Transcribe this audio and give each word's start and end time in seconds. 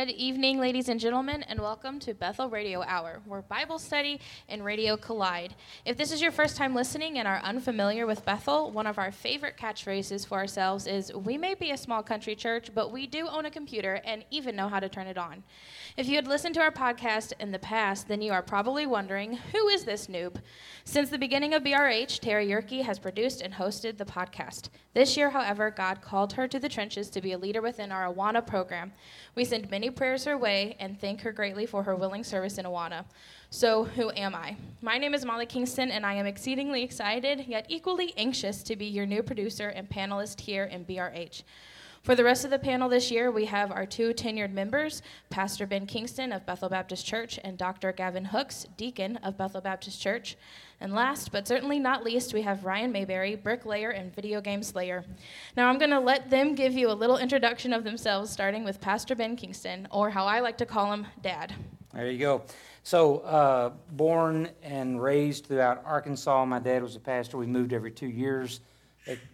Good 0.00 0.12
evening, 0.12 0.58
ladies 0.58 0.88
and 0.88 0.98
gentlemen, 0.98 1.42
and 1.42 1.60
welcome 1.60 1.98
to 1.98 2.14
Bethel 2.14 2.48
Radio 2.48 2.82
Hour, 2.82 3.20
where 3.26 3.42
Bible 3.42 3.78
study 3.78 4.18
and 4.48 4.64
radio 4.64 4.96
collide. 4.96 5.54
If 5.84 5.98
this 5.98 6.10
is 6.10 6.22
your 6.22 6.32
first 6.32 6.56
time 6.56 6.74
listening 6.74 7.18
and 7.18 7.28
are 7.28 7.42
unfamiliar 7.44 8.06
with 8.06 8.24
Bethel, 8.24 8.70
one 8.70 8.86
of 8.86 8.96
our 8.96 9.12
favorite 9.12 9.58
catchphrases 9.58 10.26
for 10.26 10.38
ourselves 10.38 10.86
is 10.86 11.12
We 11.12 11.36
may 11.36 11.52
be 11.52 11.72
a 11.72 11.76
small 11.76 12.02
country 12.02 12.34
church, 12.34 12.70
but 12.74 12.90
we 12.90 13.06
do 13.06 13.28
own 13.28 13.44
a 13.44 13.50
computer 13.50 14.00
and 14.06 14.24
even 14.30 14.56
know 14.56 14.70
how 14.70 14.80
to 14.80 14.88
turn 14.88 15.06
it 15.06 15.18
on. 15.18 15.42
If 15.98 16.08
you 16.08 16.14
had 16.14 16.26
listened 16.26 16.54
to 16.54 16.62
our 16.62 16.70
podcast 16.70 17.34
in 17.38 17.52
the 17.52 17.58
past, 17.58 18.08
then 18.08 18.22
you 18.22 18.32
are 18.32 18.40
probably 18.40 18.86
wondering 18.86 19.34
who 19.52 19.68
is 19.68 19.84
this 19.84 20.06
noob? 20.06 20.36
Since 20.84 21.10
the 21.10 21.18
beginning 21.18 21.52
of 21.52 21.62
BRH, 21.62 22.20
Tara 22.20 22.46
Yerke 22.46 22.82
has 22.84 22.98
produced 22.98 23.42
and 23.42 23.52
hosted 23.52 23.98
the 23.98 24.06
podcast. 24.06 24.70
This 24.94 25.16
year, 25.16 25.30
however, 25.30 25.70
God 25.70 26.00
called 26.00 26.32
her 26.32 26.48
to 26.48 26.58
the 26.58 26.70
trenches 26.70 27.10
to 27.10 27.20
be 27.20 27.32
a 27.32 27.38
leader 27.38 27.60
within 27.60 27.92
our 27.92 28.12
Awana 28.12 28.44
program. 28.44 28.92
We 29.34 29.44
send 29.44 29.70
many 29.70 29.89
prayers 29.90 30.24
her 30.24 30.36
way 30.36 30.76
and 30.78 31.00
thank 31.00 31.20
her 31.22 31.32
greatly 31.32 31.66
for 31.66 31.82
her 31.82 31.96
willing 31.96 32.24
service 32.24 32.58
in 32.58 32.64
Awana. 32.64 33.04
So, 33.50 33.84
who 33.84 34.10
am 34.12 34.34
I? 34.34 34.56
My 34.80 34.96
name 34.96 35.12
is 35.12 35.24
Molly 35.24 35.46
Kingston, 35.46 35.90
and 35.90 36.06
I 36.06 36.14
am 36.14 36.26
exceedingly 36.26 36.82
excited, 36.82 37.46
yet 37.48 37.66
equally 37.68 38.14
anxious 38.16 38.62
to 38.64 38.76
be 38.76 38.86
your 38.86 39.06
new 39.06 39.22
producer 39.22 39.68
and 39.68 39.88
panelist 39.88 40.40
here 40.40 40.64
in 40.64 40.84
BRH. 40.84 41.42
For 42.02 42.14
the 42.14 42.24
rest 42.24 42.46
of 42.46 42.50
the 42.50 42.58
panel 42.58 42.88
this 42.88 43.10
year, 43.10 43.30
we 43.30 43.44
have 43.44 43.70
our 43.70 43.84
two 43.84 44.14
tenured 44.14 44.54
members, 44.54 45.02
Pastor 45.28 45.66
Ben 45.66 45.84
Kingston 45.84 46.32
of 46.32 46.46
Bethel 46.46 46.70
Baptist 46.70 47.04
Church 47.04 47.38
and 47.44 47.58
Dr. 47.58 47.92
Gavin 47.92 48.24
Hooks, 48.24 48.66
Deacon 48.78 49.18
of 49.18 49.36
Bethel 49.36 49.60
Baptist 49.60 50.00
Church. 50.00 50.38
And 50.80 50.94
last 50.94 51.30
but 51.30 51.46
certainly 51.46 51.78
not 51.78 52.02
least, 52.02 52.32
we 52.32 52.40
have 52.40 52.64
Ryan 52.64 52.90
Mayberry, 52.90 53.34
bricklayer 53.34 53.90
and 53.90 54.14
video 54.14 54.40
game 54.40 54.62
slayer. 54.62 55.04
Now 55.58 55.68
I'm 55.68 55.76
going 55.76 55.90
to 55.90 56.00
let 56.00 56.30
them 56.30 56.54
give 56.54 56.72
you 56.72 56.90
a 56.90 56.94
little 56.94 57.18
introduction 57.18 57.74
of 57.74 57.84
themselves, 57.84 58.30
starting 58.30 58.64
with 58.64 58.80
Pastor 58.80 59.14
Ben 59.14 59.36
Kingston, 59.36 59.86
or 59.90 60.08
how 60.08 60.24
I 60.24 60.40
like 60.40 60.56
to 60.58 60.66
call 60.66 60.90
him, 60.90 61.06
Dad. 61.22 61.54
There 61.92 62.10
you 62.10 62.18
go. 62.18 62.44
So, 62.82 63.18
uh, 63.18 63.72
born 63.92 64.48
and 64.62 65.02
raised 65.02 65.46
throughout 65.46 65.82
Arkansas. 65.84 66.46
My 66.46 66.60
dad 66.60 66.82
was 66.82 66.96
a 66.96 67.00
pastor. 67.00 67.36
We 67.36 67.46
moved 67.46 67.74
every 67.74 67.90
two 67.90 68.08
years, 68.08 68.60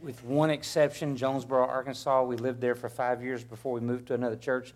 with 0.01 0.23
one 0.25 0.51
exception, 0.51 1.17
Jonesboro, 1.17 1.67
Arkansas. 1.67 2.23
We 2.25 2.37
lived 2.37 2.61
there 2.61 2.75
for 2.75 2.89
five 2.89 3.23
years 3.23 3.45
before 3.45 3.73
we 3.73 3.81
moved 3.81 4.07
to 4.09 4.15
another 4.15 4.37
church. 4.37 4.75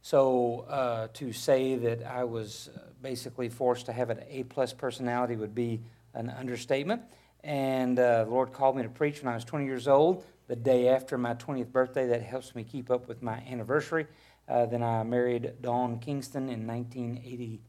So, 0.00 0.60
uh, 0.68 1.08
to 1.14 1.32
say 1.32 1.74
that 1.76 2.04
I 2.04 2.24
was 2.24 2.70
uh, 2.74 2.80
basically 3.02 3.48
forced 3.48 3.86
to 3.86 3.92
have 3.92 4.10
an 4.10 4.20
A 4.28 4.44
plus 4.44 4.72
personality 4.72 5.36
would 5.36 5.54
be 5.54 5.82
an 6.14 6.30
understatement. 6.30 7.02
And 7.42 7.98
uh, 7.98 8.24
the 8.24 8.30
Lord 8.30 8.52
called 8.52 8.76
me 8.76 8.82
to 8.82 8.88
preach 8.88 9.22
when 9.22 9.32
I 9.32 9.34
was 9.34 9.44
20 9.44 9.64
years 9.64 9.88
old, 9.88 10.24
the 10.46 10.56
day 10.56 10.88
after 10.88 11.18
my 11.18 11.34
20th 11.34 11.72
birthday. 11.72 12.06
That 12.06 12.22
helps 12.22 12.54
me 12.54 12.64
keep 12.64 12.90
up 12.90 13.08
with 13.08 13.22
my 13.22 13.42
anniversary. 13.50 14.06
Uh, 14.48 14.66
then 14.66 14.82
I 14.82 15.02
married 15.02 15.54
Dawn 15.60 15.98
Kingston 15.98 16.48
in 16.48 16.66
1980. 16.66 17.60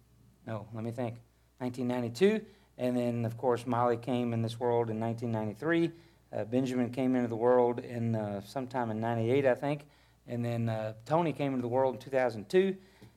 No, 0.48 0.68
let 0.74 0.84
me 0.84 0.92
think. 0.92 1.16
1992. 1.58 2.46
And 2.78 2.96
then, 2.96 3.26
of 3.26 3.38
course, 3.38 3.68
Molly 3.68 3.98
came 3.98 4.34
in 4.34 4.42
this 4.42 4.60
world 4.60 4.90
in 4.90 5.00
1993. 5.00 5.92
Uh, 6.32 6.44
Benjamin 6.44 6.92
came 6.92 7.16
into 7.16 7.28
the 7.28 7.36
world 7.36 7.80
in 7.80 8.16
uh, 8.16 8.42
sometime 8.42 8.92
in 8.92 9.00
98, 9.00 9.46
I 9.46 9.56
think. 9.56 9.86
And 10.28 10.46
then 10.46 10.70
uh, 10.70 10.94
Tony 11.06 11.34
came 11.34 11.54
into 11.54 11.64
the 11.64 11.68
world 11.68 11.96
in 11.96 12.02
2002. 12.02 12.76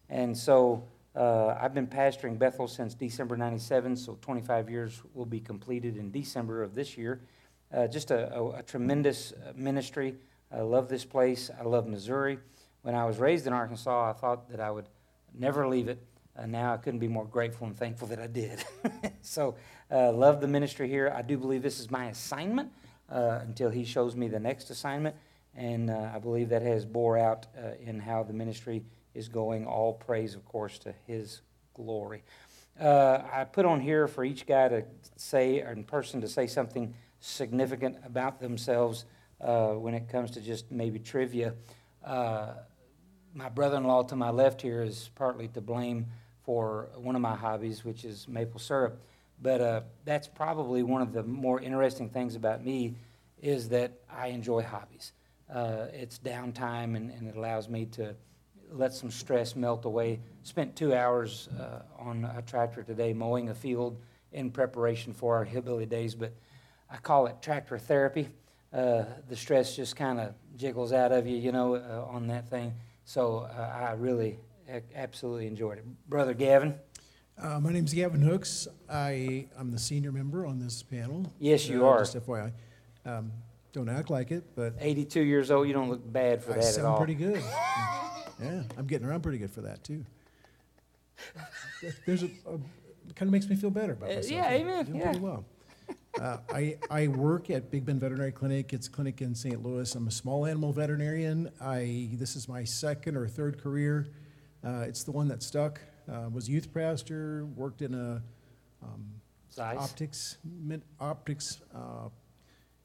And 0.09 0.37
so 0.37 0.85
uh, 1.15 1.59
I've 1.61 1.75
been 1.75 1.87
pastoring 1.87 2.39
Bethel 2.39 2.67
since 2.67 2.95
December 2.95 3.37
97, 3.37 3.97
so 3.97 4.19
25 4.23 4.71
years 4.71 5.03
will 5.13 5.27
be 5.27 5.41
completed 5.41 5.99
in 5.99 6.11
December 6.11 6.63
of 6.63 6.75
this 6.75 6.97
year. 6.97 7.21
Uh, 7.73 7.87
just 7.87 8.11
a, 8.11 8.35
a, 8.35 8.51
a, 8.59 8.63
tremendous 8.63 9.33
uh, 9.33 9.53
ministry. 9.55 10.15
I 10.51 10.61
love 10.61 10.89
this 10.89 11.05
place. 11.05 11.51
I 11.59 11.65
love 11.65 11.87
Missouri. 11.87 12.39
When 12.83 12.95
I 12.95 13.05
was 13.05 13.19
raised 13.19 13.47
in 13.47 13.53
Arkansas, 13.53 14.11
I 14.11 14.13
thought 14.15 14.51
that 14.51 14.61
I 14.61 14.71
would 14.71 14.89
never 15.35 15.69
leave 15.69 15.89
it. 15.89 16.03
Uh, 16.37 16.47
now 16.47 16.73
I 16.73 16.79
couldn't 16.79 17.01
be 17.01 17.09
more 17.09 17.27
grateful 17.27 17.67
and 17.67 17.77
thankful 17.77 18.09
that 18.09 18.19
I 18.19 18.27
did. 18.27 18.65
so, 19.23 19.55
uh, 19.91 20.13
love 20.13 20.41
the 20.41 20.49
ministry 20.49 20.89
here. 20.89 21.13
I 21.15 21.21
do 21.21 21.37
believe 21.37 21.63
this 21.63 21.79
is 21.79 21.91
my 21.91 22.07
assignment 22.07 22.73
uh, 23.13 23.41
until 23.43 23.71
He 23.71 23.85
shows 23.85 24.17
me 24.17 24.29
the 24.29 24.41
next 24.41 24.71
assignment, 24.71 25.15
and 25.55 25.91
I 25.91 26.19
believe 26.19 26.49
that 26.49 26.63
has 26.63 26.85
bore 26.87 27.19
out 27.19 27.47
in 27.85 28.01
how 28.01 28.23
the 28.23 28.33
ministry 28.33 28.83
is 29.15 29.29
going. 29.29 29.67
All 29.67 29.93
praise, 29.93 30.35
of 30.35 30.45
course, 30.47 30.79
to 30.81 30.95
His 31.07 31.43
glory. 31.75 32.23
Uh, 32.81 33.23
I 33.31 33.45
put 33.45 33.65
on 33.65 33.81
here 33.81 34.09
for 34.09 34.25
each 34.25 34.47
guy 34.47 34.69
to 34.69 34.85
say, 35.17 35.61
or 35.61 35.73
in 35.73 35.85
person 35.85 36.21
to 36.23 36.29
say 36.29 36.47
something 36.47 36.95
significant 37.21 37.99
about 38.05 38.41
themselves 38.41 39.05
uh, 39.41 39.69
when 39.69 39.95
it 39.95 40.09
comes 40.09 40.31
to 40.33 40.41
just 40.41 40.71
maybe 40.71 40.99
trivia. 40.99 41.55
Uh, 42.05 42.55
my 43.35 43.49
brother 43.49 43.77
in 43.77 43.85
law 43.85 44.03
to 44.03 44.17
my 44.17 44.31
left 44.31 44.63
here 44.63 44.83
is 44.83 45.11
partly 45.15 45.49
to 45.49 45.61
blame 45.61 46.07
for 46.45 46.89
one 46.97 47.15
of 47.15 47.23
my 47.23 47.37
hobbies, 47.37 47.85
which 47.85 48.05
is 48.05 48.27
maple 48.27 48.59
syrup. 48.59 49.01
But 49.43 49.61
uh, 49.61 49.81
that's 50.05 50.29
probably 50.29 50.83
one 50.83 51.03
of 51.03 51.13
the 51.13 51.25
more 51.25 51.61
interesting 51.61 52.09
things 52.09 52.37
about 52.37 52.65
me 52.65 52.95
is 53.41 53.69
that 53.71 53.93
I 54.09 54.29
enjoy 54.29 54.63
hobbies. 54.63 55.13
Uh, 55.53 55.87
it's 55.93 56.19
downtime 56.19 56.97
and, 56.97 57.11
and 57.11 57.29
it 57.29 57.37
allows 57.37 57.69
me 57.69 57.87
to 57.87 58.15
let 58.71 58.95
some 58.95 59.11
stress 59.11 59.57
melt 59.57 59.85
away. 59.85 60.21
Spent 60.45 60.77
two 60.77 60.95
hours 60.95 61.49
uh, 61.61 61.83
on 61.99 62.25
a 62.25 62.43
tractor 62.43 62.83
today 62.83 63.13
mowing 63.13 63.51
a 63.51 63.55
field 63.55 63.99
in 64.33 64.51
preparation 64.51 65.13
for 65.13 65.37
our 65.37 65.45
hillbilly 65.45 65.87
days, 65.87 66.15
but 66.15 66.33
I 66.89 66.97
call 66.97 67.27
it 67.27 67.43
tractor 67.43 67.79
therapy. 67.79 68.29
Uh, 68.73 69.05
the 69.29 69.37
stress 69.37 69.77
just 69.77 69.97
kind 69.97 70.19
of 70.19 70.35
jiggles 70.57 70.93
out 70.93 71.13
of 71.13 71.27
you, 71.27 71.37
you 71.37 71.53
know, 71.53 71.75
uh, 71.75 72.07
on 72.09 72.29
that 72.29 72.49
thing. 72.49 72.73
So 73.05 73.41
uh, 73.41 73.61
I 73.61 73.93
really 73.93 74.39
absolutely 74.95 75.47
enjoyed 75.47 75.79
it. 75.79 75.85
Brother 76.09 76.33
Gavin? 76.33 76.79
Uh, 77.43 77.59
my 77.61 77.73
name 77.73 77.85
is 77.85 77.93
Gavin 77.93 78.21
Hooks. 78.23 78.69
I, 78.89 79.47
I'm 79.59 79.73
the 79.73 79.79
senior 79.79 80.13
member 80.13 80.47
on 80.47 80.61
this 80.61 80.83
panel. 80.83 81.33
Yes, 81.41 81.69
you 81.69 81.85
uh, 81.85 81.91
are. 81.91 81.99
Just 82.01 82.17
FYI. 82.17 82.53
Um, 83.05 83.33
don't 83.73 83.89
act 83.89 84.11
like 84.11 84.31
it, 84.31 84.45
but 84.55 84.75
82 84.79 85.21
years 85.23 85.51
old, 85.51 85.67
you 85.67 85.73
don't 85.73 85.89
look 85.89 86.11
bad 86.13 86.43
for 86.43 86.53
I 86.53 86.57
that 86.57 86.61
at 86.61 86.67
all. 86.67 86.73
sound 86.85 86.99
pretty 86.99 87.15
good. 87.15 87.43
Yeah, 88.41 88.63
I'm 88.79 88.87
getting 88.87 89.07
around 89.09 89.23
pretty 89.23 89.39
good 89.39 89.51
for 89.51 89.63
that 89.63 89.83
too. 89.83 90.05
There's 92.07 92.23
a, 92.23 92.29
kind 92.29 93.23
of 93.23 93.31
makes 93.31 93.49
me 93.49 93.57
feel 93.57 93.71
better 93.71 93.93
about 93.93 94.11
Uh, 94.11 94.15
myself. 94.17 94.31
yeah, 94.33 94.51
amen, 94.51 94.85
Doing 94.87 94.99
yeah. 94.99 95.05
pretty 95.05 95.21
well. 95.21 95.45
Uh, 96.21 96.37
I, 96.53 96.77
I 96.91 97.09
work 97.09 97.51
at 97.51 97.71
Big 97.71 97.85
Bend 97.87 98.01
Veterinary 98.01 98.33
Clinic. 98.33 98.73
It's 98.73 98.87
a 98.87 98.91
clinic 98.91 99.21
in 99.23 99.35
St. 99.35 99.63
Louis. 99.63 99.93
I'm 99.95 100.07
a 100.07 100.11
small 100.11 100.45
animal 100.47 100.73
veterinarian. 100.73 101.51
I 101.61 102.11
this 102.13 102.37
is 102.37 102.49
my 102.49 102.63
second 102.65 103.17
or 103.17 103.27
third 103.27 103.61
career. 103.61 104.09
Uh, 104.65 104.85
it's 104.87 105.03
the 105.05 105.13
one 105.13 105.27
that 105.29 105.43
stuck. 105.43 105.81
Uh, 106.11 106.29
was 106.31 106.49
youth 106.49 106.73
pastor. 106.73 107.47
Worked 107.57 107.83
in 107.83 107.95
a 107.95 108.23
um, 108.83 109.05
Size? 109.51 109.77
optics 109.79 110.39
min- 110.45 110.83
optics 111.01 111.61
uh, 111.75 112.09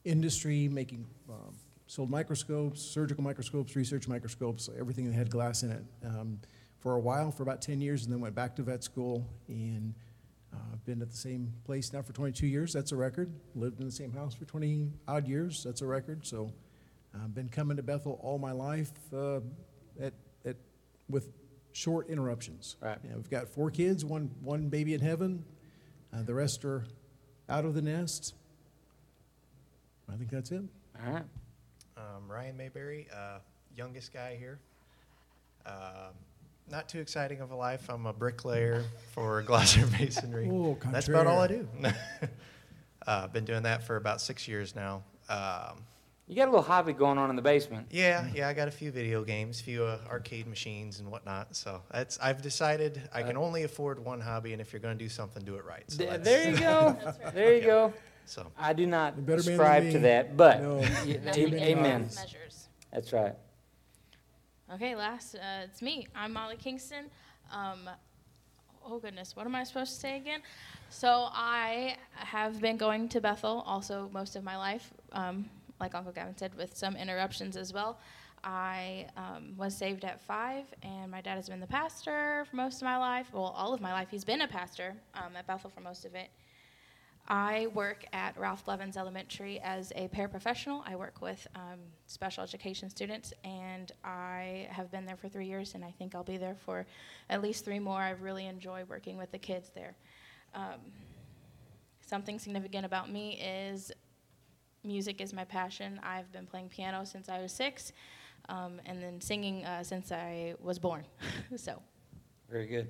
industry, 0.04 0.68
making 0.68 1.06
um, 1.28 1.54
sold 1.86 2.10
microscopes, 2.10 2.80
surgical 2.80 3.24
microscopes, 3.24 3.74
research 3.76 4.08
microscopes, 4.08 4.68
everything 4.78 5.06
that 5.06 5.14
had 5.14 5.30
glass 5.30 5.62
in 5.62 5.70
it. 5.70 5.84
Um, 6.04 6.38
for 6.78 6.94
a 6.94 7.00
while, 7.00 7.32
for 7.32 7.42
about 7.42 7.60
10 7.60 7.80
years, 7.80 8.04
and 8.04 8.12
then 8.12 8.20
went 8.20 8.34
back 8.34 8.54
to 8.56 8.62
vet 8.62 8.84
school 8.84 9.26
and 9.48 9.94
uh, 10.52 10.56
I've 10.72 10.84
been 10.86 11.02
at 11.02 11.10
the 11.10 11.16
same 11.16 11.52
place 11.64 11.92
now 11.92 12.02
for 12.02 12.12
22 12.12 12.46
years. 12.46 12.72
That's 12.72 12.92
a 12.92 12.96
record. 12.96 13.30
Lived 13.54 13.80
in 13.80 13.86
the 13.86 13.92
same 13.92 14.12
house 14.12 14.34
for 14.34 14.44
20 14.44 14.90
odd 15.06 15.28
years. 15.28 15.62
That's 15.64 15.82
a 15.82 15.86
record. 15.86 16.26
So 16.26 16.52
I've 17.14 17.34
been 17.34 17.48
coming 17.48 17.76
to 17.76 17.82
Bethel 17.82 18.18
all 18.22 18.38
my 18.38 18.52
life 18.52 18.92
uh, 19.12 19.40
at, 20.00 20.14
at, 20.44 20.56
with 21.08 21.28
short 21.72 22.08
interruptions. 22.08 22.76
Right. 22.80 22.98
Yeah, 23.04 23.16
we've 23.16 23.30
got 23.30 23.48
four 23.48 23.70
kids, 23.70 24.04
one, 24.04 24.30
one 24.42 24.68
baby 24.68 24.94
in 24.94 25.00
heaven. 25.00 25.44
Uh, 26.12 26.22
the 26.22 26.34
rest 26.34 26.64
are 26.64 26.84
out 27.48 27.64
of 27.64 27.74
the 27.74 27.82
nest. 27.82 28.34
I 30.12 30.16
think 30.16 30.30
that's 30.30 30.50
it. 30.50 30.62
All 31.04 31.12
right. 31.12 31.24
Um, 31.96 32.30
Ryan 32.30 32.56
Mayberry, 32.56 33.08
uh, 33.14 33.38
youngest 33.76 34.12
guy 34.12 34.36
here. 34.38 34.58
Um, 35.66 36.14
not 36.70 36.88
too 36.88 37.00
exciting 37.00 37.40
of 37.40 37.50
a 37.50 37.56
life. 37.56 37.88
I'm 37.88 38.06
a 38.06 38.12
bricklayer 38.12 38.84
for 39.12 39.42
Gloucester 39.46 39.86
Masonry. 39.86 40.48
Oh, 40.50 40.78
That's 40.90 41.08
about 41.08 41.26
all 41.26 41.40
I 41.40 41.46
do. 41.48 41.68
uh, 43.06 43.26
been 43.28 43.44
doing 43.44 43.62
that 43.64 43.82
for 43.82 43.96
about 43.96 44.20
six 44.20 44.46
years 44.48 44.74
now. 44.74 45.02
Um, 45.28 45.82
You 46.28 46.36
got 46.36 46.48
a 46.48 46.50
little 46.50 46.62
hobby 46.62 46.92
going 46.92 47.16
on 47.16 47.30
in 47.30 47.36
the 47.36 47.42
basement. 47.42 47.86
yeah, 47.90 48.28
yeah, 48.34 48.48
I 48.48 48.52
got 48.52 48.68
a 48.68 48.70
few 48.70 48.90
video 48.92 49.24
games, 49.24 49.60
a 49.60 49.64
few 49.64 49.82
uh, 49.84 49.98
arcade 50.10 50.46
machines 50.46 51.00
and 51.00 51.10
whatnot. 51.10 51.56
So 51.56 51.80
that's 51.90 52.18
I've 52.20 52.42
decided 52.42 53.00
I 53.14 53.22
can 53.22 53.38
only 53.38 53.62
afford 53.62 53.98
one 54.04 54.20
hobby, 54.20 54.52
and 54.52 54.60
if 54.60 54.72
you're 54.72 54.80
going 54.80 54.96
to 54.98 55.02
do 55.02 55.08
something, 55.08 55.42
do 55.42 55.54
it 55.56 55.64
right. 55.64 55.84
So 55.88 55.98
Th- 55.98 56.10
that's- 56.10 56.24
There 56.26 56.50
you 56.50 56.58
go. 56.58 56.96
There 57.32 57.54
you 57.56 57.62
go. 57.62 57.94
So 58.26 58.46
I 58.58 58.74
do 58.74 58.86
not 58.86 59.14
You're 59.16 59.24
better 59.24 59.36
man 59.36 59.36
than 59.36 59.42
subscribe 59.56 59.82
to 59.84 59.94
me. 59.94 59.98
that, 60.00 60.36
but 60.36 60.60
No. 60.60 60.76
y- 60.76 61.20
Not 61.24 61.32
Too 61.34 61.48
many 61.48 61.62
amen. 61.62 62.00
hobbies. 62.02 62.16
Measures. 62.16 62.68
That's 62.92 63.12
right. 63.14 63.34
Okay, 64.74 64.94
last, 64.96 65.34
uh, 65.34 65.64
it's 65.64 65.80
me. 65.80 66.06
I'm 66.14 66.34
Molly 66.34 66.56
Kingston. 66.56 67.06
Um, 67.50 67.88
oh 68.86 68.98
goodness, 68.98 69.34
what 69.34 69.46
am 69.46 69.54
I 69.54 69.64
supposed 69.64 69.94
to 69.94 69.98
say 70.00 70.18
again? 70.18 70.40
So 70.90 71.28
I 71.32 71.96
have 72.12 72.60
been 72.60 72.76
going 72.76 73.08
to 73.10 73.20
Bethel 73.22 73.62
also 73.66 74.10
most 74.12 74.36
of 74.36 74.44
my 74.44 74.58
life, 74.58 74.92
um, 75.12 75.48
like 75.80 75.94
Uncle 75.94 76.12
Gavin 76.12 76.36
said, 76.36 76.54
with 76.56 76.76
some 76.76 76.96
interruptions 76.96 77.56
as 77.56 77.72
well. 77.72 77.98
I 78.44 79.06
um, 79.16 79.54
was 79.56 79.76
saved 79.76 80.04
at 80.04 80.20
five, 80.20 80.64
and 80.82 81.10
my 81.10 81.20
dad 81.20 81.36
has 81.36 81.48
been 81.48 81.60
the 81.60 81.66
pastor 81.66 82.46
for 82.48 82.56
most 82.56 82.76
of 82.76 82.82
my 82.82 82.96
life. 82.96 83.30
Well, 83.32 83.54
all 83.56 83.74
of 83.74 83.80
my 83.80 83.92
life, 83.92 84.08
he's 84.10 84.24
been 84.24 84.42
a 84.42 84.48
pastor 84.48 84.94
um, 85.14 85.34
at 85.36 85.46
Bethel 85.46 85.70
for 85.70 85.80
most 85.80 86.04
of 86.04 86.14
it. 86.14 86.30
I 87.30 87.66
work 87.74 88.06
at 88.14 88.38
Ralph 88.38 88.64
Blevins 88.64 88.96
Elementary 88.96 89.60
as 89.60 89.92
a 89.96 90.08
paraprofessional. 90.08 90.82
I 90.86 90.96
work 90.96 91.20
with 91.20 91.46
um, 91.54 91.78
special 92.06 92.42
education 92.42 92.88
students, 92.88 93.34
and 93.44 93.92
I 94.02 94.66
have 94.70 94.90
been 94.90 95.04
there 95.04 95.16
for 95.16 95.28
three 95.28 95.46
years, 95.46 95.74
and 95.74 95.84
I 95.84 95.90
think 95.90 96.14
I'll 96.14 96.24
be 96.24 96.38
there 96.38 96.56
for 96.64 96.86
at 97.28 97.42
least 97.42 97.66
three 97.66 97.80
more. 97.80 98.00
I 98.00 98.10
really 98.10 98.46
enjoy 98.46 98.84
working 98.88 99.18
with 99.18 99.30
the 99.30 99.38
kids 99.38 99.70
there. 99.74 99.94
Um, 100.54 100.80
something 102.06 102.38
significant 102.38 102.86
about 102.86 103.10
me 103.10 103.38
is 103.40 103.92
music 104.84 105.20
is 105.20 105.32
my 105.32 105.44
passion. 105.44 106.00
I've 106.02 106.30
been 106.32 106.46
playing 106.46 106.68
piano 106.68 107.04
since 107.04 107.28
I 107.28 107.40
was 107.40 107.52
six, 107.52 107.92
um, 108.48 108.80
and 108.86 109.02
then 109.02 109.20
singing 109.20 109.64
uh, 109.64 109.82
since 109.82 110.12
I 110.12 110.54
was 110.60 110.78
born. 110.78 111.04
so. 111.56 111.82
Very 112.50 112.66
good. 112.66 112.88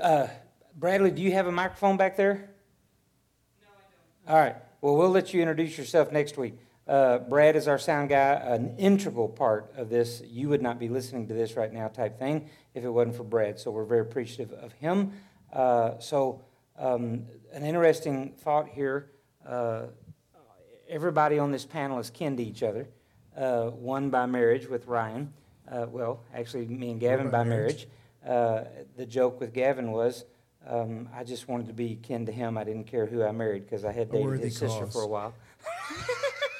Uh, 0.00 0.28
Bradley, 0.76 1.10
do 1.10 1.22
you 1.22 1.32
have 1.32 1.46
a 1.46 1.52
microphone 1.52 1.96
back 1.96 2.16
there? 2.16 2.50
No, 3.60 3.68
I 3.68 4.30
don't. 4.30 4.34
All 4.34 4.40
right. 4.40 4.56
Well, 4.80 4.96
we'll 4.96 5.10
let 5.10 5.34
you 5.34 5.40
introduce 5.40 5.76
yourself 5.76 6.12
next 6.12 6.36
week. 6.36 6.54
Uh, 6.88 7.18
Brad 7.18 7.54
is 7.54 7.68
our 7.68 7.78
sound 7.78 8.08
guy, 8.08 8.32
an 8.32 8.76
integral 8.76 9.28
part 9.28 9.72
of 9.76 9.88
this. 9.88 10.22
You 10.26 10.48
would 10.48 10.62
not 10.62 10.78
be 10.78 10.88
listening 10.88 11.28
to 11.28 11.34
this 11.34 11.56
right 11.56 11.72
now, 11.72 11.88
type 11.88 12.18
thing, 12.18 12.48
if 12.74 12.84
it 12.84 12.88
wasn't 12.88 13.16
for 13.16 13.22
Brad. 13.22 13.58
So 13.60 13.70
we're 13.70 13.84
very 13.84 14.00
appreciative 14.00 14.52
of 14.52 14.72
him. 14.72 15.12
Uh, 15.52 15.98
so, 15.98 16.42
um, 16.78 17.26
an 17.52 17.64
interesting 17.64 18.32
thought 18.38 18.68
here. 18.68 19.10
Everybody 20.92 21.38
on 21.38 21.50
this 21.50 21.64
panel 21.64 21.98
is 22.00 22.10
kin 22.10 22.36
to 22.36 22.42
each 22.42 22.62
other. 22.62 22.86
Uh, 23.34 23.68
one 23.68 24.10
by 24.10 24.26
marriage 24.26 24.68
with 24.68 24.86
Ryan. 24.86 25.32
Uh, 25.66 25.86
well, 25.88 26.20
actually, 26.34 26.66
me 26.66 26.90
and 26.90 27.00
Gavin 27.00 27.30
by, 27.30 27.38
by 27.38 27.44
marriage. 27.44 27.86
marriage. 28.26 28.68
Uh, 28.68 28.68
the 28.98 29.06
joke 29.06 29.40
with 29.40 29.54
Gavin 29.54 29.90
was 29.90 30.26
um, 30.68 31.08
I 31.16 31.24
just 31.24 31.48
wanted 31.48 31.68
to 31.68 31.72
be 31.72 31.96
kin 31.96 32.26
to 32.26 32.32
him. 32.32 32.58
I 32.58 32.64
didn't 32.64 32.84
care 32.84 33.06
who 33.06 33.24
I 33.24 33.32
married 33.32 33.64
because 33.64 33.86
I 33.86 33.92
had 33.92 34.12
dated 34.12 34.40
his 34.40 34.58
sister 34.58 34.86
for 34.86 35.00
a 35.00 35.06
while. 35.06 35.32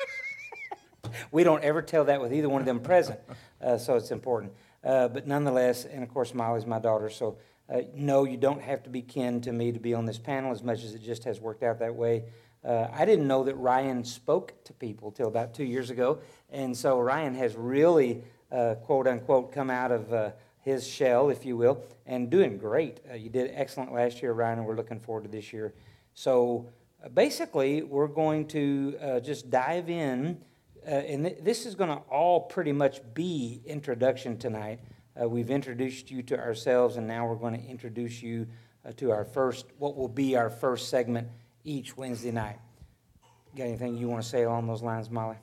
we 1.31 1.45
don't 1.45 1.63
ever 1.63 1.83
tell 1.83 2.07
that 2.07 2.19
with 2.19 2.33
either 2.33 2.49
one 2.49 2.63
of 2.63 2.67
them 2.67 2.81
present, 2.81 3.21
uh, 3.61 3.77
so 3.77 3.97
it's 3.97 4.13
important. 4.13 4.55
Uh, 4.83 5.09
but 5.09 5.27
nonetheless, 5.27 5.85
and 5.85 6.03
of 6.03 6.09
course, 6.09 6.33
Molly's 6.33 6.65
my 6.65 6.79
daughter, 6.79 7.11
so 7.11 7.37
uh, 7.69 7.83
no, 7.95 8.25
you 8.25 8.39
don't 8.39 8.63
have 8.63 8.83
to 8.85 8.91
be 8.91 9.03
kin 9.03 9.43
to 9.43 9.53
me 9.53 9.73
to 9.73 9.79
be 9.79 9.93
on 9.93 10.07
this 10.07 10.19
panel 10.19 10.53
as 10.53 10.63
much 10.63 10.85
as 10.85 10.95
it 10.95 11.03
just 11.03 11.25
has 11.25 11.39
worked 11.39 11.63
out 11.63 11.79
that 11.81 11.95
way. 11.95 12.25
Uh, 12.65 12.87
I 12.93 13.05
didn't 13.05 13.27
know 13.27 13.43
that 13.45 13.57
Ryan 13.57 14.05
spoke 14.05 14.55
to 14.65 14.73
people 14.73 15.11
till 15.11 15.27
about 15.27 15.53
two 15.53 15.65
years 15.65 15.91
ago, 15.91 16.21
and 16.51 16.77
so 16.77 17.01
Ryan 17.01 17.35
has 17.35 17.57
really, 17.57 18.23
uh, 18.53 18.77
quote 18.77 19.09
unquote, 19.09 19.53
come 19.53 19.69
out 19.69 19.91
of 19.91 20.13
uh, 20.13 20.31
his 20.61 20.87
shell, 20.87 21.29
if 21.29 21.45
you 21.45 21.57
will, 21.57 21.83
and 22.07 22.31
doing 22.31 22.59
great. 22.59 23.01
Uh, 23.11 23.15
you 23.15 23.31
did 23.31 23.51
excellent 23.53 23.93
last 23.93 24.23
year, 24.23 24.33
Ryan, 24.33 24.61
and 24.61 24.69
we're 24.69 24.77
looking 24.77 25.01
forward 25.01 25.25
to 25.25 25.29
this 25.29 25.53
year. 25.53 25.75
So 26.15 26.69
uh, 27.05 27.09
basically, 27.09 27.83
we're 27.83 28.07
going 28.07 28.47
to 28.49 28.97
uh, 29.03 29.21
just 29.21 29.51
dive 29.51 29.91
in, 29.91 30.39
and 30.85 31.25
th- 31.25 31.39
this 31.43 31.67
is 31.67 31.75
going 31.75 31.91
to 31.91 32.03
all 32.11 32.43
pretty 32.43 32.73
much 32.73 33.01
be 33.13 33.61
introduction 33.67 34.39
tonight. 34.39 34.79
We've 35.21 35.51
introduced 35.51 36.11
you 36.11 36.23
to 36.23 36.39
ourselves, 36.39 36.97
and 36.97 37.07
now 37.07 37.27
we're 37.27 37.37
going 37.37 37.61
to 37.61 37.69
introduce 37.69 38.23
you 38.23 38.47
to 38.97 39.11
our 39.11 39.25
first, 39.25 39.67
what 39.79 39.95
will 39.95 40.09
be 40.09 40.37
our 40.37 40.49
first 40.49 40.89
segment 40.89 41.29
each 41.65 41.97
Wednesday 41.97 42.31
night. 42.31 42.59
Got 43.57 43.65
anything 43.65 43.97
you 43.97 44.09
want 44.09 44.23
to 44.23 44.29
say 44.29 44.45
along 44.45 44.67
those 44.67 44.83
lines, 44.83 45.11
Molly? 45.11 45.37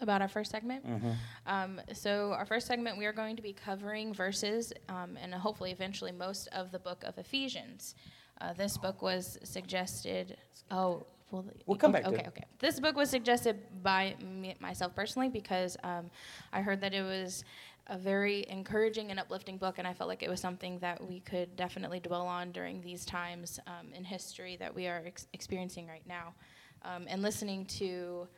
about 0.00 0.22
our 0.22 0.28
first 0.28 0.50
segment. 0.50 0.86
Mm-hmm. 0.86 1.10
Um, 1.46 1.80
so, 1.92 2.32
our 2.32 2.46
first 2.46 2.66
segment, 2.66 2.98
we 2.98 3.06
are 3.06 3.12
going 3.12 3.36
to 3.36 3.42
be 3.42 3.52
covering 3.52 4.14
verses 4.14 4.72
um, 4.88 5.18
and 5.20 5.34
hopefully 5.34 5.72
eventually 5.72 6.12
most 6.12 6.48
of 6.48 6.70
the 6.70 6.78
book 6.78 7.02
of 7.04 7.18
Ephesians. 7.18 7.94
Uh, 8.40 8.52
this 8.52 8.78
book 8.78 9.02
was 9.02 9.38
suggested. 9.42 10.36
Oh, 10.70 11.04
well, 11.30 11.44
we'll 11.66 11.76
come 11.76 11.92
back. 11.92 12.06
Okay, 12.06 12.24
okay. 12.28 12.44
This 12.58 12.80
book 12.80 12.96
was 12.96 13.10
suggested 13.10 13.58
by 13.82 14.14
me, 14.20 14.54
myself 14.60 14.94
personally 14.94 15.28
because 15.28 15.76
um, 15.82 16.10
I 16.52 16.62
heard 16.62 16.80
that 16.80 16.94
it 16.94 17.02
was 17.02 17.44
a 17.88 17.96
very 17.96 18.44
encouraging 18.48 19.10
and 19.10 19.18
uplifting 19.18 19.56
book, 19.56 19.78
and 19.78 19.86
I 19.86 19.94
felt 19.94 20.08
like 20.08 20.22
it 20.22 20.28
was 20.28 20.40
something 20.40 20.78
that 20.80 21.02
we 21.06 21.20
could 21.20 21.56
definitely 21.56 22.00
dwell 22.00 22.26
on 22.26 22.52
during 22.52 22.80
these 22.82 23.04
times 23.04 23.58
um, 23.66 23.92
in 23.94 24.04
history 24.04 24.56
that 24.56 24.74
we 24.74 24.86
are 24.86 25.02
ex- 25.06 25.26
experiencing 25.32 25.86
right 25.86 26.06
now. 26.06 26.34
Um, 26.82 27.06
and 27.08 27.22
listening 27.22 27.64
to 27.66 28.28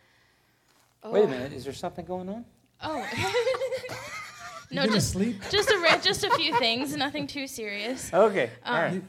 Oh. 1.02 1.12
Wait 1.12 1.24
a 1.24 1.28
minute, 1.28 1.52
is 1.52 1.64
there 1.64 1.72
something 1.72 2.04
going 2.04 2.28
on? 2.28 2.44
Oh. 2.82 3.06
no, 4.70 4.86
just 4.86 5.12
sleep. 5.12 5.40
Just 5.50 5.70
a 5.70 6.00
just 6.02 6.24
a 6.24 6.30
few 6.30 6.56
things, 6.58 6.94
nothing 6.96 7.26
too 7.26 7.46
serious. 7.46 8.12
Okay. 8.12 8.50
Um, 8.64 8.74
all 8.74 8.82
right. 8.82 9.02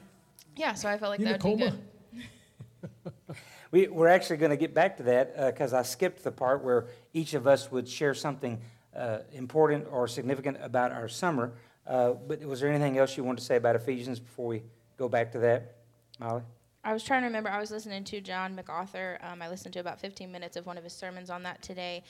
Yeah, 0.56 0.74
so 0.74 0.90
I 0.90 0.98
felt 0.98 1.12
like 1.12 1.20
that 1.22 1.44
would 1.44 1.58
be 1.58 1.64
good. 1.64 3.36
we, 3.72 3.88
we're 3.88 4.08
actually 4.08 4.38
going 4.38 4.52
to 4.52 4.58
get 4.58 4.74
back 4.74 4.98
to 4.98 5.04
that 5.04 5.48
because 5.48 5.74
uh, 5.74 5.80
I 5.80 5.82
skipped 5.84 6.24
the 6.24 6.32
part 6.32 6.64
where 6.64 6.88
each 7.14 7.34
of 7.34 7.48
us 7.48 7.72
would 7.72 7.88
share 7.88 8.14
something 8.14 8.60
uh, 8.96 9.20
important 9.34 9.88
or 9.90 10.08
significant 10.08 10.58
about 10.62 10.92
our 10.92 11.08
summer. 11.08 11.54
Uh, 11.88 12.12
but 12.12 12.44
was 12.44 12.60
there 12.60 12.70
anything 12.70 12.98
else 12.98 13.18
you 13.18 13.24
wanted 13.24 13.40
to 13.40 13.46
say 13.46 13.56
about 13.56 13.76
Ephesians 13.76 14.20
before 14.20 14.48
we 14.48 14.64
go 14.98 15.10
back 15.10 15.32
to 15.32 15.40
that, 15.40 15.78
Molly? 16.20 16.44
I 16.84 16.94
was 16.94 17.04
trying 17.04 17.22
to 17.22 17.28
remember. 17.28 17.50
I 17.50 17.60
was 17.60 17.70
listening 17.70 18.04
to 18.06 18.22
John 18.22 18.56
MacArthur. 18.56 19.20
Um, 19.22 19.42
I 19.42 19.50
listened 19.50 19.74
to 19.74 19.80
about 19.80 20.00
15 20.00 20.32
minutes 20.32 20.58
of 20.58 20.66
one 20.66 20.80
of 20.80 20.84
his 20.84 20.94
sermons 20.94 21.30
on 21.30 21.44
that 21.44 21.62
today, 21.62 22.04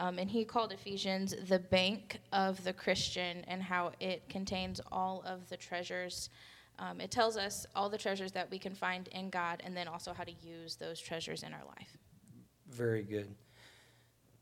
um, 0.00 0.18
and 0.18 0.30
he 0.30 0.44
called 0.44 0.70
Ephesians 0.70 1.34
the 1.48 1.58
bank 1.58 2.20
of 2.32 2.62
the 2.62 2.74
Christian 2.74 3.42
and 3.48 3.62
how 3.62 3.92
it 4.00 4.28
contains 4.28 4.80
all 4.92 5.22
of 5.26 5.48
the 5.48 5.56
treasures. 5.56 6.28
Um, 6.78 7.00
it 7.00 7.10
tells 7.10 7.38
us 7.38 7.66
all 7.74 7.88
the 7.88 7.98
treasures 7.98 8.32
that 8.32 8.50
we 8.50 8.58
can 8.58 8.74
find 8.74 9.08
in 9.08 9.30
God, 9.30 9.62
and 9.64 9.74
then 9.74 9.88
also 9.88 10.12
how 10.12 10.24
to 10.24 10.32
use 10.42 10.76
those 10.76 11.00
treasures 11.00 11.42
in 11.42 11.54
our 11.54 11.64
life. 11.66 11.96
Very 12.70 13.02
good. 13.02 13.34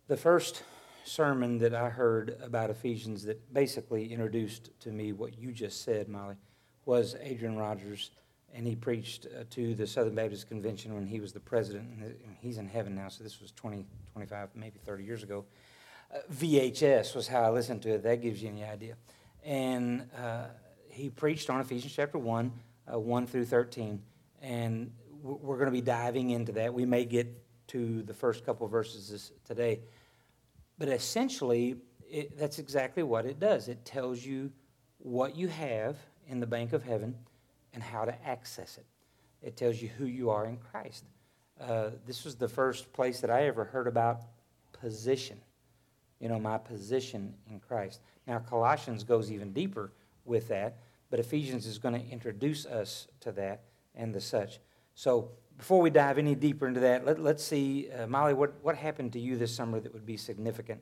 The 0.08 0.16
first 0.16 0.64
sermon 1.06 1.58
that 1.58 1.74
I 1.74 1.88
heard 1.88 2.36
about 2.42 2.70
Ephesians 2.70 3.24
that 3.24 3.52
basically 3.54 4.12
introduced 4.12 4.70
to 4.80 4.90
me 4.90 5.12
what 5.12 5.38
you 5.38 5.52
just 5.52 5.84
said, 5.84 6.08
Molly, 6.08 6.36
was 6.84 7.16
Adrian 7.22 7.56
Rogers' 7.56 8.10
and 8.54 8.66
he 8.66 8.74
preached 8.74 9.26
uh, 9.26 9.44
to 9.50 9.74
the 9.74 9.86
Southern 9.86 10.14
Baptist 10.14 10.48
Convention 10.48 10.94
when 10.94 11.06
he 11.06 11.20
was 11.20 11.32
the 11.32 11.40
president. 11.40 11.88
And 12.00 12.16
he's 12.40 12.56
in 12.56 12.66
heaven 12.66 12.94
now, 12.94 13.08
so 13.08 13.22
this 13.22 13.40
was 13.40 13.52
20, 13.52 13.84
25, 14.12 14.48
maybe 14.54 14.78
30 14.84 15.04
years 15.04 15.22
ago. 15.22 15.44
Uh, 16.12 16.18
VHS 16.32 17.14
was 17.14 17.28
how 17.28 17.42
I 17.42 17.50
listened 17.50 17.82
to 17.82 17.90
it. 17.90 18.02
That 18.02 18.22
gives 18.22 18.42
you 18.42 18.48
any 18.48 18.64
idea. 18.64 18.96
And 19.44 20.08
uh, 20.16 20.44
he 20.88 21.10
preached 21.10 21.50
on 21.50 21.60
Ephesians 21.60 21.92
chapter 21.94 22.18
1, 22.18 22.52
uh, 22.94 22.98
1 22.98 23.26
through 23.26 23.44
13. 23.44 24.00
And 24.40 24.92
we're 25.22 25.56
going 25.56 25.66
to 25.66 25.72
be 25.72 25.82
diving 25.82 26.30
into 26.30 26.52
that. 26.52 26.72
We 26.72 26.86
may 26.86 27.04
get 27.04 27.26
to 27.68 28.02
the 28.04 28.14
first 28.14 28.46
couple 28.46 28.66
verses 28.68 29.32
today. 29.44 29.80
But 30.78 30.88
essentially, 30.88 31.76
it, 32.10 32.38
that's 32.38 32.58
exactly 32.58 33.02
what 33.02 33.26
it 33.26 33.40
does. 33.40 33.68
It 33.68 33.84
tells 33.84 34.24
you 34.24 34.52
what 34.98 35.36
you 35.36 35.48
have 35.48 35.96
in 36.28 36.40
the 36.40 36.46
bank 36.46 36.72
of 36.72 36.82
heaven 36.82 37.14
and 37.72 37.82
how 37.82 38.04
to 38.04 38.26
access 38.26 38.78
it. 38.78 38.86
It 39.42 39.56
tells 39.56 39.80
you 39.80 39.88
who 39.88 40.06
you 40.06 40.30
are 40.30 40.46
in 40.46 40.56
Christ. 40.56 41.04
Uh, 41.60 41.90
this 42.06 42.24
was 42.24 42.34
the 42.34 42.48
first 42.48 42.92
place 42.92 43.20
that 43.20 43.30
I 43.30 43.46
ever 43.46 43.64
heard 43.64 43.86
about 43.86 44.22
position. 44.72 45.38
You 46.20 46.28
know, 46.28 46.38
my 46.38 46.58
position 46.58 47.34
in 47.50 47.60
Christ. 47.60 48.00
Now, 48.26 48.38
Colossians 48.38 49.04
goes 49.04 49.30
even 49.30 49.52
deeper 49.52 49.92
with 50.24 50.48
that, 50.48 50.78
but 51.10 51.20
Ephesians 51.20 51.66
is 51.66 51.78
going 51.78 51.94
to 51.94 52.10
introduce 52.10 52.66
us 52.66 53.06
to 53.20 53.32
that 53.32 53.62
and 53.94 54.14
the 54.14 54.20
such. 54.20 54.58
So, 54.94 55.30
before 55.58 55.80
we 55.80 55.90
dive 55.90 56.18
any 56.18 56.34
deeper 56.34 56.66
into 56.66 56.80
that, 56.80 57.06
let, 57.06 57.18
us 57.18 57.42
see, 57.44 57.88
uh, 57.90 58.06
Molly, 58.06 58.34
what, 58.34 58.54
what 58.62 58.76
happened 58.76 59.12
to 59.14 59.20
you 59.20 59.36
this 59.36 59.54
summer 59.54 59.80
that 59.80 59.92
would 59.92 60.06
be 60.06 60.16
significant 60.16 60.80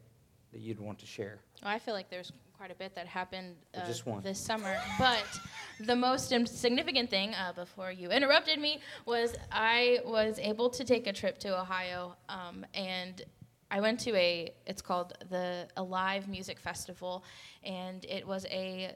that 0.52 0.61
you'd 0.61 0.81
want 0.81 0.99
to 0.99 1.07
share? 1.07 1.38
Well, 1.62 1.73
I 1.73 1.78
feel 1.78 1.95
like 1.95 2.11
there's 2.11 2.33
quite 2.57 2.71
a 2.71 2.75
bit 2.75 2.95
that 2.95 3.07
happened 3.07 3.57
uh, 3.75 4.21
this 4.23 4.38
summer. 4.38 4.76
But 4.99 5.25
the 5.81 5.97
most 5.97 6.28
significant 6.47 7.11
thing, 7.11 7.35
uh, 7.35 7.52
before 7.52 7.93
you 7.93 8.11
interrupted 8.11 8.59
me, 8.59 8.81
was 9.07 9.35
I 9.52 10.00
was 10.04 10.38
able 10.38 10.71
to 10.71 10.85
take 10.85 11.07
a 11.07 11.12
trip 11.12 11.38
to 11.38 11.61
Ohio, 11.61 12.16
um, 12.28 12.64
and 12.73 13.23
I 13.71 13.81
went 13.81 14.00
to 14.00 14.14
a. 14.14 14.54
It's 14.66 14.83
called 14.83 15.14
the 15.31 15.69
Alive 15.76 16.28
Music 16.28 16.59
Festival, 16.59 17.25
and 17.64 18.04
it 18.04 18.26
was 18.26 18.47
a 18.47 18.95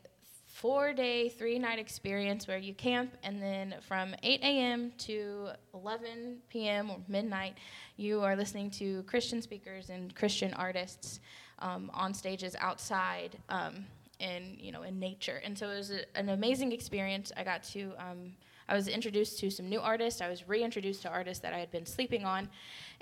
four 0.61 0.93
day, 0.93 1.29
three 1.29 1.57
night 1.57 1.79
experience 1.79 2.49
where 2.49 2.59
you 2.59 2.75
camp, 2.75 3.17
and 3.23 3.41
then 3.41 3.77
from 3.81 4.13
8 4.25 4.41
a.m. 4.43 4.93
to 4.99 5.51
11 5.73 6.39
p.m. 6.49 6.91
or 6.91 6.99
midnight, 7.07 7.55
you 7.97 8.23
are 8.23 8.35
listening 8.35 8.69
to 8.73 9.05
Christian 9.05 9.41
speakers 9.41 9.89
and 9.89 10.15
Christian 10.17 10.53
artists 10.55 11.21
um, 11.61 11.91
on 11.95 12.13
stages 12.13 12.57
outside. 12.59 13.39
Um, 13.49 13.87
in 14.21 14.57
you 14.59 14.73
know 14.73 14.83
in 14.83 14.99
nature. 14.99 15.41
And 15.45 15.57
so 15.57 15.69
it 15.69 15.77
was 15.77 15.93
a, 15.93 16.19
an 16.19 16.31
amazing 16.31 16.73
experience. 16.73 17.31
I 17.37 17.45
got 17.45 17.63
to 17.75 17.93
um, 17.99 18.33
I 18.69 18.75
was 18.75 18.89
introduced 18.89 19.39
to 19.39 19.49
some 19.49 19.69
new 19.69 19.79
artists. 19.79 20.21
I 20.21 20.29
was 20.29 20.49
reintroduced 20.49 21.03
to 21.03 21.09
artists 21.09 21.41
that 21.45 21.55
I 21.55 21.59
had 21.61 21.71
been 21.71 21.87
sleeping 21.87 22.25
on, 22.25 22.49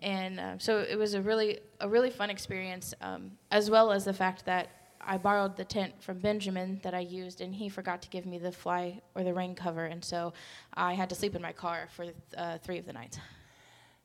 and 0.00 0.38
uh, 0.38 0.58
so 0.58 0.80
it 0.80 0.98
was 0.98 1.14
a 1.14 1.22
really 1.22 1.60
a 1.80 1.88
really 1.88 2.10
fun 2.10 2.28
experience, 2.28 2.92
um, 3.00 3.30
as 3.50 3.70
well 3.70 3.92
as 3.92 4.04
the 4.04 4.12
fact 4.12 4.44
that 4.44 4.68
I 5.00 5.18
borrowed 5.18 5.56
the 5.56 5.64
tent 5.64 5.94
from 6.02 6.18
Benjamin 6.18 6.80
that 6.82 6.94
I 6.94 7.00
used, 7.00 7.40
and 7.40 7.54
he 7.54 7.68
forgot 7.68 8.02
to 8.02 8.08
give 8.08 8.26
me 8.26 8.38
the 8.38 8.52
fly 8.52 9.00
or 9.14 9.24
the 9.24 9.34
rain 9.34 9.54
cover, 9.54 9.84
and 9.84 10.04
so 10.04 10.32
I 10.74 10.94
had 10.94 11.08
to 11.10 11.14
sleep 11.14 11.34
in 11.34 11.42
my 11.42 11.52
car 11.52 11.88
for 11.94 12.06
uh, 12.36 12.58
three 12.58 12.78
of 12.78 12.86
the 12.86 12.92
nights, 12.92 13.18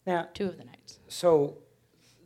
Now, 0.05 0.27
two 0.33 0.45
of 0.45 0.57
the 0.57 0.63
nights. 0.65 0.99
so 1.07 1.57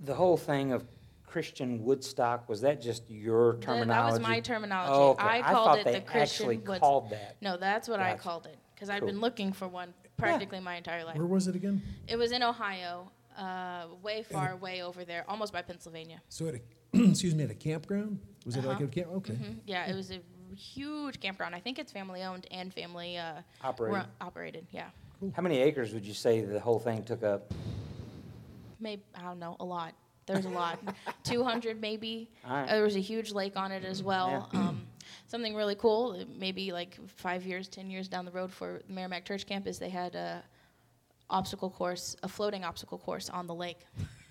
the 0.03 0.13
whole 0.15 0.37
thing 0.37 0.71
of 0.73 0.83
Christian 1.25 1.83
Woodstock, 1.83 2.47
was 2.49 2.61
that 2.61 2.81
just 2.81 3.09
your 3.09 3.53
Th- 3.53 3.65
terminology? 3.65 3.87
That 3.87 4.19
was 4.19 4.19
my 4.21 4.39
terminology. 4.39 4.93
Oh, 4.93 5.09
okay. 5.11 5.23
I 5.23 5.37
I 5.39 5.41
called 5.53 5.65
thought 5.67 5.77
it 5.79 5.85
they 5.85 5.93
the 5.95 6.01
Christian 6.01 6.21
actually 6.21 6.57
Woods. 6.57 6.79
called 6.79 7.09
that. 7.11 7.37
No, 7.41 7.57
that's 7.57 7.87
what 7.89 7.99
I 7.99 8.15
called 8.15 8.45
it 8.45 8.57
because 8.73 8.89
I'd 8.89 8.99
Cool. 8.99 9.07
been 9.07 9.19
looking 9.21 9.51
for 9.53 9.67
one 9.67 9.93
practically 10.17 10.59
my 10.61 10.75
entire 10.75 11.03
life. 11.03 11.17
Where 11.17 11.25
was 11.27 11.47
it 11.47 11.55
again? 11.55 11.81
It 12.07 12.15
was 12.17 12.31
in 12.31 12.41
Ohio, 12.43 13.11
uh, 13.37 13.87
way 14.01 14.23
far, 14.23 14.55
way 14.55 14.81
over 14.81 15.03
there, 15.03 15.25
almost 15.27 15.51
by 15.51 15.61
Pennsylvania. 15.61 16.21
So 16.29 16.47
at 16.47 16.55
a, 16.55 16.61
excuse 17.09 17.35
me, 17.35 17.43
at 17.43 17.51
a 17.51 17.55
campground? 17.55 18.19
Was 18.45 18.55
it 18.57 18.63
like 18.63 18.77
Uh-huh. 18.77 18.85
a 18.85 18.87
camp? 18.87 19.07
Okay. 19.17 19.33
hmm 19.33 19.53
Yeah, 19.65 19.85
it 19.89 19.95
was 19.95 20.11
a 20.11 20.21
huge 20.55 21.19
campground. 21.19 21.55
I 21.55 21.59
think 21.59 21.79
it's 21.79 21.91
family 21.91 22.23
owned 22.23 22.47
and 22.51 22.73
family 22.73 23.17
uh, 23.17 23.41
Operated. 23.63 23.95
run- 23.97 24.09
operated. 24.21 24.67
Yeah, 24.71 24.89
Cool. 25.19 25.31
How 25.35 25.41
many 25.41 25.57
acres 25.59 25.93
would 25.93 26.05
you 26.05 26.13
say 26.13 26.41
the 26.41 26.59
whole 26.59 26.79
thing 26.79 27.03
took 27.03 27.23
up? 27.23 27.51
maybe 28.79 29.03
I 29.15 29.21
don't 29.23 29.39
know, 29.39 29.55
a 29.59 29.65
lot. 29.65 29.93
There's 30.27 30.45
a 30.45 30.49
lot, 30.49 30.79
200 31.23 31.79
maybe. 31.79 32.29
All 32.45 32.51
right. 32.55 32.63
Uh, 32.69 32.73
there 32.75 32.83
was 32.83 32.95
a 32.95 32.99
huge 33.01 33.31
lake 33.31 33.55
on 33.55 33.71
it 33.71 33.83
as 33.83 34.01
well. 34.03 34.49
Um, 34.53 34.87
something 35.27 35.55
really 35.55 35.75
cool, 35.75 36.17
uh, 36.19 36.25
maybe 36.37 36.71
like 36.71 36.97
five 37.07 37.45
years, 37.45 37.67
10 37.67 37.89
years 37.89 38.07
down 38.07 38.25
the 38.25 38.31
road 38.31 38.51
for 38.51 38.81
the 38.87 38.93
Merrimack 38.93 39.23
Church 39.25 39.45
campus, 39.45 39.77
they 39.77 39.89
had 39.89 40.15
a 40.15 40.43
obstacle 41.29 41.69
course, 41.69 42.15
a 42.23 42.27
floating 42.27 42.63
obstacle 42.63 42.97
course 42.97 43.29
on 43.29 43.47
the 43.47 43.53
lake. 43.55 43.79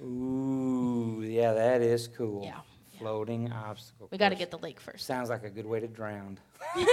Ooh, 0.00 1.22
yeah, 1.24 1.52
that 1.54 1.80
is 1.80 2.06
cool. 2.08 2.42
Yeah, 2.44 2.50
yeah. 2.50 2.60
Floating 2.98 3.52
obstacle. 3.52 4.08
We 4.10 4.18
got 4.18 4.30
to 4.30 4.34
course. 4.34 4.38
get 4.40 4.50
the 4.50 4.58
lake 4.58 4.80
first. 4.80 5.06
Sounds 5.06 5.28
like 5.28 5.44
a 5.44 5.50
good 5.50 5.66
way 5.66 5.80
to 5.80 5.86
drown. 5.88 6.38
You 6.76 6.86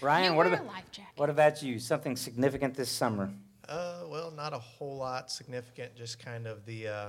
Ryan, 0.00 0.34
what 0.36 0.46
wear 0.46 0.54
about 0.54 0.66
life 0.66 0.90
jacket. 0.92 1.12
what 1.16 1.30
about 1.30 1.62
you? 1.62 1.78
Something 1.78 2.16
significant 2.16 2.74
this 2.74 2.90
summer? 2.90 3.30
Uh, 3.68 4.00
well, 4.08 4.30
not 4.30 4.52
a 4.52 4.58
whole 4.58 4.96
lot 4.96 5.30
significant. 5.30 5.94
Just 5.96 6.18
kind 6.18 6.46
of 6.46 6.64
the. 6.66 6.88
Uh, 6.88 7.06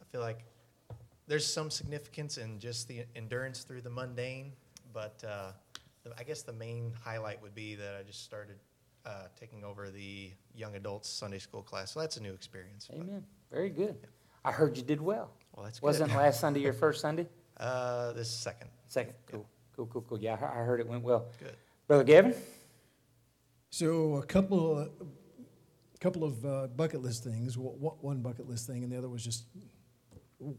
I 0.00 0.04
feel 0.12 0.20
like 0.20 0.44
there's 1.26 1.46
some 1.46 1.70
significance 1.70 2.36
in 2.38 2.58
just 2.58 2.88
the 2.88 3.04
endurance 3.16 3.62
through 3.62 3.80
the 3.80 3.90
mundane, 3.90 4.52
but 4.92 5.22
uh, 5.26 5.52
the, 6.02 6.12
I 6.18 6.22
guess 6.24 6.42
the 6.42 6.52
main 6.52 6.92
highlight 7.02 7.40
would 7.42 7.54
be 7.54 7.74
that 7.76 7.96
I 7.98 8.02
just 8.02 8.22
started 8.24 8.56
uh, 9.06 9.24
taking 9.38 9.64
over 9.64 9.90
the 9.90 10.30
young 10.54 10.74
adults 10.76 11.08
Sunday 11.08 11.38
school 11.38 11.62
class. 11.62 11.92
So 11.92 12.00
that's 12.00 12.16
a 12.18 12.22
new 12.22 12.32
experience. 12.34 12.86
but- 12.90 12.98
Amen. 13.00 13.24
Very 13.50 13.70
good. 13.70 13.96
I 14.44 14.52
heard 14.52 14.76
you 14.76 14.82
did 14.82 15.00
well. 15.00 15.30
Well, 15.54 15.64
that's 15.64 15.78
good. 15.80 15.86
Wasn't 15.86 16.14
last 16.14 16.40
Sunday 16.40 16.60
your 16.60 16.72
first 16.72 17.00
Sunday? 17.00 17.26
Uh, 17.56 18.12
this 18.14 18.26
is 18.26 18.34
second. 18.34 18.68
Second. 18.88 19.14
Cool. 19.30 19.46
Cool, 19.76 19.86
cool, 19.86 20.02
cool. 20.08 20.18
Yeah, 20.18 20.36
I 20.42 20.46
I 20.60 20.64
heard 20.64 20.80
it 20.80 20.88
went 20.88 21.04
well. 21.04 21.26
Good. 21.38 21.54
Brother 21.86 22.02
Gavin? 22.02 22.34
So 23.70 24.16
a 24.16 24.26
couple, 24.26 24.78
a 24.80 24.88
couple 26.00 26.24
of 26.24 26.44
uh, 26.44 26.66
bucket 26.66 27.00
list 27.00 27.22
things. 27.22 27.56
Wha- 27.56 27.70
wha- 27.78 27.94
One 28.00 28.22
bucket 28.22 28.48
list 28.48 28.66
thing, 28.66 28.82
and 28.82 28.92
the 28.92 28.98
other 28.98 29.08
was 29.08 29.22
just 29.22 29.44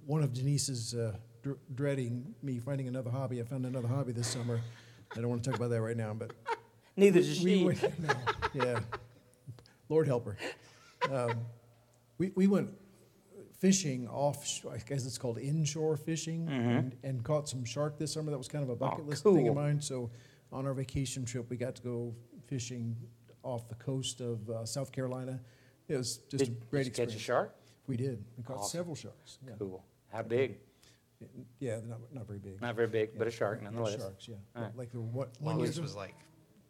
one 0.05 0.23
of 0.23 0.31
Denise's 0.31 0.93
uh, 0.95 1.17
dr- 1.43 1.57
dreading 1.73 2.33
me 2.41 2.59
finding 2.59 2.87
another 2.87 3.09
hobby. 3.11 3.41
I 3.41 3.43
found 3.43 3.65
another 3.65 3.89
hobby 3.89 4.13
this 4.13 4.27
summer. 4.27 4.61
I 5.13 5.19
don't 5.19 5.29
want 5.29 5.43
to 5.43 5.49
talk 5.49 5.59
about 5.59 5.71
that 5.71 5.81
right 5.81 5.97
now, 5.97 6.13
but 6.13 6.31
Neither 6.95 7.19
does 7.19 7.41
we 7.41 7.57
she. 7.57 7.65
went, 7.65 7.99
no, 7.99 8.13
yeah, 8.53 8.79
Lord 9.89 10.07
help 10.07 10.25
her. 10.27 10.37
Um, 11.13 11.39
we 12.17 12.31
we 12.35 12.47
went 12.47 12.69
fishing 13.59 14.07
off. 14.07 14.65
I 14.71 14.77
guess 14.77 15.05
it's 15.05 15.17
called 15.17 15.37
inshore 15.37 15.97
fishing, 15.97 16.47
and, 16.49 16.95
and 17.03 17.23
caught 17.23 17.47
some 17.49 17.63
shark 17.65 17.97
this 17.97 18.13
summer. 18.13 18.31
That 18.31 18.37
was 18.37 18.47
kind 18.47 18.63
of 18.63 18.69
a 18.69 18.75
bucket 18.75 18.99
Mm-hmm. 18.99 19.07
Oh, 19.07 19.09
list 19.09 19.23
thing 19.23 19.47
of 19.47 19.55
mine. 19.55 19.81
So 19.81 20.09
on 20.51 20.65
our 20.65 20.73
vacation 20.73 21.25
trip, 21.25 21.49
we 21.49 21.57
got 21.57 21.75
to 21.75 21.81
go 21.81 22.13
fishing 22.47 22.95
off 23.43 23.67
the 23.69 23.75
coast 23.75 24.21
of 24.21 24.49
uh, 24.49 24.65
South 24.65 24.91
Carolina. 24.91 25.39
It 25.87 25.97
was 25.97 26.17
just 26.29 26.45
Did 26.45 26.47
a 26.49 26.65
great 26.71 26.83
did 26.85 26.97
you 26.97 27.05
catch 27.05 27.15
a 27.15 27.19
shark? 27.19 27.55
We 27.87 27.95
did. 27.97 28.23
We 28.37 28.43
caught 28.43 28.57
Awesome. 28.57 28.77
several 28.79 28.95
sharks. 28.95 29.37
Yeah, 29.45 29.53
Cool. 29.59 29.83
How 30.11 30.23
big? 30.23 30.57
yeah, 31.59 31.77
they're 31.77 31.87
not 31.87 31.99
not 32.13 32.27
very 32.27 32.39
big. 32.39 32.61
Not 32.61 32.75
very 32.75 32.87
big, 32.87 33.17
but 33.17 33.27
a 33.27 33.29
Yeah, 33.31 33.35
shark 33.37 33.59
yeah, 33.61 33.65
nonetheless. 33.69 33.97
Sharks, 33.97 34.27
yeah. 34.27 34.35
All 34.55 34.63
right. 34.63 34.75
Like 34.77 34.91
the 34.91 34.99
what? 34.99 35.29
one 35.39 35.57
Longest 35.57 35.77
year 35.77 35.83
was 35.83 35.95
like 35.95 36.15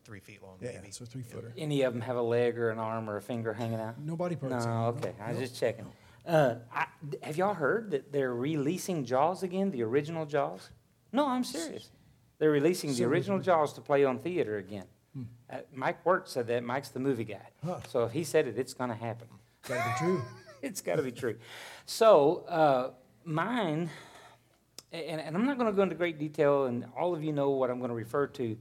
three 0.04 0.20
feet 0.20 0.44
long, 0.44 0.58
yeah, 0.62 0.72
maybe. 0.82 0.92
so 0.92 1.06
three 1.06 1.24
footer. 1.24 1.54
Any 1.58 1.82
of 1.84 1.94
them 1.94 2.02
have 2.02 2.16
a 2.18 2.22
leg 2.22 2.58
or 2.60 2.70
an 2.70 2.78
arm 2.80 3.10
or 3.10 3.18
a 3.18 3.22
finger 3.22 3.54
hanging 3.54 3.80
out? 3.80 4.00
No 4.00 4.16
body 4.16 4.36
parts. 4.36 4.66
No, 4.66 4.88
okay. 4.98 5.14
I 5.22 5.32
was 5.32 5.40
just 5.40 5.56
checking. 5.60 5.86
Uh, 6.26 6.56
I, 6.74 6.88
have 7.24 7.38
y'all 7.38 7.54
heard 7.54 7.92
that 7.92 8.12
they're 8.12 8.34
releasing 8.34 9.06
Jaws 9.06 9.44
again, 9.44 9.72
the 9.72 9.84
original 9.84 10.26
Jaws? 10.26 10.70
No, 11.12 11.28
I'm 11.28 11.44
serious. 11.44 11.90
They're 12.40 12.52
releasing 12.52 12.94
the 12.94 13.06
original 13.06 13.40
Jaws 13.40 13.74
to 13.74 13.82
play 13.82 14.04
on 14.04 14.20
theater 14.20 14.58
again. 14.58 14.86
Hmm. 15.14 15.24
Uh, 15.50 15.58
Mike 15.74 16.06
Wirt 16.06 16.28
said 16.28 16.48
that. 16.48 16.64
Mike's 16.64 16.90
the 16.90 17.00
movie 17.00 17.24
guy. 17.24 17.48
Huh. 17.64 17.78
So 17.88 18.04
if 18.04 18.12
he 18.12 18.24
said 18.24 18.48
it, 18.48 18.58
it's 18.58 18.74
going 18.74 18.90
to 18.90 18.96
happen. 18.96 19.28
It's 19.60 19.70
gotta 19.70 19.90
be 19.90 20.06
true. 20.06 20.22
it's 20.62 20.82
got 20.82 20.96
to 20.96 21.04
be 21.04 21.12
true. 21.12 21.36
So 21.86 22.44
uh, 22.48 22.92
mine, 23.24 23.90
and, 24.92 25.22
and 25.22 25.36
I'm 25.36 25.46
not 25.46 25.58
going 25.58 25.72
to 25.72 25.76
go 25.76 25.84
into 25.84 25.96
great 25.96 26.20
detail, 26.20 26.66
and 26.66 26.86
all 26.98 27.14
of 27.16 27.24
you 27.24 27.32
know 27.32 27.52
what 27.52 27.70
I'm 27.70 27.80
going 27.80 27.90
to 27.90 27.96
refer 27.96 28.28
to. 28.28 28.58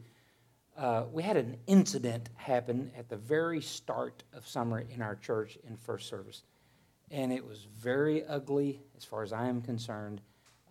Uh, 0.76 1.04
we 1.12 1.22
had 1.22 1.36
an 1.36 1.56
incident 1.66 2.28
happen 2.34 2.90
at 2.98 3.08
the 3.08 3.16
very 3.16 3.60
start 3.60 4.24
of 4.32 4.46
summer 4.46 4.84
in 4.90 5.00
our 5.00 5.14
church 5.16 5.56
in 5.66 5.76
first 5.76 6.08
service, 6.08 6.42
and 7.14 7.32
it 7.32 7.46
was 7.46 7.68
very 7.78 8.26
ugly 8.26 8.82
as 8.96 9.04
far 9.04 9.22
as 9.22 9.32
I 9.32 9.46
am 9.46 9.62
concerned. 9.62 10.20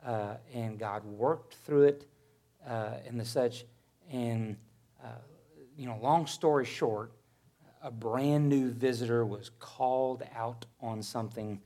Uh, 0.06 0.36
and 0.54 0.78
God 0.78 1.06
worked 1.06 1.54
through 1.66 1.84
it 1.84 2.06
uh, 2.68 2.96
and 3.08 3.18
the 3.18 3.24
such. 3.24 3.64
And 4.12 4.58
uh, 5.02 5.08
you 5.78 5.88
know, 5.88 5.98
long 6.02 6.28
story 6.28 6.66
short, 6.66 7.14
a 7.82 7.90
brand 7.90 8.50
new 8.50 8.72
visitor 8.72 9.26
was 9.26 9.52
called 9.60 10.24
out 10.36 10.66
on 10.82 11.02
something 11.02 11.62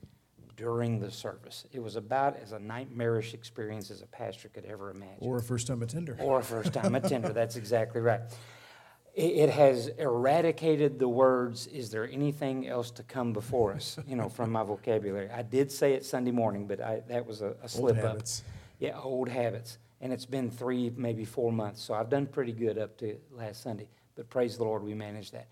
during 0.56 1.00
the 1.00 1.10
service. 1.10 1.66
It 1.72 1.80
was 1.80 1.96
about 1.96 2.38
as 2.38 2.52
a 2.52 2.60
nightmarish 2.60 3.34
experience 3.34 3.90
as 3.90 4.02
a 4.04 4.08
pastor 4.08 4.50
could 4.50 4.66
ever 4.66 4.92
imagine. 4.92 5.18
Or 5.20 5.38
a 5.38 5.42
first 5.42 5.68
time 5.68 5.82
attender. 5.82 6.18
Or 6.20 6.40
a 6.40 6.44
first 6.44 6.74
time 6.74 6.94
attender, 6.96 7.34
that's 7.34 7.56
exactly 7.56 8.02
right. 8.02 8.22
It, 9.18 9.50
has 9.50 9.88
eradicated 9.88 11.00
the 11.00 11.08
words, 11.10 11.66
is 11.66 11.90
there 11.90 12.08
anything 12.08 12.68
else 12.68 12.92
to 12.92 13.04
come 13.04 13.34
before 13.34 13.74
us, 13.74 13.98
you 14.08 14.16
know, 14.16 14.30
from 14.30 14.52
my 14.52 14.62
vocabulary. 14.64 15.28
I 15.32 15.42
did 15.42 15.72
say 15.72 15.94
it 15.94 16.06
Sunday 16.06 16.30
morning, 16.30 16.68
but 16.68 16.80
I, 16.80 17.02
that 17.08 17.26
was 17.26 17.42
a, 17.42 17.48
a 17.48 17.62
Old 17.62 17.70
slip 17.72 17.98
up. 17.98 18.04
habits. 18.04 18.44
Yeah, 18.78 19.00
old 19.00 19.28
habits. 19.28 19.80
And 20.02 20.14
it's 20.14 20.28
been 20.28 20.52
three, 20.52 20.92
maybe 20.96 21.26
four 21.26 21.52
months. 21.52 21.82
So 21.82 21.96
I've 21.96 22.12
done 22.12 22.28
pretty 22.28 22.52
good 22.52 22.78
up 22.78 22.96
to 23.00 23.18
last 23.32 23.64
Sunday. 23.64 23.88
But 24.16 24.30
praise 24.30 24.56
the 24.58 24.66
Lord, 24.66 24.84
we 24.84 24.94
managed 24.94 25.34
that. 25.34 25.48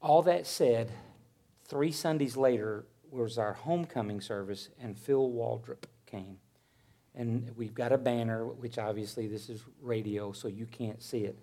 All 0.00 0.22
that 0.22 0.46
said, 0.46 0.92
three 1.66 1.90
Sundays 1.90 2.36
later 2.36 2.84
was 3.10 3.38
our 3.38 3.54
homecoming 3.54 4.20
service, 4.20 4.68
and 4.80 4.96
Phil 4.96 5.28
Waldrep 5.30 5.82
came. 6.06 6.38
And 7.16 7.50
we've 7.56 7.74
got 7.74 7.90
a 7.90 7.98
banner, 7.98 8.46
which 8.46 8.78
obviously 8.78 9.26
this 9.26 9.48
is 9.48 9.64
radio, 9.82 10.30
so 10.30 10.46
you 10.46 10.66
can't 10.66 11.02
see 11.02 11.24
it. 11.24 11.36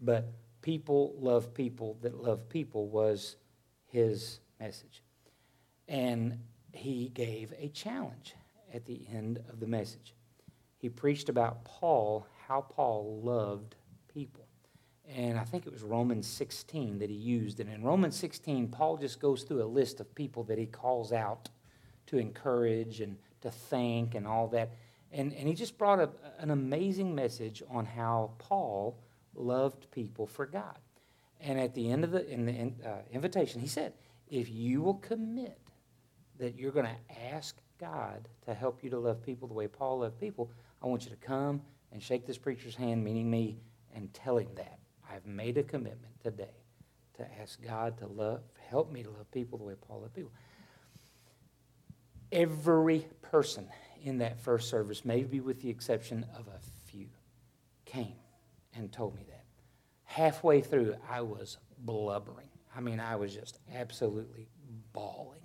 But 0.00 0.32
people 0.66 1.14
love 1.20 1.54
people 1.54 1.96
that 2.02 2.20
love 2.20 2.48
people 2.48 2.88
was 2.88 3.36
his 3.84 4.40
message. 4.58 5.00
And 5.86 6.40
he 6.72 7.08
gave 7.14 7.54
a 7.56 7.68
challenge 7.68 8.34
at 8.74 8.84
the 8.84 9.06
end 9.14 9.38
of 9.48 9.60
the 9.60 9.68
message. 9.68 10.12
He 10.78 10.88
preached 10.88 11.28
about 11.28 11.64
Paul, 11.64 12.26
how 12.48 12.62
Paul 12.62 13.20
loved 13.22 13.76
people. 14.12 14.44
And 15.08 15.38
I 15.38 15.44
think 15.44 15.68
it 15.68 15.72
was 15.72 15.82
Romans 15.82 16.26
16 16.26 16.98
that 16.98 17.10
he 17.10 17.14
used. 17.14 17.60
And 17.60 17.70
in 17.70 17.84
Romans 17.84 18.16
16, 18.16 18.66
Paul 18.66 18.96
just 18.96 19.20
goes 19.20 19.44
through 19.44 19.62
a 19.62 19.70
list 19.70 20.00
of 20.00 20.12
people 20.16 20.42
that 20.44 20.58
he 20.58 20.66
calls 20.66 21.12
out 21.12 21.48
to 22.06 22.18
encourage 22.18 23.00
and 23.00 23.16
to 23.42 23.52
thank 23.52 24.16
and 24.16 24.26
all 24.26 24.48
that. 24.48 24.72
And, 25.12 25.32
and 25.32 25.46
he 25.46 25.54
just 25.54 25.78
brought 25.78 26.00
a, 26.00 26.10
an 26.40 26.50
amazing 26.50 27.14
message 27.14 27.62
on 27.70 27.86
how 27.86 28.32
Paul 28.38 28.98
loved 29.36 29.90
people 29.90 30.26
for 30.26 30.46
God. 30.46 30.78
And 31.40 31.60
at 31.60 31.74
the 31.74 31.90
end 31.90 32.04
of 32.04 32.12
the, 32.12 32.26
in 32.28 32.46
the 32.46 32.52
in, 32.52 32.76
uh, 32.84 33.02
invitation, 33.12 33.60
he 33.60 33.66
said, 33.66 33.92
if 34.28 34.50
you 34.50 34.82
will 34.82 34.94
commit 34.94 35.58
that 36.38 36.56
you're 36.56 36.72
going 36.72 36.86
to 36.86 37.24
ask 37.32 37.56
God 37.78 38.28
to 38.46 38.54
help 38.54 38.82
you 38.82 38.90
to 38.90 38.98
love 38.98 39.22
people 39.22 39.48
the 39.48 39.54
way 39.54 39.68
Paul 39.68 40.00
loved 40.00 40.18
people, 40.18 40.50
I 40.82 40.86
want 40.86 41.04
you 41.04 41.10
to 41.10 41.16
come 41.16 41.62
and 41.92 42.02
shake 42.02 42.26
this 42.26 42.38
preacher's 42.38 42.74
hand, 42.74 43.04
meaning 43.04 43.30
me, 43.30 43.58
and 43.94 44.12
tell 44.12 44.38
him 44.38 44.48
that. 44.56 44.78
I've 45.10 45.26
made 45.26 45.56
a 45.56 45.62
commitment 45.62 46.20
today 46.22 46.64
to 47.16 47.26
ask 47.40 47.62
God 47.62 47.96
to 47.98 48.06
love, 48.06 48.40
help 48.68 48.90
me 48.92 49.02
to 49.02 49.10
love 49.10 49.30
people 49.30 49.58
the 49.58 49.64
way 49.64 49.74
Paul 49.74 50.00
loved 50.00 50.14
people. 50.14 50.32
Every 52.32 53.06
person 53.22 53.68
in 54.02 54.18
that 54.18 54.40
first 54.40 54.68
service, 54.68 55.04
maybe 55.04 55.40
with 55.40 55.62
the 55.62 55.70
exception 55.70 56.26
of 56.36 56.48
a 56.48 56.58
few, 56.90 57.08
came 57.84 58.14
and 58.76 58.92
told 58.92 59.14
me 59.14 59.22
that. 59.28 59.44
Halfway 60.04 60.60
through, 60.60 60.96
I 61.08 61.20
was 61.22 61.58
blubbering. 61.78 62.48
I 62.74 62.80
mean, 62.80 63.00
I 63.00 63.16
was 63.16 63.34
just 63.34 63.58
absolutely 63.74 64.48
bawling. 64.92 65.40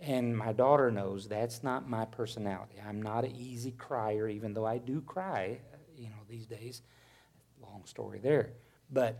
And 0.00 0.36
my 0.36 0.52
daughter 0.52 0.90
knows 0.90 1.26
that's 1.26 1.64
not 1.64 1.88
my 1.88 2.04
personality. 2.04 2.76
I'm 2.86 3.02
not 3.02 3.24
an 3.24 3.34
easy 3.34 3.72
crier, 3.72 4.28
even 4.28 4.54
though 4.54 4.66
I 4.66 4.78
do 4.78 5.00
cry, 5.00 5.58
you 5.96 6.04
know, 6.04 6.22
these 6.28 6.46
days. 6.46 6.82
Long 7.60 7.84
story 7.84 8.20
there. 8.20 8.50
But 8.90 9.18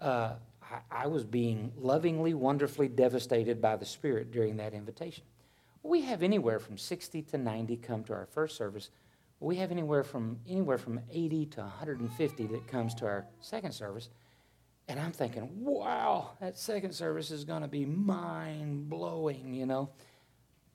uh, 0.00 0.34
I, 0.62 1.04
I 1.04 1.06
was 1.06 1.24
being 1.24 1.72
lovingly, 1.78 2.34
wonderfully 2.34 2.88
devastated 2.88 3.62
by 3.62 3.76
the 3.76 3.86
Spirit 3.86 4.30
during 4.30 4.56
that 4.58 4.74
invitation. 4.74 5.24
We 5.82 6.02
have 6.02 6.22
anywhere 6.22 6.58
from 6.58 6.76
60 6.76 7.22
to 7.22 7.38
90 7.38 7.76
come 7.78 8.04
to 8.04 8.12
our 8.12 8.26
first 8.26 8.56
service. 8.56 8.90
We 9.40 9.56
have 9.56 9.70
anywhere 9.70 10.04
from 10.04 10.38
anywhere 10.46 10.78
from 10.78 11.00
80 11.10 11.46
to 11.46 11.60
150 11.62 12.46
that 12.48 12.66
comes 12.66 12.94
to 12.96 13.06
our 13.06 13.26
second 13.40 13.72
service. 13.72 14.10
And 14.86 15.00
I'm 15.00 15.12
thinking, 15.12 15.48
wow, 15.64 16.32
that 16.40 16.58
second 16.58 16.92
service 16.92 17.30
is 17.30 17.44
going 17.44 17.62
to 17.62 17.68
be 17.68 17.86
mind 17.86 18.88
blowing, 18.88 19.54
you 19.54 19.66
know. 19.66 19.90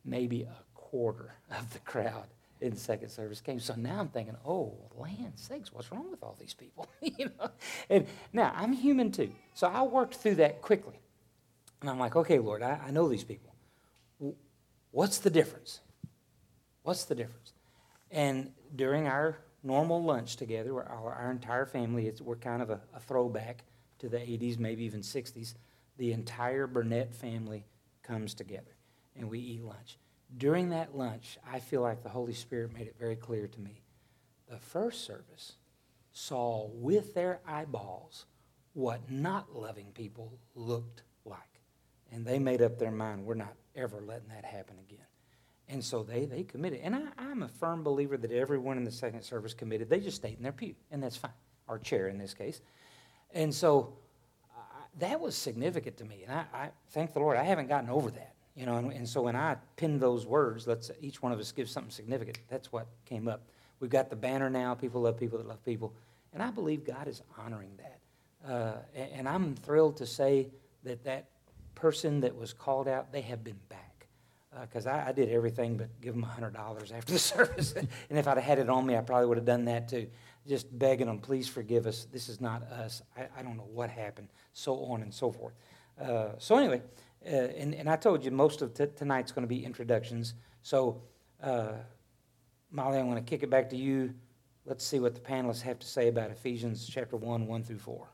Maybe 0.04 0.44
a 0.44 0.56
quarter 0.74 1.36
of 1.52 1.72
the 1.74 1.80
crowd 1.80 2.28
in 2.62 2.76
second 2.76 3.10
service 3.10 3.42
came. 3.42 3.60
So 3.60 3.76
now 3.76 4.00
I'm 4.00 4.08
thinking, 4.08 4.36
oh, 4.46 4.74
land 4.96 5.34
sakes, 5.36 5.74
what's 5.74 5.92
wrong 5.92 6.10
with 6.10 6.24
all 6.24 6.38
these 6.40 6.54
people? 6.54 6.88
you 7.02 7.30
know? 7.38 7.50
And 7.90 8.08
now 8.32 8.54
I'm 8.56 8.74
human 8.74 9.12
too. 9.12 9.32
So 9.54 9.68
I 9.68 9.84
worked 9.84 10.16
through 10.16 10.36
that 10.36 10.62
quickly. 10.62 11.00
And 11.82 11.90
I'm 11.90 12.00
like, 12.00 12.16
okay, 12.16 12.40
Lord, 12.40 12.64
I, 12.64 12.80
I 12.88 12.92
know 12.92 13.08
these 13.08 13.24
people. 13.24 13.54
What's 14.92 15.18
the 15.20 15.30
difference? 15.30 15.82
What's 16.84 17.04
the 17.04 17.16
difference? 17.16 17.52
And 18.16 18.54
during 18.74 19.08
our 19.08 19.38
normal 19.62 20.02
lunch 20.02 20.38
together, 20.38 20.74
our, 20.74 21.14
our 21.14 21.32
entire 21.32 21.66
family, 21.66 22.12
we're 22.22 22.38
kind 22.38 22.62
of 22.62 22.70
a, 22.70 22.80
a 22.94 23.00
throwback 23.02 23.66
to 24.00 24.08
the 24.08 24.18
80s, 24.18 24.58
maybe 24.58 24.86
even 24.86 25.02
60s. 25.02 25.56
The 25.98 26.14
entire 26.14 26.66
Burnett 26.66 27.14
family 27.14 27.66
comes 28.04 28.34
together 28.34 28.78
and 29.18 29.30
we 29.30 29.40
eat 29.40 29.64
lunch. 29.64 29.98
During 30.38 30.70
that 30.70 30.96
lunch, 30.96 31.38
I 31.52 31.60
feel 31.60 31.82
like 31.82 32.04
the 32.04 32.10
Holy 32.10 32.34
Spirit 32.34 32.74
made 32.74 32.88
it 32.88 32.96
very 32.98 33.18
clear 33.18 33.48
to 33.48 33.60
me. 33.60 33.82
The 34.50 34.60
first 34.60 35.06
service 35.06 35.58
saw 36.14 36.70
with 36.72 37.14
their 37.16 37.42
eyeballs 37.46 38.26
what 38.74 39.12
not 39.12 39.54
loving 39.54 39.92
people 39.94 40.40
looked 40.56 41.04
like. 41.26 41.42
And 42.14 42.26
they 42.26 42.40
made 42.40 42.62
up 42.62 42.80
their 42.80 42.92
mind, 42.92 43.26
we're 43.26 43.34
not 43.36 43.56
ever 43.76 44.02
letting 44.02 44.30
that 44.30 44.46
happen 44.46 44.78
again. 44.80 45.05
And 45.68 45.84
so 45.84 46.04
they, 46.04 46.26
they 46.26 46.44
committed. 46.44 46.82
And 46.84 46.96
I, 46.96 47.02
I'm 47.18 47.44
a 47.44 47.48
firm 47.48 47.84
believer 47.84 48.18
that 48.18 48.32
everyone 48.32 48.78
in 48.78 48.84
the 48.84 48.92
second 48.92 49.24
service 49.24 49.54
committed. 49.54 49.90
They 49.90 50.00
just 50.00 50.18
stayed 50.18 50.38
in 50.38 50.44
their 50.44 50.52
pew, 50.52 50.76
and 50.92 51.02
that's 51.02 51.18
fine, 51.18 51.32
our 51.68 51.80
chair 51.80 52.08
in 52.08 52.18
this 52.18 52.34
case. 52.34 52.62
And 53.34 53.54
so 53.54 53.94
uh, 54.56 54.62
that 55.00 55.20
was 55.20 55.36
significant 55.36 55.98
to 55.98 56.06
me. 56.06 56.24
And 56.28 56.32
I, 56.32 56.46
I, 56.54 56.70
thank 56.92 57.14
the 57.14 57.20
Lord, 57.20 57.38
I 57.38 57.44
haven't 57.44 57.68
gotten 57.68 57.90
over 57.90 58.12
that. 58.12 58.34
You 58.56 58.66
know, 58.66 58.78
and, 58.78 58.92
and 58.92 59.10
so 59.10 59.24
when 59.24 59.36
I 59.36 59.58
pinned 59.76 60.00
those 60.00 60.26
words, 60.26 60.66
let's 60.66 60.90
each 61.02 61.22
one 61.22 61.32
of 61.32 61.40
us 61.40 61.52
give 61.52 61.70
something 61.70 61.92
significant. 61.92 62.38
That's 62.48 62.72
what 62.72 62.88
came 63.06 63.28
up. 63.28 63.42
We've 63.80 63.90
got 63.90 64.10
the 64.10 64.16
banner 64.16 64.50
now, 64.50 64.76
people 64.76 65.02
love 65.02 65.18
people 65.18 65.38
that 65.40 65.48
love 65.48 65.64
people. 65.66 65.94
And 66.34 66.42
I 66.42 66.52
believe 66.52 66.86
God 66.86 67.08
is 67.08 67.22
honoring 67.38 67.72
that. 67.78 68.50
Uh, 68.50 68.78
and, 68.96 69.10
and 69.14 69.30
I'm 69.30 69.56
thrilled 69.56 69.98
to 69.98 70.06
say 70.06 70.48
that 70.84 71.04
that 71.04 71.26
person 71.74 72.22
that 72.22 72.36
was 72.36 72.54
called 72.54 72.88
out, 72.88 73.12
they 73.12 73.22
have 73.22 73.44
been 73.44 73.60
back. 73.68 73.85
Because 74.62 74.88
uh, 74.88 74.92
I, 74.92 75.10
I, 75.10 75.12
did 75.12 75.30
everything 75.30 75.76
but 75.76 75.90
give 76.02 76.14
them 76.14 76.26
$100 76.26 76.94
after 76.94 77.12
the 77.12 77.20
service. 77.36 77.74
and 77.74 77.90
if 78.10 78.28
I'd 78.28 78.38
had 78.38 78.60
it 78.60 78.70
on 78.70 78.86
me, 78.86 78.96
I 78.96 79.02
probably 79.02 79.28
would 79.28 79.38
have 79.38 79.46
done 79.46 79.66
that 79.66 79.90
too. 79.90 80.08
Just 80.48 80.78
begging 80.78 81.08
them, 81.08 81.20
please 81.20 81.48
forgive 81.48 81.88
us. 81.88 82.08
This 82.12 82.30
is 82.30 82.40
not 82.40 82.64
us. 82.72 83.02
I, 83.18 83.28
I 83.38 83.42
don't 83.42 83.58
know 83.58 83.68
what 83.74 83.90
happened. 83.90 84.30
So 84.54 84.86
on 84.86 85.02
and 85.02 85.14
so 85.14 85.32
forth. 85.32 85.56
Uh, 86.00 86.30
so, 86.38 86.58
anyway, 86.58 86.82
uh, 87.26 87.30
and, 87.30 87.74
and 87.74 87.90
I 87.90 87.96
told 87.96 88.24
you 88.24 88.32
most 88.32 88.62
of 88.62 88.74
t- 88.74 88.86
tonight's 88.96 89.32
going 89.32 89.44
to 89.44 89.54
be 89.54 89.64
introductions. 89.64 90.36
So, 90.62 91.02
uh, 91.42 91.74
Molly, 92.72 93.00
I'm 93.00 93.10
going 93.10 93.24
to 93.24 93.30
kick 93.30 93.44
it 93.44 93.50
back 93.50 93.70
to 93.72 93.78
you. 93.78 94.14
Let's 94.66 94.86
see 94.86 95.00
what 95.00 95.16
the 95.16 95.22
panelists 95.22 95.62
have 95.62 95.80
to 95.80 95.88
say 95.88 96.08
about 96.08 96.32
Ephesians 96.32 96.88
chapter 96.88 97.18
1, 97.18 97.48
1 97.48 97.64
through 97.64 97.80
4. 97.80 98.08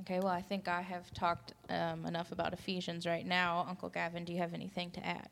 Okay, 0.00 0.18
well, 0.18 0.32
I 0.32 0.42
think 0.42 0.66
I 0.66 0.80
have 0.80 1.12
talked 1.14 1.54
um, 1.68 2.06
enough 2.06 2.32
about 2.32 2.52
Ephesians 2.52 3.06
right 3.06 3.26
now. 3.26 3.64
Uncle 3.68 3.88
Gavin, 3.88 4.24
do 4.24 4.32
you 4.32 4.38
have 4.38 4.52
anything 4.52 4.90
to 4.92 5.06
add? 5.06 5.28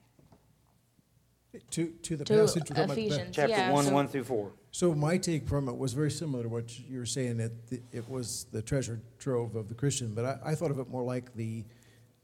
To, 1.72 1.86
to 2.02 2.16
the 2.16 2.24
to 2.24 2.34
passage 2.34 2.70
Ephesians, 2.70 3.34
chapter 3.34 3.50
yeah, 3.50 3.72
1, 3.72 3.86
so 3.86 3.92
1 3.92 4.08
through 4.08 4.24
4. 4.24 4.52
So 4.70 4.94
my 4.94 5.18
take 5.18 5.48
from 5.48 5.68
it 5.68 5.76
was 5.76 5.92
very 5.92 6.10
similar 6.10 6.44
to 6.44 6.48
what 6.48 6.78
you 6.78 7.00
were 7.00 7.06
saying, 7.06 7.38
that 7.38 7.66
the, 7.66 7.82
it 7.90 8.08
was 8.08 8.46
the 8.52 8.62
treasure 8.62 9.00
trove 9.18 9.56
of 9.56 9.68
the 9.68 9.74
Christian, 9.74 10.14
but 10.14 10.24
I, 10.24 10.38
I 10.44 10.54
thought 10.54 10.70
of 10.70 10.78
it 10.78 10.88
more 10.88 11.02
like 11.02 11.34
the, 11.34 11.64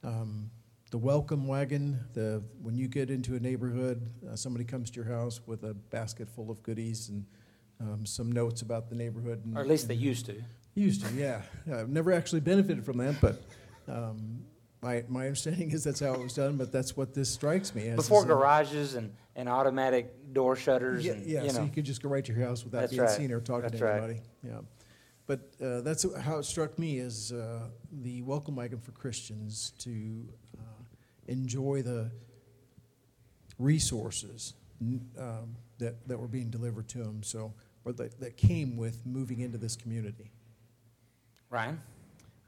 um, 0.04 0.48
the 0.92 0.98
welcome 0.98 1.48
wagon, 1.48 1.98
the, 2.14 2.40
when 2.62 2.76
you 2.76 2.86
get 2.86 3.10
into 3.10 3.34
a 3.34 3.40
neighborhood, 3.40 4.08
uh, 4.30 4.36
somebody 4.36 4.64
comes 4.64 4.90
to 4.92 5.00
your 5.00 5.12
house 5.12 5.40
with 5.44 5.64
a 5.64 5.74
basket 5.74 6.28
full 6.28 6.48
of 6.48 6.62
goodies 6.62 7.08
and 7.08 7.26
um, 7.80 8.06
some 8.06 8.30
notes 8.30 8.62
about 8.62 8.88
the 8.88 8.94
neighborhood. 8.94 9.44
And, 9.44 9.56
or 9.56 9.62
at 9.62 9.66
least 9.66 9.88
they 9.88 9.94
used 9.94 10.26
to. 10.26 10.40
Used 10.76 11.06
to, 11.06 11.14
yeah. 11.14 11.40
I've 11.72 11.88
never 11.88 12.12
actually 12.12 12.40
benefited 12.40 12.84
from 12.84 12.98
that, 12.98 13.18
but 13.18 13.42
um, 13.88 14.44
my, 14.82 15.04
my 15.08 15.22
understanding 15.22 15.70
is 15.70 15.82
that's 15.82 16.00
how 16.00 16.12
it 16.12 16.20
was 16.20 16.34
done, 16.34 16.58
but 16.58 16.70
that's 16.70 16.94
what 16.94 17.14
this 17.14 17.30
strikes 17.30 17.74
me 17.74 17.88
as. 17.88 17.96
Before 17.96 18.20
is, 18.20 18.26
garages 18.26 18.94
and, 18.94 19.10
and 19.36 19.48
automatic 19.48 20.34
door 20.34 20.54
shutters 20.54 21.02
Yeah, 21.02 21.12
and, 21.12 21.26
yeah, 21.26 21.44
you 21.44 21.50
so 21.50 21.60
know. 21.60 21.64
you 21.64 21.70
could 21.70 21.86
just 21.86 22.02
go 22.02 22.10
right 22.10 22.22
to 22.22 22.32
your 22.34 22.46
house 22.46 22.62
without 22.62 22.80
That's 22.80 22.92
being 22.92 23.02
right. 23.04 23.10
seen 23.10 23.32
or 23.32 23.40
talking 23.40 23.62
That's 23.62 23.78
to 23.78 23.84
right. 23.86 23.96
anybody. 23.96 24.20
Yeah. 24.42 24.58
But 25.26 25.40
uh, 25.64 25.80
that's 25.80 26.04
how 26.20 26.36
it 26.36 26.44
struck 26.44 26.78
me 26.78 26.98
as 26.98 27.32
uh, 27.32 27.60
the 27.90 28.20
welcome 28.20 28.54
wagon 28.54 28.78
for 28.78 28.92
Christians 28.92 29.72
to 29.78 30.28
uh, 30.58 30.82
enjoy 31.26 31.80
the 31.80 32.10
resources 33.58 34.52
um, 35.18 35.56
that, 35.78 36.06
that 36.06 36.18
were 36.18 36.28
being 36.28 36.50
delivered 36.50 36.86
to 36.90 36.98
them. 36.98 37.22
So, 37.22 37.54
or 37.86 37.92
that, 37.94 38.20
that 38.20 38.36
came 38.36 38.76
with 38.76 39.06
moving 39.06 39.40
into 39.40 39.56
this 39.56 39.74
community. 39.74 40.32
Ryan? 41.56 41.80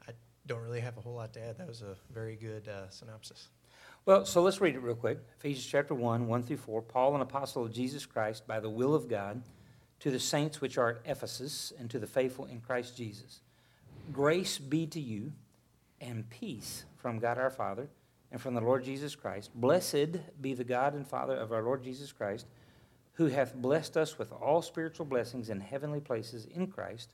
I 0.07 0.11
don't 0.45 0.61
really 0.61 0.81
have 0.81 0.95
a 0.99 1.01
whole 1.01 1.15
lot 1.15 1.33
to 1.33 1.43
add. 1.43 1.57
That 1.57 1.67
was 1.67 1.81
a 1.81 1.95
very 2.13 2.35
good 2.35 2.67
uh, 2.67 2.91
synopsis. 2.91 3.47
Well, 4.05 4.23
so 4.23 4.43
let's 4.43 4.61
read 4.61 4.75
it 4.75 4.83
real 4.83 4.93
quick. 4.93 5.17
Ephesians 5.39 5.65
chapter 5.65 5.95
1, 5.95 6.27
1 6.27 6.43
through 6.43 6.57
4. 6.57 6.83
Paul, 6.83 7.15
an 7.15 7.21
apostle 7.21 7.65
of 7.65 7.73
Jesus 7.73 8.05
Christ, 8.05 8.45
by 8.45 8.59
the 8.59 8.69
will 8.69 8.93
of 8.93 9.09
God, 9.09 9.41
to 10.01 10.11
the 10.11 10.19
saints 10.19 10.61
which 10.61 10.77
are 10.77 10.89
at 10.89 10.97
Ephesus, 11.05 11.73
and 11.79 11.89
to 11.89 11.97
the 11.97 12.05
faithful 12.05 12.45
in 12.45 12.61
Christ 12.61 12.95
Jesus. 12.95 13.39
Grace 14.13 14.59
be 14.59 14.85
to 14.85 14.99
you, 14.99 15.31
and 15.99 16.29
peace 16.29 16.85
from 16.95 17.17
God 17.17 17.39
our 17.39 17.49
Father, 17.49 17.89
and 18.31 18.39
from 18.39 18.53
the 18.53 18.61
Lord 18.61 18.83
Jesus 18.83 19.15
Christ. 19.15 19.49
Blessed 19.55 20.19
be 20.39 20.53
the 20.53 20.63
God 20.63 20.93
and 20.93 21.07
Father 21.07 21.35
of 21.35 21.51
our 21.51 21.63
Lord 21.63 21.83
Jesus 21.83 22.11
Christ, 22.11 22.45
who 23.13 23.25
hath 23.25 23.55
blessed 23.55 23.97
us 23.97 24.19
with 24.19 24.31
all 24.31 24.61
spiritual 24.61 25.07
blessings 25.07 25.49
in 25.49 25.61
heavenly 25.61 25.99
places 25.99 26.45
in 26.45 26.67
Christ, 26.67 27.09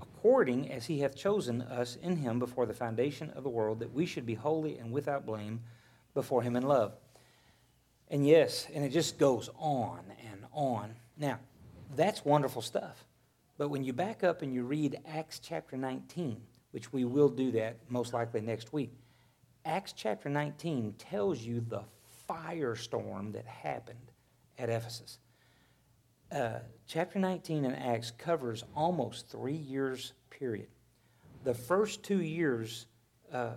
according 0.00 0.70
as 0.70 0.86
he 0.86 1.00
hath 1.00 1.16
chosen 1.16 1.62
us 1.62 1.96
in 1.96 2.16
him 2.16 2.38
before 2.38 2.66
the 2.66 2.74
foundation 2.74 3.30
of 3.30 3.44
the 3.44 3.50
world, 3.50 3.80
that 3.80 3.92
we 3.92 4.06
should 4.06 4.26
be 4.26 4.34
holy 4.34 4.78
and 4.78 4.92
without 4.92 5.26
blame 5.26 5.60
before 6.14 6.42
him 6.42 6.56
in 6.56 6.62
love. 6.62 6.94
And 8.08 8.26
yes, 8.26 8.66
and 8.72 8.84
it 8.84 8.90
just 8.90 9.18
goes 9.18 9.50
on 9.58 10.00
and 10.30 10.44
on. 10.52 10.94
Now, 11.16 11.40
that's 11.96 12.24
wonderful 12.24 12.62
stuff. 12.62 13.04
But 13.56 13.68
when 13.68 13.84
you 13.84 13.92
back 13.92 14.24
up 14.24 14.42
and 14.42 14.52
you 14.52 14.64
read 14.64 14.98
Acts 15.06 15.38
chapter 15.38 15.76
19, 15.76 16.40
which 16.72 16.92
we 16.92 17.04
will 17.04 17.28
do 17.28 17.52
that 17.52 17.76
most 17.88 18.12
likely 18.12 18.40
next 18.40 18.72
week, 18.72 18.92
Acts 19.64 19.92
chapter 19.92 20.28
19 20.28 20.94
tells 20.98 21.40
you 21.40 21.60
the 21.60 21.82
firestorm 22.28 23.32
that 23.32 23.46
happened 23.46 24.10
at 24.58 24.68
Ephesus. 24.68 25.18
Uh, 26.34 26.58
chapter 26.88 27.20
19 27.20 27.64
in 27.64 27.72
Acts 27.76 28.10
covers 28.10 28.64
almost 28.74 29.28
three 29.28 29.54
years 29.54 30.14
period. 30.30 30.66
The 31.44 31.54
first 31.54 32.02
two 32.02 32.22
years, 32.22 32.86
uh, 33.32 33.52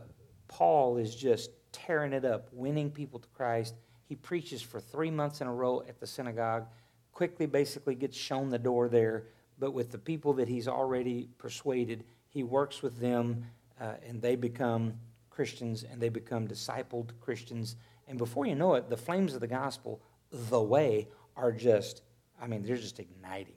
Paul 0.48 0.98
is 0.98 1.16
just 1.16 1.50
tearing 1.72 2.14
it 2.14 2.24
up, 2.24 2.50
winning 2.52 2.92
people 2.92 3.18
to 3.18 3.28
Christ. 3.30 3.74
He 4.06 4.14
preaches 4.14 4.62
for 4.62 4.80
three 4.80 5.10
months 5.10 5.42
in 5.42 5.48
a 5.48 5.54
row 5.54 5.82
at 5.90 6.00
the 6.00 6.06
synagogue, 6.06 6.68
quickly 7.14 7.48
basically 7.48 7.96
gets 7.96 8.16
shown 8.16 8.50
the 8.50 8.60
door 8.60 8.90
there, 8.90 9.24
but 9.58 9.72
with 9.72 9.92
the 9.92 9.98
people 9.98 10.34
that 10.34 10.48
he's 10.48 10.68
already 10.68 11.30
persuaded, 11.40 12.04
he 12.30 12.44
works 12.44 12.84
with 12.84 13.00
them 13.00 13.44
uh, 13.82 13.94
and 14.08 14.22
they 14.22 14.36
become 14.36 14.94
Christians 15.32 15.84
and 15.84 16.00
they 16.00 16.10
become 16.10 16.48
discipled 16.48 17.10
Christians. 17.22 17.76
And 18.08 18.20
before 18.20 18.46
you 18.46 18.54
know 18.54 18.76
it, 18.76 18.88
the 18.88 18.98
flames 18.98 19.34
of 19.34 19.42
the 19.42 19.48
gospel, 19.48 20.00
the 20.32 20.62
way, 20.62 21.08
are 21.36 21.52
just, 21.52 22.02
I 22.40 22.48
mean, 22.48 22.64
they're 22.64 22.78
just 22.78 23.00
igniting. 23.00 23.56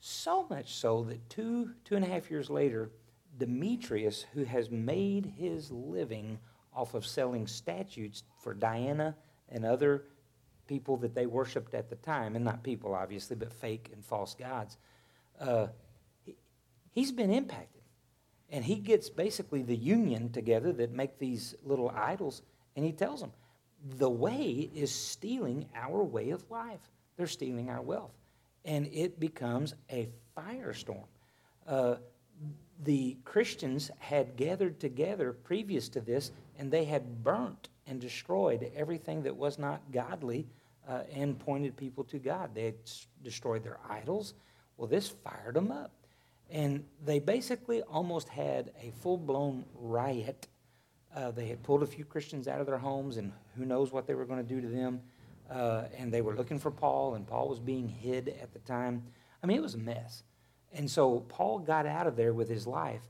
So 0.00 0.46
much 0.48 0.74
so 0.74 1.04
that 1.04 1.28
two, 1.28 1.72
two 1.84 1.96
and 1.96 2.04
a 2.04 2.08
half 2.08 2.30
years 2.30 2.48
later, 2.50 2.90
Demetrius, 3.38 4.24
who 4.34 4.44
has 4.44 4.70
made 4.70 5.26
his 5.38 5.70
living 5.70 6.38
off 6.74 6.94
of 6.94 7.06
selling 7.06 7.46
statues 7.46 8.22
for 8.38 8.54
Diana 8.54 9.16
and 9.48 9.64
other 9.64 10.04
people 10.66 10.96
that 10.98 11.14
they 11.14 11.26
worshiped 11.26 11.74
at 11.74 11.90
the 11.90 11.96
time, 11.96 12.36
and 12.36 12.44
not 12.44 12.62
people 12.62 12.94
obviously, 12.94 13.36
but 13.36 13.52
fake 13.52 13.90
and 13.92 14.04
false 14.04 14.34
gods. 14.34 14.76
Uh, 15.38 15.68
he- 16.24 16.36
he's 16.92 17.12
been 17.12 17.30
impacted. 17.30 17.82
And 18.50 18.64
he 18.64 18.76
gets 18.76 19.08
basically 19.08 19.62
the 19.62 19.76
union 19.76 20.30
together 20.30 20.72
that 20.72 20.92
make 20.92 21.18
these 21.18 21.54
little 21.62 21.90
idols, 21.90 22.42
and 22.74 22.84
he 22.84 22.92
tells 22.92 23.20
them, 23.20 23.32
the 23.82 24.10
way 24.10 24.70
is 24.74 24.92
stealing 24.92 25.68
our 25.74 26.02
way 26.02 26.30
of 26.30 26.50
life. 26.50 26.90
They're 27.20 27.26
stealing 27.26 27.68
our 27.68 27.82
wealth. 27.82 28.14
And 28.64 28.88
it 28.94 29.20
becomes 29.20 29.74
a 29.92 30.08
firestorm. 30.34 31.04
Uh, 31.66 31.96
the 32.82 33.18
Christians 33.26 33.90
had 33.98 34.36
gathered 34.36 34.80
together 34.80 35.34
previous 35.34 35.90
to 35.90 36.00
this, 36.00 36.32
and 36.58 36.70
they 36.70 36.86
had 36.86 37.22
burnt 37.22 37.68
and 37.86 38.00
destroyed 38.00 38.72
everything 38.74 39.24
that 39.24 39.36
was 39.36 39.58
not 39.58 39.82
godly 39.92 40.46
uh, 40.88 41.02
and 41.14 41.38
pointed 41.38 41.76
people 41.76 42.04
to 42.04 42.18
God. 42.18 42.54
They 42.54 42.64
had 42.64 42.76
destroyed 43.22 43.64
their 43.64 43.80
idols. 43.86 44.32
Well, 44.78 44.88
this 44.88 45.08
fired 45.08 45.56
them 45.56 45.70
up. 45.70 45.92
And 46.48 46.86
they 47.04 47.18
basically 47.18 47.82
almost 47.82 48.30
had 48.30 48.72
a 48.82 48.92
full 49.02 49.18
blown 49.18 49.66
riot. 49.74 50.48
Uh, 51.14 51.32
they 51.32 51.48
had 51.48 51.62
pulled 51.64 51.82
a 51.82 51.86
few 51.86 52.06
Christians 52.06 52.48
out 52.48 52.62
of 52.62 52.66
their 52.66 52.78
homes, 52.78 53.18
and 53.18 53.30
who 53.58 53.66
knows 53.66 53.92
what 53.92 54.06
they 54.06 54.14
were 54.14 54.24
going 54.24 54.42
to 54.42 54.54
do 54.54 54.62
to 54.62 54.68
them. 54.68 55.02
Uh, 55.50 55.84
and 55.96 56.12
they 56.12 56.20
were 56.20 56.36
looking 56.36 56.58
for 56.58 56.70
Paul, 56.70 57.14
and 57.14 57.26
Paul 57.26 57.48
was 57.48 57.58
being 57.58 57.88
hid 57.88 58.28
at 58.40 58.52
the 58.52 58.60
time. 58.60 59.02
I 59.42 59.46
mean, 59.46 59.56
it 59.56 59.62
was 59.62 59.74
a 59.74 59.78
mess. 59.78 60.22
And 60.72 60.88
so 60.88 61.20
Paul 61.20 61.58
got 61.58 61.86
out 61.86 62.06
of 62.06 62.16
there 62.16 62.32
with 62.32 62.48
his 62.48 62.66
life. 62.66 63.02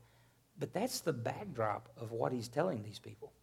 But 0.57 0.73
that's 0.73 1.01
the 1.01 1.13
backdrop 1.13 1.89
of 1.97 2.11
what 2.11 2.31
he's 2.31 2.47
telling 2.47 2.83
these 2.83 2.99
people. 2.99 3.33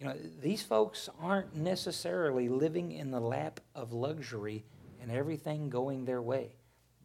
You 0.00 0.06
know, 0.06 0.16
these 0.40 0.62
folks 0.62 1.08
aren't 1.20 1.54
necessarily 1.54 2.48
living 2.48 2.92
in 2.92 3.10
the 3.10 3.20
lap 3.20 3.60
of 3.74 3.92
luxury 3.92 4.64
and 5.00 5.10
everything 5.10 5.68
going 5.68 6.04
their 6.04 6.22
way. 6.22 6.52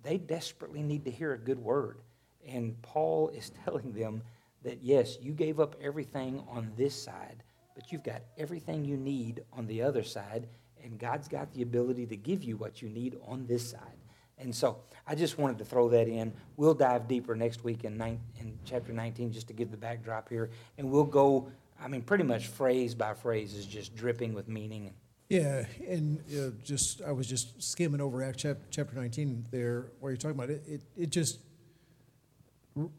They 0.03 0.17
desperately 0.17 0.83
need 0.83 1.05
to 1.05 1.11
hear 1.11 1.33
a 1.33 1.37
good 1.37 1.59
word. 1.59 1.99
And 2.47 2.81
Paul 2.81 3.29
is 3.35 3.51
telling 3.65 3.93
them 3.93 4.21
that, 4.63 4.81
yes, 4.81 5.17
you 5.21 5.33
gave 5.33 5.59
up 5.59 5.75
everything 5.81 6.43
on 6.49 6.71
this 6.77 6.95
side, 6.95 7.43
but 7.75 7.91
you've 7.91 8.03
got 8.03 8.21
everything 8.37 8.85
you 8.85 8.95
need 8.95 9.43
on 9.51 9.67
the 9.67 9.81
other 9.81 10.03
side, 10.03 10.47
and 10.83 10.99
God's 10.99 11.27
got 11.27 11.53
the 11.53 11.61
ability 11.61 12.05
to 12.07 12.15
give 12.15 12.43
you 12.43 12.57
what 12.57 12.81
you 12.81 12.89
need 12.89 13.17
on 13.27 13.45
this 13.45 13.69
side. 13.69 13.97
And 14.37 14.53
so 14.53 14.79
I 15.07 15.15
just 15.15 15.37
wanted 15.37 15.57
to 15.59 15.65
throw 15.65 15.89
that 15.89 16.07
in. 16.07 16.33
We'll 16.57 16.73
dive 16.73 17.07
deeper 17.07 17.35
next 17.35 17.63
week 17.63 17.83
in, 17.83 17.97
nine, 17.97 18.19
in 18.39 18.57
chapter 18.65 18.91
19 18.91 19.31
just 19.31 19.47
to 19.47 19.53
give 19.53 19.71
the 19.71 19.77
backdrop 19.77 20.27
here. 20.27 20.49
And 20.77 20.91
we'll 20.91 21.03
go, 21.05 21.49
I 21.81 21.87
mean, 21.87 22.01
pretty 22.01 22.23
much 22.23 22.47
phrase 22.47 22.95
by 22.95 23.13
phrase 23.13 23.53
is 23.53 23.65
just 23.65 23.95
dripping 23.95 24.33
with 24.33 24.47
meaning. 24.47 24.93
Yeah, 25.29 25.65
and 25.87 26.19
uh, 26.37 26.51
just 26.63 27.01
I 27.01 27.11
was 27.11 27.27
just 27.27 27.63
skimming 27.63 28.01
over 28.01 28.21
Acts 28.21 28.43
chap- 28.43 28.57
chapter 28.69 28.95
19 28.95 29.47
there, 29.51 29.87
where 29.99 30.11
you're 30.11 30.17
talking 30.17 30.37
about 30.37 30.49
it. 30.49 30.63
It, 30.67 30.81
it 30.95 31.09
just 31.09 31.39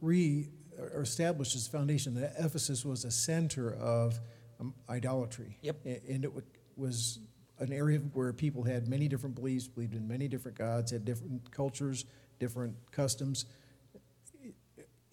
re 0.01 0.49
establishes 0.97 1.69
foundation 1.69 2.15
that 2.15 2.35
Ephesus 2.39 2.85
was 2.85 3.05
a 3.05 3.11
center 3.11 3.73
of 3.75 4.19
um, 4.61 4.75
idolatry. 4.89 5.59
Yep. 5.63 5.77
And 6.09 6.25
it 6.25 6.33
was 6.77 7.19
an 7.65 7.73
area 7.73 7.99
where 7.99 8.33
people 8.33 8.63
had 8.63 8.89
many 8.89 9.09
different 9.09 9.35
beliefs, 9.35 9.67
believed 9.67 9.95
in 9.95 10.07
many 10.07 10.29
different 10.29 10.57
gods, 10.57 10.93
had 10.93 11.05
different 11.05 11.51
cultures, 11.51 12.05
different 12.39 12.75
customs. 12.93 13.47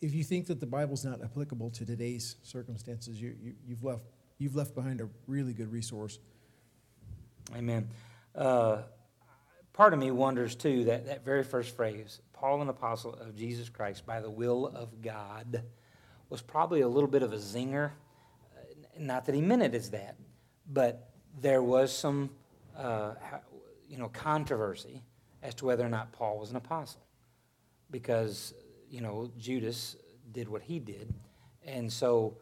If 0.01 0.13
you 0.13 0.23
think 0.23 0.47
that 0.47 0.59
the 0.59 0.65
Bible's 0.65 1.05
not 1.05 1.23
applicable 1.23 1.69
to 1.71 1.85
today's 1.85 2.35
circumstances, 2.43 3.21
you, 3.21 3.35
you, 3.41 3.53
you've, 3.67 3.83
left, 3.83 4.03
you've 4.37 4.55
left 4.55 4.75
behind 4.75 5.01
a 5.01 5.07
really 5.27 5.53
good 5.53 5.71
resource. 5.71 6.19
Amen. 7.55 7.87
Uh, 8.35 8.81
part 9.73 9.93
of 9.93 9.99
me 9.99 10.11
wonders, 10.11 10.55
too, 10.55 10.85
that, 10.85 11.05
that 11.05 11.25
very 11.25 11.43
first 11.43 11.75
phrase, 11.75 12.19
Paul, 12.33 12.61
an 12.61 12.69
apostle 12.69 13.13
of 13.13 13.35
Jesus 13.35 13.69
Christ 13.69 14.05
by 14.05 14.19
the 14.19 14.29
will 14.29 14.67
of 14.67 15.01
God, 15.01 15.63
was 16.29 16.41
probably 16.41 16.81
a 16.81 16.87
little 16.87 17.09
bit 17.09 17.23
of 17.23 17.33
a 17.33 17.37
zinger. 17.37 17.91
Not 18.97 19.25
that 19.25 19.35
he 19.35 19.41
meant 19.41 19.61
it 19.61 19.75
as 19.75 19.91
that, 19.91 20.15
but 20.71 21.11
there 21.39 21.61
was 21.61 21.95
some, 21.95 22.29
uh, 22.77 23.13
you 23.87 23.97
know, 23.97 24.09
controversy 24.09 25.03
as 25.43 25.55
to 25.55 25.65
whether 25.65 25.85
or 25.85 25.89
not 25.89 26.11
Paul 26.11 26.39
was 26.39 26.49
an 26.49 26.55
apostle, 26.55 27.01
because 27.89 28.53
you 28.89 29.01
know 29.01 29.31
Judas 29.37 29.95
did 30.31 30.47
what 30.47 30.61
he 30.61 30.79
did, 30.79 31.13
and 31.65 31.91
so 31.91 32.37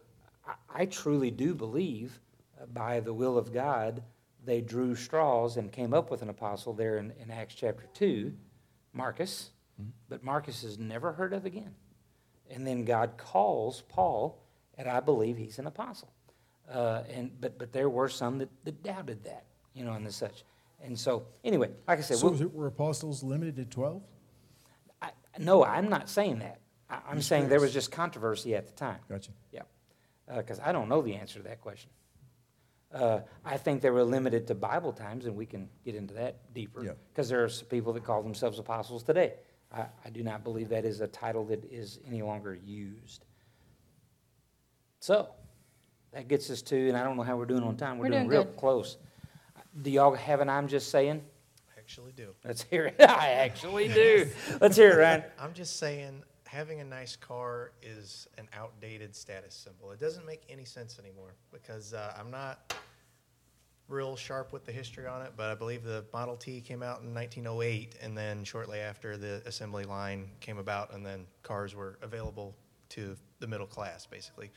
I, 0.45 0.81
I 0.81 0.85
truly 0.85 1.31
do 1.31 1.53
believe, 1.55 2.19
uh, 2.61 2.65
by 2.67 2.99
the 2.99 3.13
will 3.13 3.37
of 3.37 3.53
God, 3.53 4.03
they 4.45 4.61
drew 4.61 4.95
straws 4.95 5.57
and 5.57 5.71
came 5.71 5.93
up 5.93 6.11
with 6.11 6.21
an 6.21 6.29
apostle 6.29 6.73
there 6.73 6.97
in, 6.97 7.13
in 7.21 7.31
Acts 7.31 7.55
chapter 7.55 7.87
two, 7.93 8.33
Marcus, 8.93 9.51
mm-hmm. 9.81 9.91
but 10.07 10.23
Marcus 10.23 10.63
is 10.63 10.77
never 10.77 11.13
heard 11.13 11.33
of 11.33 11.45
again, 11.45 11.73
and 12.49 12.65
then 12.65 12.85
God 12.85 13.17
calls 13.17 13.83
Paul, 13.89 14.41
and 14.77 14.87
I 14.87 14.99
believe 14.99 15.37
he's 15.37 15.59
an 15.59 15.67
apostle. 15.67 16.11
Uh, 16.71 17.01
and 17.11 17.31
but 17.41 17.57
but 17.57 17.73
there 17.73 17.89
were 17.89 18.07
some 18.09 18.37
that, 18.37 18.49
that 18.63 18.83
doubted 18.83 19.23
that, 19.23 19.45
you 19.79 19.85
know, 19.85 19.93
and 19.93 20.05
the 20.05 20.11
such. 20.11 20.43
And 20.83 20.97
so 20.97 21.25
anyway, 21.43 21.71
like 21.87 21.99
I 21.99 22.01
said, 22.01 22.17
so 22.17 22.29
we'll, 22.29 22.49
were 22.49 22.67
apostles 22.67 23.23
limited 23.23 23.55
to 23.55 23.65
twelve? 23.65 24.03
No, 25.39 25.63
I'm 25.63 25.89
not 25.89 26.09
saying 26.09 26.39
that. 26.39 26.59
I, 26.89 27.11
am 27.11 27.21
saying 27.21 27.49
there 27.49 27.61
was 27.61 27.73
just 27.73 27.91
controversy 27.91 28.55
at 28.55 28.67
the 28.67 28.73
time. 28.73 28.99
Gotcha. 29.09 29.31
Yeah, 29.51 29.61
because 30.35 30.59
uh, 30.59 30.63
I 30.65 30.71
don't 30.71 30.89
know 30.89 31.01
the 31.01 31.15
answer 31.15 31.39
to 31.39 31.47
that 31.47 31.61
question. 31.61 31.89
Uh, 32.93 33.19
I 33.45 33.57
think 33.57 33.81
they 33.81 33.91
were 33.91 34.03
limited 34.03 34.47
to 34.47 34.55
Bible 34.55 34.91
times, 34.91 35.25
and 35.25 35.35
we 35.35 35.45
can 35.45 35.69
get 35.85 35.95
into 35.95 36.13
that 36.15 36.53
deeper. 36.53 36.81
Because 36.81 37.29
yeah. 37.29 37.35
there 37.35 37.45
are 37.45 37.49
some 37.49 37.67
people 37.67 37.93
that 37.93 38.03
call 38.03 38.21
themselves 38.23 38.59
apostles 38.59 39.03
today. 39.03 39.33
I, 39.71 39.85
I 40.03 40.09
do 40.09 40.23
not 40.23 40.43
believe 40.43 40.69
that 40.69 40.83
is 40.83 40.99
a 40.99 41.07
title 41.07 41.45
that 41.45 41.63
is 41.71 41.99
any 42.07 42.23
longer 42.23 42.55
used. 42.55 43.25
So, 44.99 45.29
that 46.11 46.27
gets 46.27 46.49
us 46.49 46.63
to, 46.63 46.89
and 46.89 46.97
I 46.97 47.03
don't 47.03 47.15
know 47.15 47.23
how 47.23 47.37
we're 47.37 47.45
doing 47.45 47.63
on 47.63 47.77
time. 47.77 47.99
We're, 47.99 48.05
We're 48.05 48.09
doing, 48.09 48.29
doing 48.29 48.45
real 48.45 48.45
close. 48.45 48.97
Do 49.81 49.89
y'all 49.89 50.13
have 50.13 50.41
an 50.41 50.49
I'm 50.49 50.67
just 50.67 50.89
saying? 50.89 51.21
I 51.75 51.79
actually 51.79 52.11
do. 52.11 52.33
Let's 52.43 52.63
hear 52.63 52.85
it. 52.87 52.95
I 52.99 53.29
actually 53.29 53.87
do. 53.87 54.27
Let's 54.59 54.75
hear 54.75 54.91
it, 54.91 55.01
Ryan. 55.01 55.23
I'm 55.39 55.53
just 55.53 55.77
saying, 55.77 56.23
having 56.45 56.81
a 56.81 56.83
nice 56.83 57.15
car 57.15 57.71
is 57.81 58.27
an 58.37 58.49
outdated 58.53 59.15
status 59.15 59.53
symbol. 59.53 59.91
It 59.91 59.99
doesn't 59.99 60.25
make 60.25 60.43
any 60.49 60.65
sense 60.65 60.99
anymore 60.99 61.35
because 61.51 61.93
uh, 61.93 62.13
I'm 62.19 62.31
not 62.31 62.73
real 63.87 64.15
sharp 64.15 64.51
with 64.51 64.65
the 64.65 64.71
history 64.71 65.07
on 65.07 65.21
it, 65.21 65.33
but 65.35 65.49
I 65.49 65.55
believe 65.55 65.83
the 65.83 66.05
Model 66.13 66.35
T 66.35 66.61
came 66.61 66.83
out 66.83 67.01
in 67.01 67.13
1908, 67.13 67.95
and 68.01 68.17
then 68.17 68.43
shortly 68.43 68.79
after 68.79 69.17
the 69.17 69.41
assembly 69.45 69.83
line 69.83 70.29
came 70.39 70.57
about, 70.57 70.93
and 70.93 71.05
then 71.05 71.25
cars 71.43 71.75
were 71.75 71.97
available 72.01 72.55
to 72.89 73.15
the 73.39 73.47
middle 73.47 73.67
class, 73.67 74.05
basically. 74.05 74.51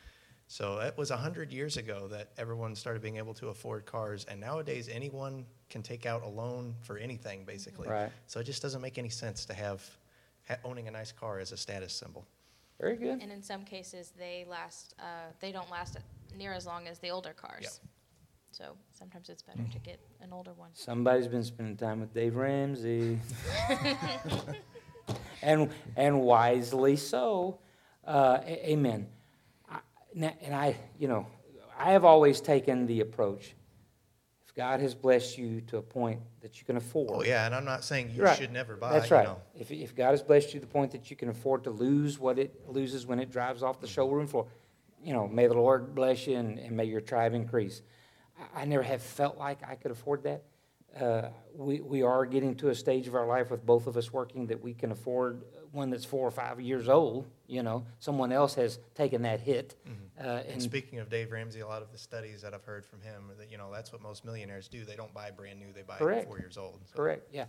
So 0.53 0.81
it 0.81 0.99
was 0.99 1.09
100 1.09 1.51
years 1.51 1.79
ago 1.79 2.09
that 2.09 2.33
everyone 2.37 2.75
started 2.75 3.01
being 3.01 3.17
able 3.17 3.33
to 3.33 3.49
afford 3.49 3.87
cars, 3.87 4.27
and 4.29 4.39
nowadays 4.39 4.91
anyone 4.93 5.47
can 5.71 5.83
take 5.83 6.05
out 6.05 6.23
a 6.25 6.29
loan 6.29 6.75
for 6.83 6.99
anything, 6.99 7.47
basically. 7.47 7.89
Right. 7.89 8.11
So 8.27 8.39
it 8.39 8.45
just 8.45 8.61
doesn't 8.61 8.83
make 8.83 8.99
any 8.99 9.09
sense 9.09 9.47
to 9.47 9.55
have 9.55 9.83
ha- 10.47 10.59
owning 10.63 10.89
a 10.89 10.91
nice 10.91 11.11
car 11.11 11.39
as 11.39 11.53
a 11.53 11.57
status 11.57 11.95
symbol. 11.95 12.27
Very 12.79 12.97
good. 12.97 13.23
And 13.23 13.33
in 13.33 13.43
some 13.43 13.65
cases, 13.65 14.13
they 14.19 14.45
last. 14.47 14.95
Uh, 14.99 15.33
they 15.41 15.53
don't 15.53 15.71
last 15.71 15.97
near 16.37 16.53
as 16.53 16.67
long 16.67 16.87
as 16.87 16.99
the 16.99 17.09
older 17.09 17.33
cars. 17.33 17.63
Yep. 17.63 17.73
So 18.51 18.77
sometimes 18.93 19.31
it's 19.31 19.41
better 19.41 19.65
to 19.73 19.79
get 19.79 20.01
an 20.21 20.35
older 20.35 20.53
one. 20.53 20.69
Somebody's 20.75 21.29
been 21.29 21.45
spending 21.45 21.79
time 21.79 22.01
with 22.01 22.13
Dave 22.13 22.37
Ramsey. 22.37 23.19
and, 25.43 25.71
and 25.97 26.21
wisely 26.21 26.97
so. 26.97 27.59
Uh, 28.05 28.41
a- 28.45 28.73
amen 28.73 29.07
and 30.15 30.55
I, 30.55 30.77
you 30.99 31.09
know, 31.09 31.27
I 31.79 31.93
have 31.93 32.05
always 32.05 32.41
taken 32.41 32.87
the 32.87 33.01
approach 33.01 33.55
if 34.47 34.55
God 34.55 34.81
has 34.81 34.95
blessed 34.95 35.39
you 35.39 35.61
to 35.63 35.79
a 35.79 35.83
point 35.83 36.21
that 36.41 36.59
you 36.59 36.67
can 36.67 36.77
afford. 36.77 37.11
Oh, 37.13 37.23
yeah, 37.23 37.47
and 37.47 37.55
I'm 37.55 37.65
not 37.65 37.85
saying 37.85 38.11
you 38.15 38.23
right. 38.23 38.37
should 38.37 38.53
never 38.53 38.77
buy. 38.77 38.93
That's 38.93 39.11
right. 39.11 39.23
You 39.23 39.29
know. 39.29 39.41
If, 39.55 39.71
if 39.71 39.97
God 39.97 40.11
has 40.11 40.23
blessed 40.23 40.55
you 40.55 40.61
to 40.61 40.67
the 40.67 40.73
point 40.73 40.93
that 40.93 41.11
you 41.11 41.17
can 41.17 41.29
afford 41.29 41.65
to 41.65 41.71
lose 41.71 42.19
what 42.19 42.39
it 42.39 42.69
loses 42.69 43.07
when 43.07 43.19
it 43.19 43.31
drives 43.31 43.63
off 43.63 43.81
the 43.81 43.87
mm-hmm. 43.87 43.95
showroom 43.95 44.27
floor, 44.27 44.47
you 45.03 45.13
know, 45.13 45.27
may 45.27 45.47
the 45.47 45.55
Lord 45.55 45.95
bless 45.95 46.27
you 46.27 46.37
and, 46.37 46.59
and 46.59 46.77
may 46.77 46.85
your 46.85 47.01
tribe 47.01 47.35
increase. 47.35 47.83
I, 48.39 48.63
I, 48.63 48.65
never 48.65 48.83
have 48.83 49.03
felt 49.03 49.39
like 49.39 49.59
I 49.69 49.75
could 49.75 49.91
afford 49.91 50.23
that. 50.25 50.45
Uh, 50.99 51.29
we, 51.55 51.81
we 51.81 52.03
are 52.03 52.27
getting 52.27 52.55
to 52.57 52.69
a 52.69 52.75
stage 52.75 53.09
of 53.09 53.15
our 53.15 53.27
life 53.27 53.51
with 53.51 53.65
both 53.65 53.87
of 53.87 53.97
us 53.97 54.13
working 54.13 54.47
that 54.47 54.63
we 54.63 54.75
can 54.75 54.93
afford 54.93 55.43
one 55.71 55.89
that's 55.89 56.05
four 56.05 56.27
or 56.27 56.31
five 56.31 56.61
years 56.61 56.89
old. 56.89 57.27
You 57.47 57.63
know, 57.63 57.85
someone 57.99 58.31
else 58.31 58.55
has 58.55 58.79
taken 58.95 59.23
that 59.23 59.41
hit. 59.41 59.75
Mm-hmm. 59.89 60.27
Uh, 60.27 60.31
and, 60.41 60.49
and, 60.49 60.63
speaking 60.63 60.99
of 60.99 61.09
Dave 61.09 61.33
Ramsey, 61.33 61.61
a 61.61 61.67
lot 61.67 61.83
of 61.83 61.91
the 61.91 61.99
studies 61.99 62.43
that 62.43 62.53
I've 62.55 62.65
heard 62.65 62.85
from 62.85 63.01
him, 63.01 63.31
that 63.39 63.51
you 63.51 63.59
know, 63.59 63.71
that's 63.73 63.93
what 63.93 64.03
most 64.03 64.25
millionaires 64.25 64.69
do. 64.69 64.85
They 64.85 64.97
don't 64.97 65.13
buy 65.15 65.31
brand 65.31 65.59
new; 65.59 65.73
they 65.73 65.83
buy 65.83 65.97
correct. 65.97 66.27
four 66.27 66.39
years 66.39 66.59
old. 66.59 66.81
So. 66.85 66.97
Correct. 66.97 67.29
Yeah. 67.33 67.47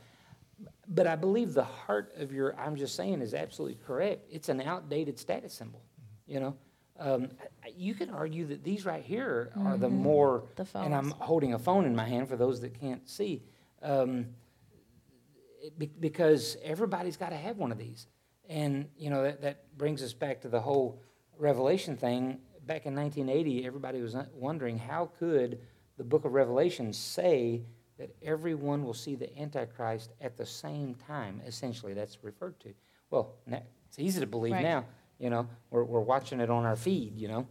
But 0.88 1.08
I 1.08 1.16
believe 1.16 1.54
the 1.54 1.64
heart 1.64 2.14
of 2.18 2.32
your 2.32 2.58
I'm 2.60 2.76
just 2.76 2.96
saying 2.96 3.22
is 3.22 3.34
absolutely 3.34 3.78
correct. 3.86 4.26
It's 4.32 4.50
an 4.50 4.62
outdated 4.62 5.20
status 5.20 5.54
symbol. 5.54 5.82
Mm-hmm. 5.82 6.34
You 6.34 6.40
know, 6.40 6.58
um, 7.00 7.30
you 7.76 7.94
can 7.96 8.10
argue 8.10 8.46
that 8.48 8.64
these 8.64 8.86
right 8.86 9.04
here 9.04 9.52
are 9.56 9.74
mm-hmm. 9.74 9.82
the 9.82 9.90
more. 9.90 10.44
The. 10.56 10.68
And 10.76 10.94
I'm 10.94 11.12
holding 11.12 11.54
a 11.54 11.60
phone 11.60 11.86
in 11.86 11.96
my 11.96 12.08
hand 12.08 12.30
for 12.30 12.36
those 12.36 12.62
that 12.62 12.80
can't 12.80 13.08
see. 13.10 13.44
Um, 13.82 14.28
because 16.00 16.58
everybody's 16.64 17.18
got 17.18 17.30
to 17.30 17.38
have 17.38 17.58
one 17.58 17.72
of 17.72 17.78
these. 17.78 18.08
And, 18.50 18.90
you 18.98 19.10
know, 19.10 19.24
that, 19.24 19.42
that 19.42 19.78
brings 19.78 20.04
us 20.04 20.14
back 20.14 20.42
to 20.42 20.50
the 20.50 20.60
whole 20.60 21.00
Revelation 21.38 21.96
thing. 21.96 22.40
Back 22.66 22.86
in 22.86 22.96
1980, 22.96 23.66
everybody 23.66 24.02
was 24.02 24.16
wondering 24.34 24.78
how 24.78 25.12
could 25.20 25.60
the 25.98 26.04
book 26.04 26.26
of 26.26 26.34
Revelation 26.34 26.94
say 26.94 27.64
that 27.98 28.16
everyone 28.22 28.84
will 28.84 28.94
see 28.94 29.16
the 29.16 29.38
Antichrist 29.40 30.12
at 30.20 30.38
the 30.38 30.46
same 30.46 30.96
time, 30.96 31.42
essentially, 31.46 31.94
that's 31.94 32.24
referred 32.24 32.60
to. 32.62 32.74
Well, 33.10 33.36
it's 33.88 34.00
easy 34.00 34.20
to 34.20 34.28
believe 34.28 34.54
Right. 34.54 34.64
now, 34.64 34.86
you 35.24 35.30
know, 35.30 35.48
we're, 35.72 35.86
we're 35.86 36.02
watching 36.02 36.42
it 36.42 36.50
on 36.50 36.66
our 36.66 36.76
feed, 36.76 37.18
you 37.18 37.30
know. 37.30 37.48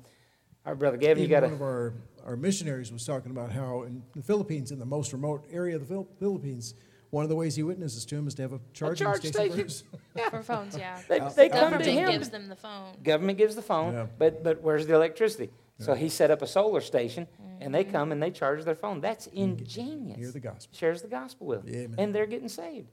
All 0.64 0.72
right, 0.72 0.78
Brother 0.78 0.98
Gavin, 0.98 1.18
you 1.22 1.24
Even 1.28 1.40
got 1.40 1.42
one 1.44 1.52
of 1.54 1.62
our, 1.62 1.94
our 2.26 2.36
missionaries 2.36 2.92
was 2.92 3.04
talking 3.06 3.30
about 3.30 3.50
how 3.50 3.82
in 3.84 4.02
the 4.14 4.22
Philippines, 4.22 4.70
in 4.70 4.78
the 4.78 4.84
most 4.84 5.12
remote 5.14 5.46
area 5.50 5.74
of 5.74 5.88
the 5.88 6.04
Philippines, 6.20 6.74
one 7.10 7.24
of 7.24 7.30
the 7.30 7.34
ways 7.34 7.56
he 7.56 7.62
witnesses 7.62 8.04
to 8.04 8.14
him 8.16 8.28
is 8.28 8.34
to 8.34 8.42
have 8.42 8.52
a 8.52 8.60
charging 8.74 9.06
charge 9.06 9.20
station. 9.20 9.32
station. 9.32 9.52
for 9.56 10.20
his- 10.20 10.30
For 10.30 10.42
phones, 10.42 10.76
yeah. 10.76 11.00
they, 11.08 11.18
Out- 11.20 11.34
they 11.34 11.48
come 11.48 11.58
to 11.58 11.78
Government 11.78 11.86
him. 11.90 12.10
gives 12.10 12.28
them 12.28 12.48
the 12.48 12.56
phone. 12.56 12.94
Government 13.02 13.38
gives 13.38 13.54
the 13.56 13.62
phone, 13.62 13.94
Yeah. 13.94 14.06
but, 14.18 14.44
but 14.44 14.60
where's 14.62 14.86
the 14.86 14.94
electricity? 14.94 15.50
So 15.78 15.94
he 15.94 16.08
set 16.10 16.30
up 16.30 16.42
a 16.42 16.46
solar 16.46 16.80
station, 16.82 17.26
and 17.60 17.74
they 17.74 17.82
Mm-hmm. 17.82 17.92
come 17.92 18.12
and 18.12 18.22
they 18.22 18.30
charge 18.30 18.64
their 18.64 18.76
phone. 18.76 19.00
That's 19.00 19.24
Hear 19.24 19.44
ingenious. 19.46 20.32
the 20.32 20.38
gospel. 20.38 20.76
Shares 20.78 21.02
the 21.02 21.08
gospel 21.08 21.46
with 21.48 21.64
them, 21.64 21.74
Yeah, 21.74 22.02
and 22.02 22.14
they're 22.14 22.26
getting 22.26 22.48
saved. 22.48 22.88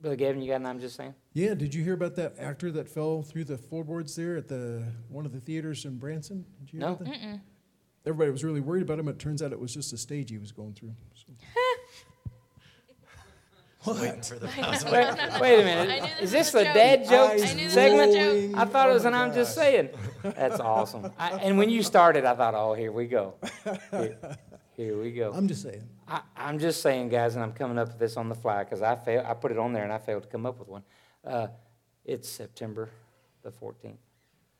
Brother 0.00 0.16
Gavin, 0.16 0.40
you 0.40 0.48
got 0.50 0.56
an 0.60 0.66
I'm 0.66 0.80
just 0.80 0.96
saying? 0.96 1.14
Yeah, 1.34 1.54
did 1.54 1.74
you 1.74 1.84
hear 1.84 1.92
about 1.94 2.16
that 2.16 2.34
actor 2.38 2.72
that 2.72 2.88
fell 2.88 3.22
through 3.22 3.44
the 3.44 3.58
floorboards 3.58 4.16
there 4.16 4.36
at 4.36 4.48
the 4.48 4.82
one 5.08 5.26
of 5.26 5.32
the 5.32 5.40
theaters 5.40 5.84
in 5.84 5.98
Branson? 5.98 6.44
Did 6.60 6.72
you 6.72 6.78
hear 6.80 6.88
No. 6.88 6.94
about 6.94 7.04
that? 7.06 7.14
Mm-mm. 7.20 7.40
Everybody 8.06 8.30
was 8.30 8.42
really 8.42 8.60
worried 8.60 8.82
about 8.82 8.98
him. 8.98 9.04
But 9.04 9.16
it 9.16 9.18
turns 9.18 9.42
out 9.42 9.52
it 9.52 9.60
was 9.60 9.74
just 9.74 9.92
a 9.92 9.98
stage 9.98 10.30
he 10.30 10.38
was 10.38 10.52
going 10.52 10.72
through. 10.72 10.94
So. 11.14 11.26
Waiting 13.94 14.20
for 14.22 14.34
the 14.38 14.46
Wait, 14.92 15.40
wait 15.40 15.60
a 15.60 15.64
minute. 15.64 16.10
Is 16.20 16.30
this 16.30 16.50
this 16.52 16.54
a 16.62 16.64
dad 16.64 17.04
joke. 17.04 17.38
joke 17.38 17.48
I 17.48 17.54
knew 17.54 17.64
this 17.64 17.64
was 17.64 17.64
a 17.64 17.70
segment? 17.72 18.12
joke. 18.52 18.58
I 18.60 18.64
thought 18.66 18.90
it 18.90 18.92
was 18.92 19.04
Oh 19.04 19.08
an 19.08 19.14
my 19.14 19.24
I'm 19.24 19.32
just 19.34 19.54
saying. 19.54 19.88
That's 20.22 20.60
awesome. 20.60 21.10
I, 21.18 21.30
and 21.32 21.56
when 21.56 21.70
you 21.70 21.82
started, 21.82 22.24
I 22.26 22.34
thought, 22.34 22.54
oh, 22.54 22.74
here 22.74 22.92
we 22.92 23.06
go. 23.06 23.34
Here, 23.90 24.18
here 24.76 25.00
we 25.00 25.12
go. 25.12 25.32
I'm 25.34 25.48
just 25.48 25.62
saying. 25.62 25.82
I, 26.10 26.22
I'm 26.36 26.58
just 26.58 26.82
saying, 26.82 27.08
guys, 27.08 27.36
and 27.36 27.44
I'm 27.44 27.52
coming 27.52 27.78
up 27.78 27.88
with 27.88 27.98
this 27.98 28.16
on 28.16 28.28
the 28.28 28.34
fly 28.34 28.64
because 28.64 28.82
I 28.82 28.96
failed. 28.96 29.26
I 29.26 29.34
put 29.34 29.52
it 29.52 29.58
on 29.58 29.72
there 29.72 29.84
and 29.84 29.92
I 29.92 29.98
failed 29.98 30.24
to 30.24 30.28
come 30.28 30.44
up 30.44 30.58
with 30.58 30.68
one. 30.68 30.82
Uh, 31.24 31.46
it's 32.04 32.28
September 32.28 32.90
the 33.42 33.50
14th. 33.50 33.96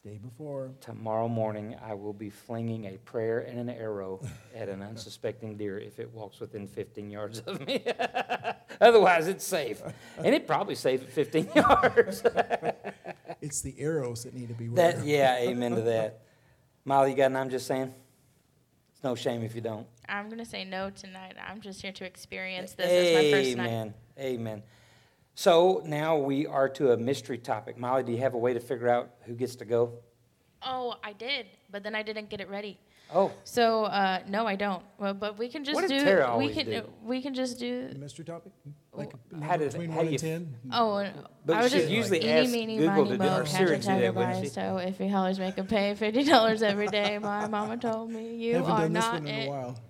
Day 0.02 0.16
before. 0.16 0.70
Tomorrow 0.80 1.28
morning, 1.28 1.76
I 1.84 1.92
will 1.92 2.14
be 2.14 2.30
flinging 2.30 2.86
a 2.86 2.96
prayer 2.98 3.40
and 3.40 3.58
an 3.58 3.68
arrow 3.68 4.22
at 4.54 4.68
an 4.70 4.80
unsuspecting 4.80 5.58
deer 5.58 5.78
if 5.78 5.98
it 5.98 6.10
walks 6.10 6.40
within 6.40 6.66
15 6.66 7.10
yards 7.10 7.40
of 7.40 7.66
me. 7.66 7.84
Otherwise, 8.80 9.26
it's 9.28 9.44
safe, 9.44 9.82
and 10.16 10.34
it 10.34 10.46
probably 10.46 10.74
safe 10.74 11.02
at 11.02 11.10
15 11.10 11.50
yards. 11.54 12.22
It's 13.42 13.60
the 13.60 13.74
arrows 13.78 14.24
that 14.24 14.32
need 14.32 14.48
to 14.48 14.54
be 14.54 14.68
that, 14.68 15.04
yeah, 15.04 15.36
amen 15.38 15.74
to 15.74 15.82
that. 15.82 16.22
Molly, 16.86 17.10
you 17.10 17.16
got 17.16 17.26
an 17.26 17.36
I'm 17.36 17.50
just 17.50 17.66
saying. 17.66 17.92
It's 19.00 19.04
no 19.04 19.14
shame 19.14 19.42
if 19.42 19.54
you 19.54 19.62
don't. 19.62 19.86
I'm 20.10 20.28
gonna 20.28 20.44
say 20.44 20.62
no 20.62 20.90
tonight. 20.90 21.34
I'm 21.42 21.62
just 21.62 21.80
here 21.80 21.90
to 21.90 22.04
experience 22.04 22.72
this 22.72 22.86
as 22.86 23.14
my 23.14 23.30
first 23.30 23.56
night. 23.56 23.66
Amen. 23.66 23.94
Amen. 24.18 24.62
So 25.34 25.80
now 25.86 26.18
we 26.18 26.46
are 26.46 26.68
to 26.68 26.92
a 26.92 26.98
mystery 26.98 27.38
topic. 27.38 27.78
Molly, 27.78 28.02
do 28.02 28.12
you 28.12 28.18
have 28.18 28.34
a 28.34 28.38
way 28.38 28.52
to 28.52 28.60
figure 28.60 28.90
out 28.90 29.08
who 29.22 29.32
gets 29.32 29.56
to 29.56 29.64
go? 29.64 29.94
Oh, 30.62 30.96
I 31.02 31.14
did, 31.14 31.46
but 31.70 31.82
then 31.82 31.94
I 31.94 32.02
didn't 32.02 32.28
get 32.28 32.42
it 32.42 32.50
ready. 32.50 32.78
Oh, 33.12 33.32
So 33.44 33.84
uh, 33.84 34.20
no, 34.28 34.46
I 34.46 34.54
don't. 34.56 34.82
Well, 34.98 35.14
but 35.14 35.36
we 35.38 35.48
can 35.48 35.64
just 35.64 35.74
What 35.74 35.88
did 35.88 35.98
do. 35.98 36.04
Tara 36.04 36.18
we 36.18 36.22
always 36.44 36.54
can 36.54 36.66
do? 36.66 36.82
we 37.02 37.20
can 37.22 37.34
just 37.34 37.58
do. 37.58 37.90
Mystery 37.98 38.24
topic? 38.24 38.52
Like 38.92 39.12
a 39.12 39.34
How 39.34 39.40
number 39.40 39.58
did- 39.58 39.72
between 39.72 39.90
how 39.90 39.96
one 39.98 40.06
do 40.06 40.10
and 40.12 40.18
ten? 40.20 40.54
Oh, 40.72 40.96
and 40.96 41.14
But 41.44 41.56
I 41.56 41.62
was 41.62 41.72
she'd 41.72 41.78
just 41.80 41.90
usually 41.90 42.20
eeny, 42.20 42.30
ask 42.30 42.50
meeny, 42.52 42.76
Google 42.78 42.94
miny, 43.04 43.10
to 43.10 43.16
do 43.16 43.18
mo, 43.18 43.38
catch 43.38 43.48
Siri 43.50 43.74
a 43.74 43.76
do 43.78 43.82
tiger 43.82 44.00
that, 44.06 44.14
by 44.14 44.20
wouldn't 44.20 44.44
his 44.44 44.52
she? 44.54 44.60
toe. 44.60 44.76
If 44.76 44.98
he 44.98 45.08
hollers, 45.08 45.38
make 45.40 45.54
him 45.56 45.66
pay 45.66 45.94
fifty 45.94 46.22
dollars 46.24 46.62
every 46.62 46.86
day. 46.88 47.18
My 47.22 47.46
mama 47.48 47.76
told 47.76 48.10
me 48.10 48.36
you 48.36 48.54
Haven't 48.56 48.70
are 48.70 48.80
done 48.82 48.92
this 48.92 49.04
not 49.04 49.14
one 49.14 49.26
in 49.26 49.34
a 49.34 49.38
it. 49.44 49.48
while. 49.48 49.80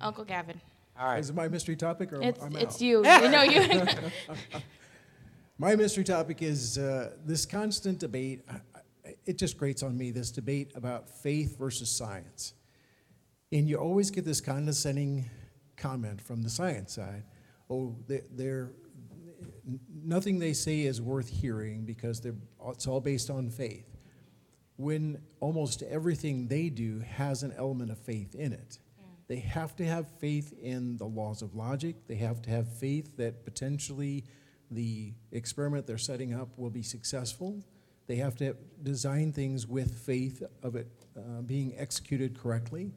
Uncle 0.00 0.24
Gavin. 0.24 0.60
all 0.98 1.06
right. 1.06 1.18
Is 1.18 1.28
it 1.30 1.36
my 1.36 1.48
mystery 1.48 1.76
topic 1.76 2.12
or 2.14 2.22
It's 2.22 2.42
I'm 2.42 2.56
it's 2.56 2.76
out? 2.76 2.80
you. 2.80 2.96
you 3.06 3.28
know 3.28 3.42
you. 3.42 3.84
My 5.58 5.76
mystery 5.76 6.04
topic 6.04 6.40
is 6.40 6.78
uh, 6.78 7.12
this 7.26 7.44
constant 7.44 7.98
debate. 7.98 8.40
I- 8.50 8.54
I- 9.08 9.14
It 9.26 9.36
just 9.38 9.58
grates 9.58 9.82
on 9.82 9.96
me, 9.98 10.10
this 10.10 10.30
debate 10.30 10.72
about 10.74 11.10
faith 11.10 11.58
versus 11.58 11.90
science. 11.90 12.54
And 13.52 13.68
you 13.68 13.76
always 13.76 14.10
get 14.10 14.24
this 14.24 14.40
condescending 14.40 15.28
comment 15.76 16.20
from 16.20 16.42
the 16.42 16.50
science 16.50 16.94
side. 16.94 17.24
Oh, 17.68 17.96
they- 18.06 18.24
they're, 18.30 18.72
nothing 20.04 20.38
they 20.38 20.52
say 20.52 20.82
is 20.82 21.00
worth 21.00 21.28
hearing 21.28 21.84
because 21.84 22.20
they're, 22.20 22.36
it's 22.68 22.86
all 22.86 23.00
based 23.00 23.30
on 23.30 23.50
faith. 23.50 23.86
When 24.76 25.20
almost 25.40 25.82
everything 25.82 26.48
they 26.48 26.68
do 26.68 27.00
has 27.00 27.42
an 27.42 27.52
element 27.56 27.90
of 27.90 27.98
faith 27.98 28.34
in 28.34 28.52
it. 28.52 28.78
They 29.28 29.38
have 29.40 29.76
to 29.76 29.84
have 29.84 30.08
faith 30.18 30.52
in 30.60 30.96
the 30.96 31.04
laws 31.06 31.42
of 31.42 31.54
logic. 31.54 31.96
They 32.08 32.16
have 32.16 32.42
to 32.42 32.50
have 32.50 32.66
faith 32.78 33.16
that 33.16 33.44
potentially 33.44 34.24
the 34.70 35.12
experiment 35.32 35.86
they're 35.86 35.98
setting 35.98 36.34
up 36.34 36.56
will 36.56 36.70
be 36.70 36.82
successful. 36.82 37.62
They 38.06 38.16
have 38.16 38.34
to 38.36 38.56
design 38.82 39.32
things 39.32 39.66
with 39.68 39.94
faith 40.00 40.42
of 40.62 40.74
it 40.74 40.88
uh, 41.16 41.42
being 41.42 41.74
executed 41.76 42.36
correctly. 42.36 42.92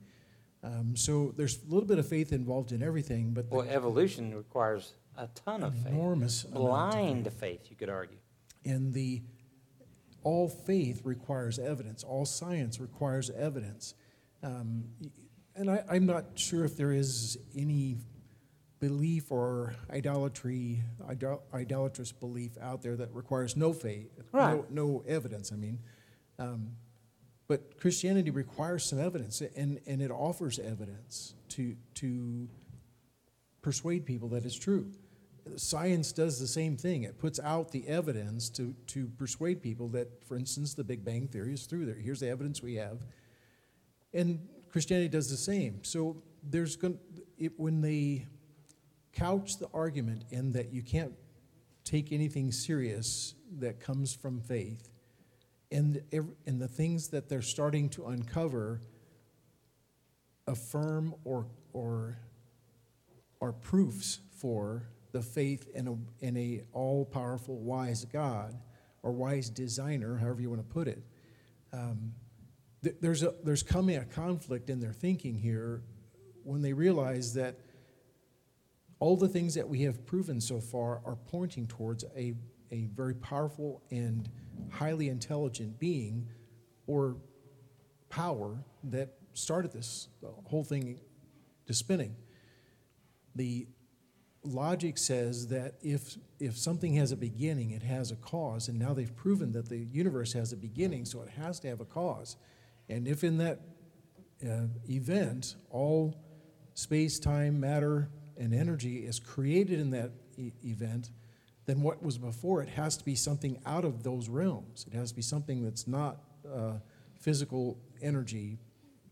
Um, 0.64 0.96
so 0.96 1.34
there's 1.36 1.60
a 1.62 1.66
little 1.70 1.88
bit 1.88 2.00
of 2.00 2.08
faith 2.08 2.32
involved 2.32 2.72
in 2.72 2.82
everything, 2.82 3.32
but 3.34 3.52
Well, 3.52 3.68
evolution 3.70 4.34
requires 4.34 4.94
a 5.18 5.28
ton 5.28 5.62
of 5.64 5.74
faith. 5.76 5.88
enormous 5.88 6.46
amount 6.46 6.56
of 6.58 6.62
Blind 6.62 7.34
faith, 7.34 7.68
you 7.70 7.76
could 7.76 7.90
argue. 7.90 8.18
And 8.66 8.94
the 8.94 9.22
all 10.24 10.48
faith 10.48 11.02
requires 11.04 11.60
evidence. 11.60 12.04
All 12.04 12.26
science 12.26 12.80
requires 12.80 13.30
evidence. 13.30 13.94
Um, 14.42 14.86
and 15.56 15.70
I, 15.70 15.84
I'm 15.90 16.06
not 16.06 16.26
sure 16.36 16.64
if 16.64 16.78
there 16.78 16.94
is 16.94 17.38
any 17.56 17.98
belief 18.80 19.32
or 19.32 19.76
idolatry, 19.92 20.82
idol, 21.08 21.44
idolatrous 21.54 22.12
belief 22.14 22.58
out 22.62 22.82
there 22.82 22.96
that 22.96 23.14
requires 23.14 23.56
no 23.58 23.74
faith, 23.74 24.10
Right. 24.32 24.56
no, 24.72 24.94
no 24.94 25.04
evidence. 25.08 25.52
I 25.52 25.56
mean, 25.58 25.80
um, 26.40 26.72
but 27.54 27.80
Christianity 27.80 28.32
requires 28.32 28.84
some 28.84 29.00
evidence, 29.00 29.40
and, 29.56 29.80
and 29.86 30.02
it 30.02 30.10
offers 30.10 30.58
evidence 30.58 31.36
to 31.50 31.76
to 31.94 32.50
persuade 33.62 34.08
people 34.08 34.28
that 34.30 34.44
it's 34.44 34.58
true. 34.58 34.92
Science 35.56 36.12
does 36.12 36.40
the 36.40 36.48
same 36.48 36.76
thing. 36.76 37.04
It 37.04 37.20
puts 37.20 37.40
out 37.40 37.72
the 37.72 37.88
evidence 37.88 38.50
to, 38.58 38.74
to 38.88 39.06
persuade 39.20 39.62
people 39.62 39.88
that, 39.90 40.08
for 40.26 40.36
instance, 40.36 40.74
the 40.74 40.84
Big 40.84 41.06
Bang 41.06 41.28
Theory 41.28 41.54
is 41.54 41.68
true. 41.68 41.86
There, 41.86 41.94
here's 41.94 42.22
the 42.22 42.30
evidence 42.30 42.64
we 42.64 42.74
have. 42.78 43.06
And 44.16 44.40
Christianity 44.72 45.10
does 45.10 45.30
the 45.30 45.38
same. 45.38 45.84
So 45.84 46.24
there's 46.42 46.76
going 46.76 46.98
it, 47.38 47.52
when 47.58 47.82
they 47.82 48.26
couch 49.12 49.60
the 49.60 49.70
argument 49.76 50.24
in 50.32 50.54
that 50.54 50.74
you 50.74 50.82
can't 50.82 51.14
take 51.84 52.12
anything 52.12 52.52
serious 52.52 53.36
that 53.60 53.80
comes 53.80 54.12
from 54.12 54.42
faith, 54.42 54.90
and 55.74 56.02
ev- 56.14 56.36
and 56.46 56.62
the 56.62 56.68
things 56.68 57.10
that 57.10 57.28
they're 57.28 57.42
starting 57.42 57.90
to 57.90 58.06
uncover 58.06 58.80
affirm 60.48 61.16
or 61.26 61.48
or 61.74 62.18
are 63.42 63.52
proofs 63.52 64.20
for 64.38 64.88
the 65.12 65.22
faith 65.22 65.68
in 65.76 65.88
a, 65.88 66.26
in 66.26 66.38
a 66.38 66.62
all-powerful, 66.72 67.58
wise 67.60 68.06
God 68.06 68.58
or 69.04 69.12
wise 69.12 69.50
designer, 69.50 70.18
however 70.18 70.42
you 70.42 70.50
want 70.50 70.62
to 70.62 70.74
put 70.74 70.88
it. 70.88 71.04
Um, 71.74 72.14
th- 72.84 72.96
there's 73.02 73.24
a 73.24 73.34
there's 73.44 73.64
coming 73.64 73.98
a 73.98 74.06
conflict 74.06 74.70
in 74.70 74.80
their 74.80 74.94
thinking 74.94 75.36
here 75.36 75.82
when 76.44 76.62
they 76.62 76.74
realize 76.74 77.34
that 77.34 77.60
all 79.00 79.18
the 79.18 79.28
things 79.28 79.56
that 79.56 79.68
we 79.68 79.82
have 79.82 80.06
proven 80.06 80.40
so 80.40 80.62
far 80.62 81.02
are 81.06 81.18
pointing 81.28 81.68
towards 81.68 82.06
a, 82.16 82.34
a 82.72 82.86
very 82.96 83.16
powerful 83.16 83.82
and 83.92 84.30
highly 84.70 85.10
intelligent 85.10 85.80
being 85.80 86.28
or 86.88 87.18
power 88.10 88.64
that 88.84 89.14
started 89.34 89.72
this 89.72 90.08
whole 90.46 90.64
thing 90.64 91.00
to 91.66 91.74
spinning. 91.74 92.16
The 93.36 93.68
logic 94.44 94.98
says 94.98 95.48
that 95.48 95.76
if, 95.82 96.18
if 96.40 96.58
something 96.58 96.94
has 96.96 97.12
a 97.12 97.16
beginning, 97.16 97.72
it 97.72 97.84
has 97.84 98.12
a 98.12 98.16
cause, 98.16 98.68
and 98.68 98.78
now 98.78 98.94
they've 98.94 99.16
proven 99.16 99.52
that 99.54 99.70
the 99.70 99.88
universe 99.92 100.34
has 100.34 100.52
a 100.52 100.58
beginning, 100.58 101.06
so 101.06 101.22
it 101.22 101.30
has 101.30 101.60
to 101.62 101.70
have 101.70 101.80
a 101.80 101.86
cause. 101.86 102.36
And 102.90 103.08
if 103.08 103.24
in 103.24 103.38
that 103.38 103.62
uh, 104.46 104.68
event, 104.90 105.56
all 105.70 106.16
space, 106.74 107.20
time, 107.20 107.60
matter, 107.60 108.10
and 108.38 108.54
energy 108.54 108.98
is 108.98 109.20
created 109.20 109.80
in 109.80 109.92
that 109.92 110.12
e- 110.38 110.52
event, 110.64 111.12
then 111.66 111.82
what 111.82 112.04
was 112.04 112.18
before 112.18 112.62
it 112.62 112.70
has 112.70 112.98
to 112.98 113.06
be 113.06 113.16
something 113.16 113.60
out 113.66 113.86
of 113.86 114.04
those 114.04 114.30
realms. 114.30 114.86
It 114.92 114.96
has 114.96 115.10
to 115.12 115.16
be 115.16 115.22
something 115.22 115.64
that's 115.64 115.88
not 115.88 116.18
uh, 116.52 116.74
physical 117.20 117.78
energy, 118.02 118.60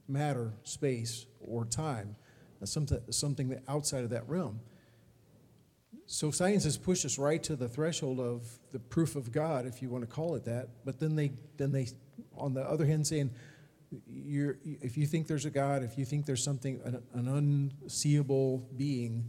matter, 0.07 0.53
space, 0.63 1.25
or 1.39 1.65
time, 1.65 2.15
something, 2.63 2.99
something 3.09 3.59
outside 3.67 4.03
of 4.03 4.09
that 4.09 4.27
realm. 4.27 4.59
so 6.05 6.29
science 6.29 6.65
has 6.65 6.77
pushed 6.77 7.05
us 7.05 7.17
right 7.17 7.41
to 7.43 7.55
the 7.55 7.69
threshold 7.69 8.19
of 8.19 8.45
the 8.73 8.79
proof 8.79 9.15
of 9.15 9.31
God, 9.31 9.65
if 9.65 9.81
you 9.81 9.89
want 9.89 10.03
to 10.03 10.13
call 10.13 10.35
it 10.35 10.43
that. 10.45 10.67
But 10.83 10.99
then 10.99 11.15
they, 11.15 11.31
then 11.55 11.71
they, 11.71 11.87
on 12.37 12.53
the 12.53 12.61
other 12.61 12.85
hand, 12.85 13.07
saying, 13.07 13.31
if 14.07 14.97
you 14.97 15.05
think 15.05 15.27
there's 15.27 15.45
a 15.45 15.49
God, 15.49 15.83
if 15.83 15.97
you 15.97 16.05
think 16.05 16.25
there's 16.25 16.43
something, 16.43 16.81
an, 16.83 17.01
an 17.13 17.27
unseeable 17.27 18.67
being, 18.75 19.25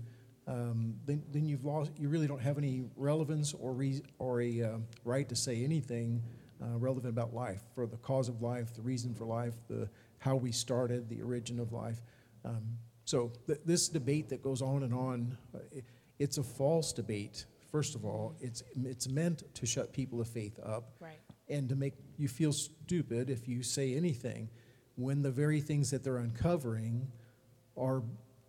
um, 0.46 0.94
then, 1.06 1.22
then 1.30 1.46
you've 1.46 1.64
lost, 1.64 1.92
you 1.98 2.08
really 2.08 2.26
don't 2.26 2.40
have 2.42 2.58
any 2.58 2.84
relevance 2.96 3.54
or, 3.54 3.72
re, 3.72 4.02
or 4.18 4.40
a 4.40 4.62
uh, 4.62 4.76
right 5.04 5.28
to 5.28 5.36
say 5.36 5.62
anything 5.62 6.22
uh, 6.62 6.78
relevant 6.78 7.10
about 7.12 7.34
life, 7.34 7.62
for 7.74 7.86
the 7.86 7.96
cause 7.98 8.28
of 8.28 8.42
life, 8.42 8.74
the 8.74 8.82
reason 8.82 9.14
for 9.14 9.24
life, 9.24 9.54
the, 9.68 9.88
how 10.18 10.34
we 10.36 10.52
started, 10.52 11.08
the 11.08 11.20
origin 11.22 11.58
of 11.60 11.72
life. 11.72 12.00
Um, 12.44 12.62
so 13.04 13.32
th- 13.46 13.60
this 13.64 13.88
debate 13.88 14.28
that 14.30 14.42
goes 14.42 14.62
on 14.62 14.82
and 14.82 14.94
on, 14.94 15.36
uh, 15.54 15.58
it, 15.70 15.84
it's 16.18 16.38
a 16.38 16.42
false 16.42 16.92
debate. 16.92 17.46
First 17.70 17.94
of 17.94 18.04
all, 18.04 18.36
it's, 18.40 18.62
it's 18.84 19.08
meant 19.08 19.42
to 19.54 19.66
shut 19.66 19.92
people 19.92 20.20
of 20.20 20.28
faith 20.28 20.58
up 20.64 20.92
Right. 21.00 21.18
and 21.48 21.68
to 21.68 21.76
make 21.76 21.94
you 22.16 22.28
feel 22.28 22.52
stupid 22.52 23.30
if 23.30 23.48
you 23.48 23.62
say 23.62 23.94
anything 23.94 24.48
when 24.96 25.22
the 25.22 25.30
very 25.30 25.60
things 25.60 25.90
that 25.90 26.04
they're 26.04 26.18
uncovering 26.18 27.08
are 27.76 28.02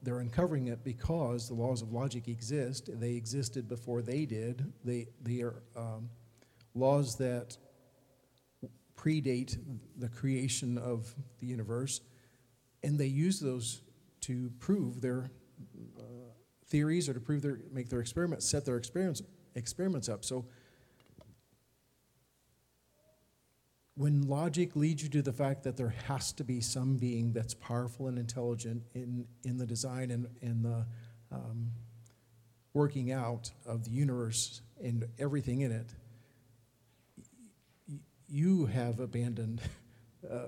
they're 0.04 0.20
uncovering 0.20 0.68
it 0.68 0.84
because 0.84 1.48
the 1.48 1.54
laws 1.54 1.82
of 1.82 1.92
logic 1.92 2.28
exist. 2.28 2.90
They 3.00 3.14
existed 3.14 3.68
before 3.68 4.02
they 4.02 4.26
did. 4.26 4.72
They 4.84 5.08
they 5.22 5.42
are 5.42 5.64
um, 5.76 6.10
laws 6.76 7.16
that 7.18 7.58
predate 8.96 9.58
the 9.98 10.10
creation 10.10 10.78
of 10.78 11.14
the 11.40 11.48
universe 11.48 12.02
and 12.84 13.00
they 13.00 13.08
use 13.08 13.40
those 13.40 13.82
to 14.22 14.52
prove 14.60 15.02
their 15.02 15.32
uh, 15.98 16.04
theories 16.68 17.10
or 17.10 17.14
to 17.14 17.20
prove 17.20 17.42
their 17.42 17.60
make 17.72 17.90
their 17.90 18.02
experiments 18.02 18.46
set 18.46 18.66
their 18.66 18.78
experiments 18.78 19.22
experiments 19.56 20.10
up. 20.10 20.26
So 20.26 20.46
when 23.96 24.28
logic 24.28 24.76
leads 24.76 25.04
you 25.04 25.10
to 25.10 25.22
the 25.22 25.34
fact 25.34 25.64
that 25.64 25.78
there 25.78 25.94
has 26.08 26.32
to 26.34 26.44
be 26.44 26.60
some 26.62 26.98
being 26.98 27.32
that's 27.32 27.54
powerful 27.54 28.08
and 28.08 28.18
intelligent 28.18 28.82
in, 28.96 29.26
in 29.44 29.58
the 29.58 29.66
design 29.66 30.10
and, 30.12 30.28
and 30.42 30.66
the 30.66 30.86
um, 31.32 31.72
working 32.74 33.12
out 33.12 33.52
of 33.66 33.84
the 33.84 33.92
universe 33.92 34.62
and 34.84 35.06
everything 35.20 35.62
in 35.62 35.72
it, 35.72 35.94
you 38.28 38.66
have 38.66 39.00
abandoned 39.00 39.62
uh, 40.30 40.48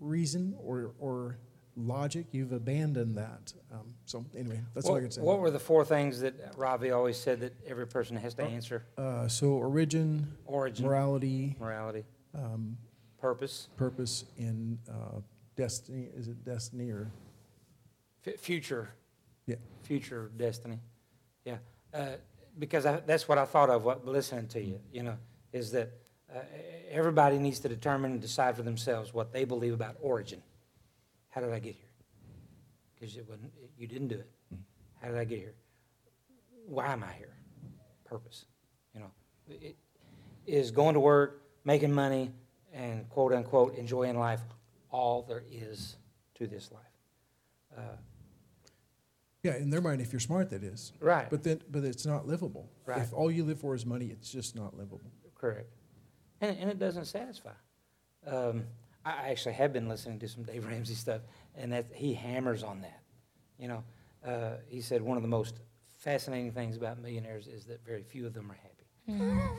reason 0.00 0.56
or, 0.58 0.92
or 0.98 1.38
logic. 1.76 2.26
You've 2.32 2.50
abandoned 2.50 3.16
that. 3.16 3.52
Um, 3.72 3.94
so, 4.06 4.24
anyway, 4.36 4.60
that's 4.74 4.86
all 4.86 4.92
I 4.92 4.94
What, 4.94 5.02
can 5.02 5.10
say. 5.12 5.20
what 5.22 5.38
were 5.38 5.52
the 5.52 5.60
four 5.60 5.84
things 5.84 6.20
that 6.20 6.34
Ravi 6.56 6.90
always 6.90 7.16
said 7.16 7.40
that 7.40 7.54
every 7.64 7.86
person 7.86 8.16
has 8.16 8.34
to 8.34 8.42
answer? 8.42 8.84
Uh, 8.98 9.28
so, 9.28 9.52
origin, 9.52 10.26
Origin, 10.46 10.84
morality, 10.84 11.56
morality, 11.60 12.04
um, 12.34 12.76
purpose, 13.20 13.68
purpose, 13.76 14.24
and 14.38 14.78
uh, 14.88 15.20
destiny. 15.56 16.08
Is 16.16 16.28
it 16.28 16.44
destiny 16.44 16.90
or? 16.90 17.10
f- 18.26 18.38
future. 18.38 18.90
Yeah. 19.46 19.56
Future 19.82 20.30
destiny. 20.36 20.78
Yeah. 21.44 21.58
Uh, 21.92 22.12
because 22.58 22.86
I, 22.86 23.00
that's 23.00 23.28
what 23.28 23.38
I 23.38 23.44
thought 23.44 23.70
of 23.70 23.84
what, 23.84 24.06
listening 24.06 24.46
to 24.48 24.60
you, 24.60 24.80
you 24.92 25.02
know, 25.02 25.16
is 25.52 25.72
that 25.72 25.90
uh, 26.34 26.40
everybody 26.90 27.38
needs 27.38 27.58
to 27.60 27.68
determine 27.68 28.12
and 28.12 28.20
decide 28.20 28.56
for 28.56 28.62
themselves 28.62 29.12
what 29.12 29.32
they 29.32 29.44
believe 29.44 29.72
about 29.72 29.96
origin. 30.00 30.42
How 31.30 31.40
did 31.40 31.52
I 31.52 31.58
get 31.58 31.74
here? 31.74 31.90
Because 32.94 33.16
it 33.16 33.26
wasn't, 33.28 33.52
you 33.78 33.86
didn't 33.86 34.08
do 34.08 34.16
it. 34.16 34.30
How 35.00 35.08
did 35.08 35.16
I 35.16 35.24
get 35.24 35.38
here? 35.38 35.54
Why 36.66 36.92
am 36.92 37.02
I 37.02 37.12
here? 37.12 37.34
Purpose. 38.04 38.44
You 38.94 39.00
know, 39.00 39.10
it, 39.48 39.76
is 40.46 40.70
going 40.70 40.94
to 40.94 41.00
work, 41.00 41.41
making 41.64 41.92
money, 41.92 42.30
and 42.72 43.08
quote 43.10 43.32
unquote 43.32 43.76
enjoying 43.76 44.18
life 44.18 44.40
all 44.90 45.22
there 45.22 45.42
is 45.50 45.96
to 46.34 46.46
this 46.46 46.70
life. 46.72 46.82
Uh, 47.76 47.96
Yeah, 49.42 49.56
in 49.56 49.70
their 49.70 49.80
mind, 49.80 50.00
if 50.00 50.12
you're 50.12 50.20
smart, 50.20 50.50
that 50.50 50.62
is. 50.62 50.92
right. 51.00 51.28
But 51.30 51.42
then, 51.42 51.60
but 51.70 51.84
it's 51.84 52.06
not 52.06 52.26
livable. 52.26 52.68
Right. 52.86 53.00
If 53.00 53.12
all 53.12 53.30
you 53.30 53.44
live 53.44 53.58
for 53.60 53.74
is 53.74 53.84
money, 53.86 54.06
it's 54.06 54.30
just 54.30 54.54
not 54.54 54.76
livable. 54.76 55.10
Correct. 55.34 55.70
And, 56.40 56.56
and 56.58 56.70
it 56.70 56.78
doesn't 56.78 57.06
satisfy. 57.06 57.50
Um, 58.26 58.64
I 59.04 59.30
actually 59.30 59.54
have 59.54 59.72
been 59.72 59.88
listening 59.88 60.20
to 60.20 60.28
some 60.28 60.44
Dave 60.44 60.64
Ramsey 60.66 60.94
stuff, 60.94 61.22
and 61.56 61.72
that 61.72 61.86
he 61.92 62.14
hammers 62.14 62.62
on 62.62 62.82
that. 62.82 63.00
You 63.58 63.68
know, 63.68 63.84
uh, 64.24 64.56
he 64.68 64.80
said 64.80 65.02
one 65.02 65.16
of 65.16 65.22
the 65.22 65.28
most 65.28 65.56
fascinating 65.98 66.52
things 66.52 66.76
about 66.76 67.00
millionaires 67.00 67.46
is 67.48 67.64
that 67.64 67.84
very 67.84 68.02
few 68.02 68.26
of 68.26 68.34
them 68.34 68.50
are 68.50 68.58
happy. 68.62 69.48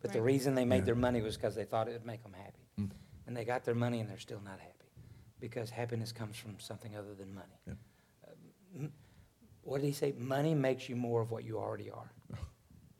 But 0.00 0.12
the 0.12 0.20
Right. 0.20 0.26
reason 0.26 0.54
they 0.54 0.64
made 0.64 0.78
Yeah. 0.78 0.84
their 0.84 0.94
money 0.94 1.20
was 1.22 1.36
because 1.36 1.54
they 1.54 1.64
thought 1.64 1.88
it 1.88 1.92
would 1.92 2.06
make 2.06 2.22
them 2.22 2.32
happy. 2.34 2.66
Mm. 2.78 2.90
And 3.26 3.36
they 3.36 3.44
got 3.44 3.64
their 3.64 3.74
money 3.74 4.00
and 4.00 4.08
they're 4.10 4.18
still 4.18 4.40
not 4.40 4.58
happy 4.60 4.86
because 5.40 5.70
happiness 5.70 6.12
comes 6.12 6.36
from 6.36 6.58
something 6.60 6.96
other 6.96 7.14
than 7.14 7.32
money. 7.34 7.58
Yep. 7.66 7.76
Uh, 8.26 8.30
m- 8.76 8.92
what 9.62 9.80
did 9.80 9.86
he 9.86 9.92
say? 9.92 10.12
Money 10.12 10.54
makes 10.54 10.88
you 10.88 10.96
more 10.96 11.20
of 11.20 11.30
what 11.30 11.44
you 11.44 11.58
already 11.58 11.90
are. 11.90 12.10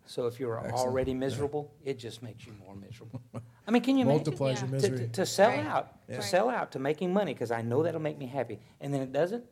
So 0.05 0.27
if 0.27 0.40
you're 0.40 0.59
Excellent. 0.59 0.75
already 0.88 1.12
Yeah. 1.12 1.18
miserable, 1.18 1.73
it 1.85 1.95
just 1.95 2.23
makes 2.25 2.45
you 2.45 2.53
more 2.55 2.75
miserable. 2.75 3.23
I 3.66 3.71
mean, 3.71 3.83
can 3.83 3.97
you 3.97 4.03
imagine? 4.03 4.16
Multiplies 4.18 4.61
your 4.61 4.68
Yeah. 4.71 4.79
To, 4.81 4.90
misery. 4.90 5.07
to, 5.07 5.12
to 5.12 5.25
sell 5.27 5.49
Right. 5.51 5.64
out, 5.64 5.97
Yeah. 6.09 6.16
to 6.16 6.21
Right. 6.21 6.31
sell 6.31 6.51
out, 6.51 6.73
to 6.73 6.81
making 6.81 7.12
money, 7.12 7.33
because 7.33 7.53
I 7.53 7.62
know 7.62 7.85
that'll 7.85 8.01
make 8.01 8.18
me 8.18 8.27
happy, 8.27 8.59
and 8.81 8.92
then 8.92 9.01
it 9.01 9.12
doesn't, 9.12 9.45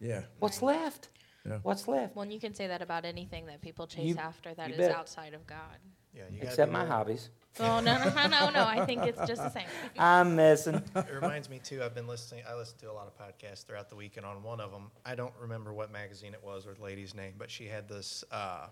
Yeah. 0.00 0.24
what's 0.38 0.62
Right. 0.62 0.76
left? 0.82 1.10
Yeah. 1.48 1.58
What's 1.62 1.88
left? 1.88 2.14
Well, 2.16 2.22
and 2.24 2.32
you 2.32 2.40
can 2.40 2.54
say 2.54 2.66
that 2.68 2.82
about 2.82 3.04
anything 3.04 3.46
that 3.46 3.60
people 3.60 3.86
chase 3.86 4.06
You- 4.08 4.16
after 4.18 4.54
that 4.54 4.68
you 4.68 4.74
is 4.74 4.78
bet. 4.78 4.90
outside 4.92 5.34
of 5.34 5.46
God. 5.46 5.78
Yeah, 6.14 6.22
you 6.30 6.38
gotta 6.38 6.48
Except 6.50 6.70
be 6.70 6.72
my 6.72 6.78
willing- 6.80 6.92
hobbies. 6.92 7.30
Oh, 7.60 7.80
no, 7.80 7.98
no, 7.98 8.26
no, 8.28 8.50
no. 8.50 8.64
I 8.64 8.84
think 8.86 9.02
it's 9.04 9.18
just 9.26 9.42
the 9.42 9.50
same. 9.50 9.66
I'm 9.98 10.36
messing. 10.36 10.76
It 10.96 11.12
reminds 11.12 11.48
me 11.50 11.58
too. 11.58 11.82
I've 11.82 11.94
been 11.94 12.06
listening. 12.06 12.44
I 12.48 12.54
listened 12.54 12.80
to 12.80 12.90
a 12.90 12.92
lot 12.92 13.06
of 13.08 13.16
podcasts 13.18 13.64
throughout 13.64 13.88
the 13.90 13.96
week, 13.96 14.16
and 14.16 14.24
on 14.24 14.42
one 14.42 14.60
of 14.60 14.70
them, 14.70 14.90
I 15.04 15.14
don't 15.14 15.34
remember 15.40 15.72
what 15.72 15.90
magazine 15.92 16.34
it 16.34 16.42
was 16.42 16.66
or 16.66 16.74
the 16.74 16.82
lady's 16.82 17.14
name, 17.14 17.34
but 17.36 17.50
she 17.50 17.66
had 17.66 17.88
this 17.88 18.24
uh, 18.30 18.68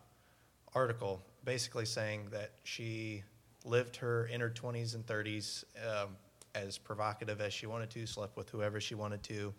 article 0.74 1.22
basically 1.44 1.84
saying 1.84 2.28
that 2.30 2.52
she 2.64 3.22
lived 3.64 3.96
her 3.96 4.26
inner 4.28 4.50
20s 4.50 4.94
and 4.94 5.04
30s 5.06 5.64
um, 5.86 6.16
as 6.54 6.78
provocative 6.78 7.40
as 7.40 7.52
she 7.52 7.66
wanted 7.66 7.90
to, 7.90 8.06
slept 8.06 8.36
with 8.36 8.48
whoever 8.50 8.80
she 8.80 8.94
wanted 8.94 9.22
to, 9.24 9.52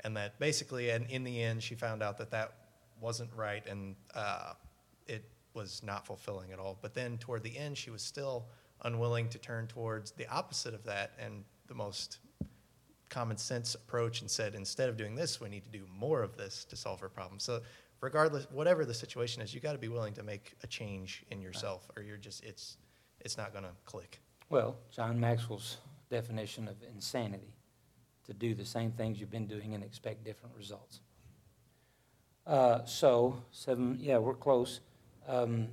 and 0.00 0.16
that 0.16 0.38
basically, 0.38 0.90
and 0.90 1.06
in 1.10 1.24
the 1.24 1.42
end, 1.42 1.62
she 1.62 1.74
found 1.74 2.02
out 2.02 2.18
that 2.18 2.30
that 2.30 2.52
wasn't 3.00 3.30
right, 3.34 3.66
and 3.66 3.96
uh, 4.14 4.54
it 5.06 5.24
was 5.54 5.82
not 5.82 6.06
fulfilling 6.06 6.52
at 6.52 6.58
all. 6.58 6.78
But 6.80 6.94
then 6.94 7.18
toward 7.18 7.42
the 7.42 7.56
end, 7.56 7.76
she 7.78 7.90
was 7.90 8.02
still 8.02 8.46
unwilling 8.82 9.28
to 9.30 9.38
turn 9.38 9.66
towards 9.66 10.10
the 10.12 10.28
opposite 10.28 10.74
of 10.74 10.84
that 10.84 11.12
and 11.18 11.44
the 11.68 11.74
most 11.74 12.18
common 13.08 13.36
sense 13.36 13.74
approach 13.74 14.20
and 14.20 14.30
said 14.30 14.54
instead 14.54 14.88
of 14.88 14.96
doing 14.96 15.14
this 15.14 15.40
we 15.40 15.48
need 15.48 15.62
to 15.62 15.70
do 15.70 15.86
more 15.96 16.22
of 16.22 16.36
this 16.36 16.64
to 16.64 16.74
solve 16.74 17.00
our 17.00 17.08
problem 17.08 17.38
so 17.38 17.60
regardless 18.00 18.48
whatever 18.50 18.84
the 18.84 18.92
situation 18.92 19.40
is 19.40 19.54
you 19.54 19.60
got 19.60 19.72
to 19.72 19.78
be 19.78 19.86
willing 19.88 20.12
to 20.12 20.24
make 20.24 20.54
a 20.64 20.66
change 20.66 21.22
in 21.30 21.40
yourself 21.40 21.88
or 21.96 22.02
you're 22.02 22.16
just 22.16 22.42
it's 22.42 22.76
it's 23.20 23.36
not 23.38 23.52
going 23.52 23.62
to 23.64 23.70
click 23.84 24.20
Well, 24.50 24.76
John 24.90 25.18
Maxwell's 25.18 25.78
definition 26.10 26.68
of 26.68 26.76
insanity, 26.94 27.54
to 28.26 28.32
do 28.32 28.54
the 28.54 28.64
same 28.64 28.92
things 28.92 29.18
you've 29.18 29.30
been 29.30 29.46
doing 29.46 29.74
and 29.74 29.82
expect 29.82 30.24
different 30.24 30.54
results. 30.56 31.00
Uh, 32.46 32.84
so, 32.84 33.42
seven, 33.52 33.98
yeah, 34.00 34.18
we're 34.18 34.34
close. 34.34 34.80
Um, 35.26 35.68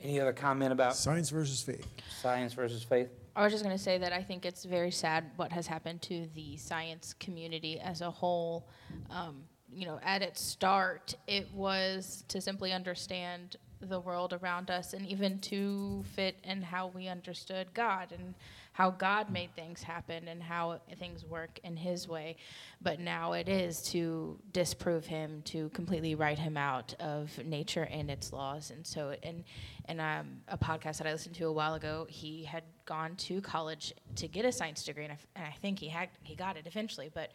any 0.00 0.20
other 0.20 0.32
comment 0.32 0.72
about 0.72 0.96
Science 0.96 1.30
versus 1.30 1.62
faith. 1.62 1.86
science 2.20 2.52
versus 2.52 2.82
faith? 2.82 3.08
I 3.34 3.44
was 3.44 3.52
just 3.52 3.64
going 3.64 3.76
to 3.76 3.82
say 3.82 3.98
that 3.98 4.12
I 4.12 4.22
think 4.22 4.44
it's 4.44 4.64
very 4.64 4.90
sad 4.90 5.24
what 5.36 5.52
has 5.52 5.66
happened 5.66 6.02
to 6.02 6.28
the 6.34 6.56
science 6.58 7.14
community 7.18 7.80
as 7.80 8.00
a 8.02 8.10
whole. 8.10 8.68
Um, 9.10 9.44
you 9.72 9.86
know, 9.86 9.98
at 10.02 10.20
its 10.22 10.42
start, 10.42 11.14
it 11.26 11.48
was 11.54 12.24
to 12.28 12.40
simply 12.40 12.72
understand 12.72 13.56
the 13.80 13.98
world 13.98 14.32
around 14.34 14.70
us 14.70 14.92
and 14.92 15.06
even 15.06 15.38
to 15.40 16.04
fit 16.14 16.36
in 16.44 16.62
how 16.62 16.88
we 16.88 17.08
understood 17.08 17.72
God 17.74 18.12
and 18.12 18.34
how 18.72 18.90
God 18.90 19.30
made 19.30 19.54
things 19.54 19.82
happen 19.82 20.28
and 20.28 20.42
how 20.42 20.80
things 20.98 21.24
work 21.24 21.60
in 21.62 21.76
His 21.76 22.08
way. 22.08 22.36
But 22.80 23.00
now 23.00 23.32
it 23.32 23.48
is 23.48 23.82
to 23.90 24.38
disprove 24.52 25.06
Him, 25.06 25.42
to 25.46 25.68
completely 25.70 26.14
write 26.14 26.38
Him 26.38 26.56
out 26.56 26.94
of 27.00 27.44
nature 27.44 27.88
and 27.90 28.10
its 28.10 28.32
laws. 28.32 28.70
And 28.70 28.86
so, 28.86 29.14
and 29.22 29.44
and 29.86 30.00
um, 30.00 30.40
a 30.48 30.56
podcast 30.56 30.98
that 30.98 31.06
I 31.06 31.12
listened 31.12 31.34
to 31.36 31.46
a 31.46 31.52
while 31.52 31.74
ago, 31.74 32.06
he 32.08 32.44
had 32.44 32.62
gone 32.86 33.16
to 33.16 33.40
college 33.40 33.92
to 34.16 34.28
get 34.28 34.44
a 34.44 34.52
science 34.52 34.84
degree, 34.84 35.04
and 35.04 35.12
I, 35.12 35.18
and 35.36 35.46
I 35.46 35.56
think 35.60 35.78
he 35.78 35.88
had 35.88 36.08
he 36.22 36.34
got 36.34 36.56
it 36.56 36.66
eventually, 36.66 37.10
but 37.12 37.30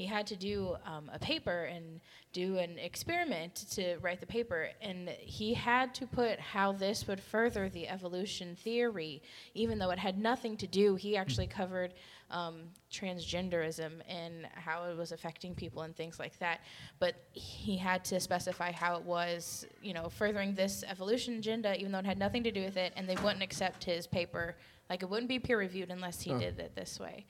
he 0.00 0.06
had 0.06 0.26
to 0.26 0.34
do 0.34 0.76
um, 0.86 1.10
a 1.12 1.18
paper 1.18 1.64
and 1.64 2.00
do 2.32 2.56
an 2.56 2.78
experiment 2.78 3.54
to 3.72 3.98
write 3.98 4.18
the 4.18 4.26
paper, 4.26 4.70
and 4.80 5.10
he 5.10 5.52
had 5.52 5.94
to 5.94 6.06
put 6.06 6.40
how 6.40 6.72
this 6.72 7.06
would 7.06 7.20
further 7.20 7.68
the 7.68 7.86
evolution 7.86 8.56
theory, 8.56 9.20
even 9.52 9.78
though 9.78 9.90
it 9.90 9.98
had 9.98 10.16
nothing 10.18 10.56
to 10.56 10.66
do. 10.66 10.94
He 10.94 11.18
actually 11.18 11.48
covered 11.48 11.92
um, 12.30 12.62
transgenderism 12.90 13.90
and 14.08 14.46
how 14.54 14.84
it 14.84 14.96
was 14.96 15.12
affecting 15.12 15.54
people 15.54 15.82
and 15.82 15.94
things 15.94 16.18
like 16.18 16.38
that. 16.38 16.60
But 16.98 17.16
he 17.32 17.76
had 17.76 18.02
to 18.06 18.20
specify 18.20 18.72
how 18.72 18.96
it 18.96 19.02
was, 19.02 19.66
you 19.82 19.92
know, 19.92 20.08
furthering 20.08 20.54
this 20.54 20.82
evolution 20.88 21.34
agenda, 21.34 21.76
even 21.78 21.92
though 21.92 21.98
it 21.98 22.06
had 22.06 22.18
nothing 22.18 22.42
to 22.44 22.50
do 22.50 22.62
with 22.64 22.78
it, 22.78 22.94
and 22.96 23.06
they 23.06 23.16
wouldn't 23.16 23.42
accept 23.42 23.84
his 23.84 24.06
paper. 24.06 24.56
Like 24.88 25.02
it 25.02 25.10
wouldn't 25.10 25.28
be 25.28 25.38
peer 25.38 25.58
reviewed 25.58 25.90
unless 25.90 26.22
he 26.22 26.32
Oh. 26.32 26.38
did 26.38 26.58
it 26.58 26.74
this 26.74 26.98
way. 26.98 27.26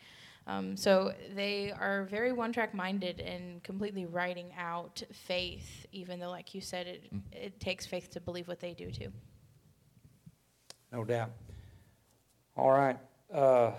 Um, 0.51 0.77
so 0.77 1.13
they 1.37 1.71
are 1.71 2.05
very 2.11 2.33
one 2.33 2.53
track 2.53 2.75
minded 2.75 3.21
and 3.21 3.63
completely 3.63 4.07
writing 4.07 4.53
out 4.59 5.01
faith, 5.13 5.87
even 5.93 6.19
though, 6.19 6.31
like 6.31 6.55
you 6.55 6.61
said, 6.61 6.89
it, 6.89 7.05
it 7.31 7.61
takes 7.61 7.87
faith 7.87 8.11
to 8.11 8.21
believe 8.21 8.49
what 8.49 8.59
they 8.59 8.75
do 8.75 8.91
too. 8.91 9.13
No 10.93 11.05
doubt. 11.05 11.31
All 12.57 12.73
right. 12.73 12.99
Uh, 13.33 13.71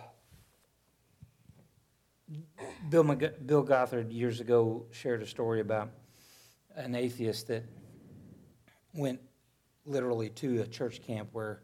Bill, 2.89 3.03
Mc- 3.03 3.45
Bill 3.45 3.63
Gothard 3.63 4.09
years 4.13 4.39
ago 4.39 4.85
shared 4.91 5.21
a 5.21 5.27
story 5.27 5.59
about 5.59 5.89
an 6.77 6.95
atheist 6.95 7.47
that 7.47 7.65
went 8.93 9.19
literally 9.85 10.29
to 10.29 10.61
a 10.61 10.67
church 10.67 11.01
camp 11.01 11.27
where 11.33 11.63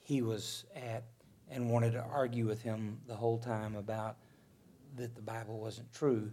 he 0.00 0.20
was 0.20 0.64
at 0.74 1.04
and 1.48 1.70
wanted 1.70 1.92
to 1.92 2.00
argue 2.00 2.48
with 2.48 2.60
him 2.60 2.98
the 3.06 3.14
whole 3.14 3.38
time 3.38 3.76
about 3.76 4.16
that 4.96 5.14
the 5.14 5.22
Bible 5.22 5.58
wasn't 5.58 5.92
true. 5.92 6.30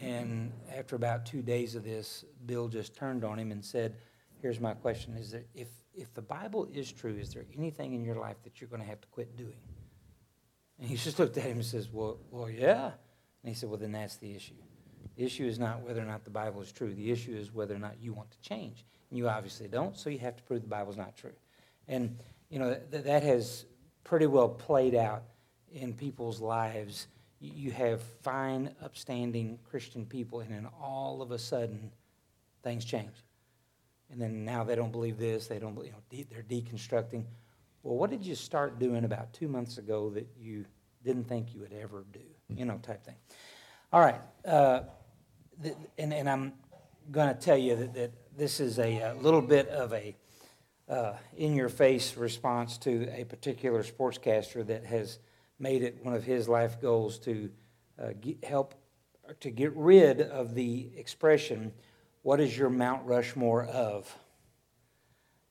And 0.00 0.52
after 0.76 0.96
about 0.96 1.26
two 1.26 1.42
days 1.42 1.74
of 1.74 1.84
this, 1.84 2.24
Bill 2.46 2.68
just 2.68 2.94
turned 2.94 3.24
on 3.24 3.38
him 3.38 3.50
and 3.50 3.64
said, 3.64 3.96
Here's 4.40 4.60
my 4.60 4.72
question 4.72 5.16
Is 5.16 5.32
there, 5.32 5.44
if, 5.54 5.68
if 5.94 6.14
the 6.14 6.22
Bible 6.22 6.68
is 6.72 6.90
true, 6.92 7.16
is 7.16 7.34
there 7.34 7.44
anything 7.56 7.92
in 7.92 8.04
your 8.04 8.16
life 8.16 8.36
that 8.44 8.60
you're 8.60 8.70
going 8.70 8.80
to 8.80 8.88
have 8.88 9.00
to 9.00 9.08
quit 9.08 9.36
doing? 9.36 9.58
And 10.78 10.88
he 10.88 10.96
just 11.04 11.18
looked 11.18 11.36
at 11.36 11.44
him 11.44 11.58
and 11.58 11.64
says, 11.64 11.88
Well, 11.92 12.18
well 12.30 12.48
yeah. 12.48 12.92
And 13.42 13.48
he 13.48 13.54
said, 13.54 13.68
Well, 13.68 13.78
then 13.78 13.92
that's 13.92 14.16
the 14.16 14.34
issue. 14.34 14.54
The 15.16 15.24
issue 15.24 15.44
is 15.44 15.58
not 15.58 15.82
whether 15.82 16.00
or 16.00 16.06
not 16.06 16.24
the 16.24 16.30
Bible 16.30 16.62
is 16.62 16.72
true. 16.72 16.94
The 16.94 17.10
issue 17.10 17.34
is 17.34 17.52
whether 17.52 17.74
or 17.74 17.78
not 17.78 17.96
you 18.00 18.12
want 18.12 18.30
to 18.30 18.40
change. 18.40 18.84
And 19.10 19.18
you 19.18 19.28
obviously 19.28 19.68
don't, 19.68 19.96
so 19.98 20.08
you 20.08 20.18
have 20.20 20.36
to 20.36 20.42
prove 20.44 20.62
the 20.62 20.68
Bible's 20.68 20.96
not 20.96 21.16
true. 21.16 21.32
And, 21.88 22.16
you 22.48 22.58
know, 22.58 22.78
th- 22.90 23.04
that 23.04 23.22
has 23.22 23.66
pretty 24.04 24.26
well 24.26 24.48
played 24.48 24.94
out 24.94 25.24
in 25.72 25.92
people's 25.92 26.40
lives. 26.40 27.08
You 27.40 27.70
have 27.70 28.02
fine, 28.22 28.74
upstanding 28.82 29.58
Christian 29.64 30.04
people, 30.04 30.40
and 30.40 30.50
then 30.50 30.68
all 30.80 31.22
of 31.22 31.30
a 31.30 31.38
sudden, 31.38 31.90
things 32.62 32.84
change. 32.84 33.14
And 34.10 34.20
then 34.20 34.44
now 34.44 34.62
they 34.62 34.74
don't 34.74 34.92
believe 34.92 35.18
this, 35.18 35.46
they 35.46 35.58
don't. 35.58 35.74
You 35.84 35.92
know, 35.92 36.02
de- 36.10 36.26
they're 36.30 36.42
deconstructing. 36.42 37.24
Well, 37.82 37.96
what 37.96 38.10
did 38.10 38.26
you 38.26 38.34
start 38.34 38.78
doing 38.78 39.04
about 39.04 39.32
two 39.32 39.48
months 39.48 39.78
ago 39.78 40.10
that 40.10 40.28
you 40.38 40.66
didn't 41.02 41.24
think 41.24 41.54
you 41.54 41.60
would 41.60 41.72
ever 41.72 42.04
do? 42.12 42.20
You 42.48 42.66
know, 42.66 42.78
type 42.82 43.04
thing. 43.04 43.16
All 43.92 44.00
right, 44.00 44.20
uh, 44.44 44.80
th- 45.62 45.76
and, 45.96 46.12
and 46.12 46.28
I'm 46.28 46.52
going 47.10 47.34
to 47.34 47.40
tell 47.40 47.56
you 47.56 47.74
that, 47.76 47.94
that 47.94 48.12
this 48.36 48.60
is 48.60 48.78
a, 48.78 49.02
uh 49.02 49.14
little 49.14 49.40
bit 49.40 49.68
of 49.68 49.92
a 49.92 50.14
uh, 50.88 51.14
in-your-face 51.36 52.16
response 52.16 52.76
to 52.78 53.08
a 53.14 53.24
particular 53.24 53.82
sportscaster 53.82 54.66
that 54.66 54.84
has 54.84 55.20
made 55.60 55.82
it 55.82 56.04
one 56.04 56.14
of 56.14 56.24
his 56.24 56.48
life 56.48 56.80
goals 56.80 57.18
to 57.20 57.50
uh, 57.98 58.08
get, 58.20 58.42
help 58.44 58.74
to 59.40 59.50
get 59.50 59.74
rid 59.76 60.20
of 60.22 60.54
the 60.54 60.90
expression, 60.96 61.72
"What 62.22 62.40
is 62.40 62.56
your 62.58 62.70
Mount 62.70 63.06
Rushmore 63.06 63.64
of?" 63.66 64.12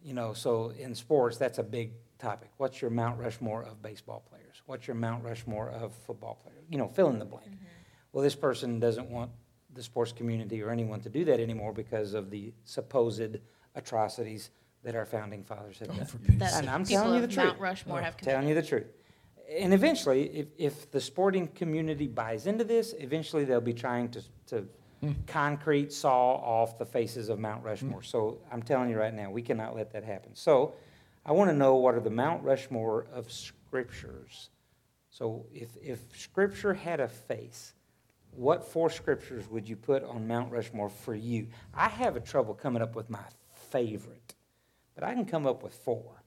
You 0.01 0.13
know, 0.13 0.33
so 0.33 0.69
in 0.71 0.95
sports, 0.95 1.37
that's 1.37 1.59
a 1.59 1.63
big 1.63 1.91
topic. 2.17 2.49
What's 2.57 2.81
your 2.81 2.91
Mount 2.91 3.19
Rushmore 3.19 3.63
of 3.63 3.81
baseball 3.81 4.23
players? 4.29 4.61
What's 4.65 4.87
your 4.87 4.95
Mount 4.95 5.23
Rushmore 5.23 5.69
of 5.69 5.93
football 5.93 6.35
players? 6.41 6.63
You 6.69 6.77
know, 6.77 6.87
fill 6.87 7.09
in 7.09 7.19
the 7.19 7.25
blank. 7.25 7.51
Well, 8.11 8.23
this 8.23 8.35
person 8.35 8.79
doesn't 8.79 9.09
want 9.09 9.31
the 9.73 9.83
sports 9.83 10.11
community 10.11 10.61
or 10.63 10.71
anyone 10.71 10.99
to 11.01 11.09
do 11.09 11.23
that 11.25 11.39
anymore 11.39 11.73
because 11.73 12.13
of 12.13 12.29
the 12.31 12.53
supposed 12.63 13.37
atrocities 13.75 14.49
that 14.83 14.95
our 14.95 15.05
founding 15.05 15.43
fathers 15.43 15.79
have 15.79 15.89
Oh, 15.91 15.93
done. 15.97 16.05
for 16.05 16.17
pity's 16.17 16.39
That 16.39 16.51
sake. 16.51 16.59
And 16.61 16.69
I'm 16.69 16.85
telling 16.85 17.15
you 17.15 17.21
the 17.21 17.27
truth. 17.27 17.45
Mount 17.47 17.59
Rushmore 17.59 17.99
Oh, 17.99 18.03
have 18.03 18.17
Telling 18.17 18.47
you 18.47 18.55
the 18.55 18.63
truth. 18.63 18.87
And 19.57 19.73
eventually, 19.73 20.29
if, 20.29 20.47
if 20.57 20.91
the 20.91 21.01
sporting 21.01 21.47
community 21.47 22.07
buys 22.07 22.45
into 22.45 22.63
this, 22.63 22.93
eventually 22.99 23.45
they'll 23.45 23.61
be 23.61 23.73
trying 23.73 24.09
to, 24.09 24.23
to 24.47 24.67
hmm. 25.01 25.11
concrete 25.25 25.91
saw 25.91 26.35
off 26.35 26.77
the 26.77 26.85
faces 26.85 27.29
of 27.29 27.39
Mount 27.39 27.63
Rushmore. 27.63 28.01
Hmm. 28.01 28.05
So 28.05 28.41
I'm 28.51 28.61
telling 28.61 28.89
you 28.89 28.97
right 28.97 29.13
now, 29.13 29.31
we 29.31 29.41
cannot 29.41 29.75
let 29.75 29.91
that 29.93 30.03
happen. 30.03 30.35
So 30.35 30.75
I 31.25 31.31
want 31.31 31.49
to 31.49 31.55
know 31.55 31.75
what 31.75 31.95
are 31.95 31.99
the 31.99 32.09
Mount 32.09 32.43
Rushmore 32.43 33.07
of 33.11 33.31
scriptures. 33.31 34.49
So 35.09 35.45
if, 35.53 35.69
if 35.81 35.99
scripture 36.15 36.73
had 36.73 36.99
a 36.99 37.07
face, 37.07 37.73
what 38.31 38.63
four 38.63 38.89
scriptures 38.89 39.49
would 39.49 39.67
you 39.67 39.75
put 39.75 40.03
on 40.03 40.27
Mount 40.27 40.51
Rushmore 40.51 40.89
for 40.89 41.15
you? 41.15 41.47
I 41.73 41.89
have 41.89 42.15
a 42.15 42.19
trouble 42.19 42.53
coming 42.53 42.81
up 42.81 42.95
with 42.95 43.09
my 43.09 43.23
favorite, 43.71 44.35
but 44.95 45.03
I 45.03 45.13
can 45.13 45.25
come 45.25 45.47
up 45.47 45.63
with 45.63 45.73
four. 45.73 46.18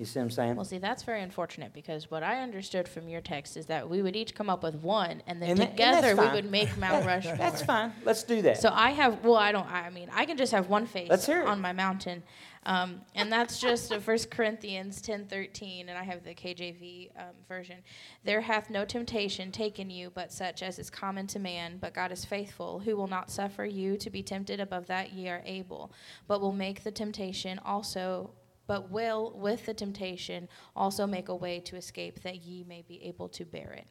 You 0.00 0.06
see 0.06 0.18
what 0.18 0.24
I'm 0.24 0.30
saying? 0.30 0.56
Well, 0.56 0.64
see, 0.64 0.78
that's 0.78 1.02
very 1.02 1.20
unfortunate 1.20 1.74
because 1.74 2.10
what 2.10 2.22
I 2.22 2.40
understood 2.40 2.88
from 2.88 3.06
your 3.10 3.20
text 3.20 3.58
is 3.58 3.66
that 3.66 3.90
we 3.90 4.00
would 4.00 4.16
each 4.16 4.34
come 4.34 4.48
up 4.48 4.62
with 4.62 4.76
one, 4.76 5.22
and 5.26 5.42
then 5.42 5.50
And 5.50 5.58
that- 5.58 5.68
and 5.68 5.76
together 5.76 6.16
we 6.16 6.26
would 6.30 6.50
make 6.50 6.74
Mount 6.78 7.04
Rushmore. 7.04 7.36
That's 7.36 7.60
fine. 7.62 7.92
Let's 8.02 8.22
do 8.22 8.40
that. 8.40 8.56
So 8.56 8.70
I 8.72 8.92
have, 8.92 9.22
well, 9.22 9.36
I 9.36 9.52
don't, 9.52 9.70
I 9.70 9.90
mean, 9.90 10.08
I 10.10 10.24
can 10.24 10.38
just 10.38 10.52
have 10.52 10.70
one 10.70 10.86
face 10.86 11.10
Let's 11.10 11.26
hear 11.26 11.42
it. 11.42 11.46
on 11.46 11.60
my 11.60 11.72
mountain. 11.74 12.22
Um, 12.64 13.02
and 13.14 13.30
that's 13.30 13.58
just 13.58 13.90
1 13.94 14.18
Corinthians 14.30 15.02
10.13, 15.02 15.88
and 15.88 15.98
I 15.98 16.02
have 16.02 16.24
the 16.24 16.34
KJV 16.34 17.10
um, 17.18 17.24
version. 17.46 17.76
There 18.24 18.40
hath 18.40 18.70
no 18.70 18.84
temptation 18.86 19.50
taken 19.52 19.90
you 19.90 20.10
but 20.14 20.32
such 20.32 20.62
as 20.62 20.78
is 20.78 20.88
common 20.90 21.26
to 21.28 21.38
man, 21.38 21.76
but 21.78 21.92
God 21.94 22.10
is 22.10 22.24
faithful, 22.24 22.78
who 22.80 22.96
will 22.96 23.06
not 23.06 23.30
suffer 23.30 23.64
you 23.66 23.96
to 23.98 24.08
be 24.10 24.22
tempted 24.22 24.60
above 24.60 24.86
that 24.86 25.12
ye 25.12 25.28
are 25.28 25.42
able, 25.44 25.92
but 26.26 26.40
will 26.40 26.52
make 26.52 26.84
the 26.84 26.90
temptation 26.90 27.58
also, 27.64 28.30
but 28.70 28.88
will 28.88 29.32
with 29.34 29.66
the 29.66 29.74
temptation 29.74 30.48
also 30.76 31.04
make 31.04 31.28
a 31.28 31.34
way 31.34 31.58
to 31.58 31.74
escape 31.74 32.22
that 32.22 32.36
ye 32.44 32.62
may 32.62 32.82
be 32.86 33.02
able 33.02 33.28
to 33.28 33.44
bear 33.44 33.72
it. 33.72 33.88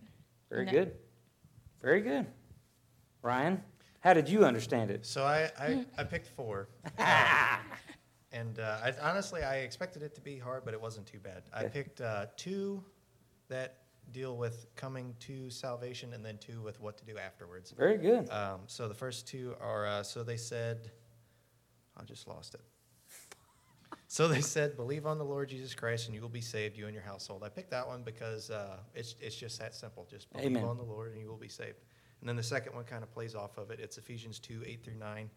Very 0.50 0.64
No. 0.64 0.72
good. 0.72 0.96
Very 1.82 2.00
good. 2.00 2.26
Ryan, 3.22 3.62
how 4.00 4.14
did 4.14 4.30
you 4.30 4.46
understand 4.46 4.90
it? 4.90 5.06
So 5.06 5.26
I, 5.26 5.52
I, 5.60 5.86
I 5.98 6.06
picked 6.06 6.28
four. 6.28 6.70
and 8.32 8.58
uh, 8.58 8.78
I, 8.82 8.94
honestly, 9.02 9.44
I 9.44 9.58
expected 9.58 10.02
it 10.02 10.16
to 10.16 10.22
be 10.22 10.38
hard, 10.38 10.64
but 10.64 10.74
it 10.74 10.80
wasn't 10.80 11.08
too 11.08 11.20
bad. 11.20 11.44
I 11.54 11.66
picked 11.66 12.00
uh, 12.00 12.28
two 12.38 12.82
that 13.50 13.80
deal 14.14 14.38
with 14.38 14.66
coming 14.78 15.14
to 15.20 15.50
salvation 15.50 16.14
and 16.14 16.24
then 16.24 16.38
two 16.38 16.62
with 16.62 16.80
what 16.80 16.98
to 17.00 17.04
do 17.04 17.18
afterwards. 17.18 17.72
Very 17.72 17.98
good. 17.98 18.30
Um, 18.30 18.62
so 18.68 18.88
the 18.88 18.94
first 18.94 19.28
two 19.28 19.58
are 19.60 19.86
uh, 19.86 20.04
so 20.04 20.24
they 20.24 20.38
said, 20.38 20.90
I 21.98 22.06
just 22.06 22.30
lost 22.30 22.54
it. 22.54 22.62
So 24.12 24.28
they 24.28 24.42
said, 24.42 24.76
believe 24.76 25.06
on 25.06 25.20
the 25.20 25.24
Lord 25.24 25.50
Jesus 25.50 25.76
Christ 25.76 26.08
and 26.08 26.16
you 26.16 26.22
will 26.22 26.30
be 26.30 26.42
saved, 26.42 26.76
you 26.76 26.86
and 26.86 26.96
your 26.96 27.04
household. 27.04 27.44
I 27.46 27.50
picked 27.50 27.70
that 27.70 27.88
one 27.88 28.02
because 28.02 28.50
uh, 28.50 28.78
it's, 28.96 29.14
it's 29.22 29.36
just 29.36 29.60
that 29.60 29.76
simple. 29.76 30.08
Just 30.10 30.32
believe 30.34 30.48
Amen. 30.48 30.64
on 30.64 30.78
the 30.78 30.84
Lord 30.84 31.12
and 31.12 31.22
you 31.22 31.28
will 31.28 31.38
be 31.38 31.48
saved. 31.48 31.78
And 32.20 32.28
then 32.28 32.36
the 32.36 32.42
second 32.42 32.74
one 32.74 32.86
kind 32.86 33.04
of 33.04 33.12
plays 33.14 33.36
off 33.36 33.60
of 33.60 33.70
it. 33.70 33.80
It's 33.80 34.00
Ephesians 34.00 34.40
2 34.40 34.64
8 34.66 34.84
through 34.84 34.96
9. 34.96 35.30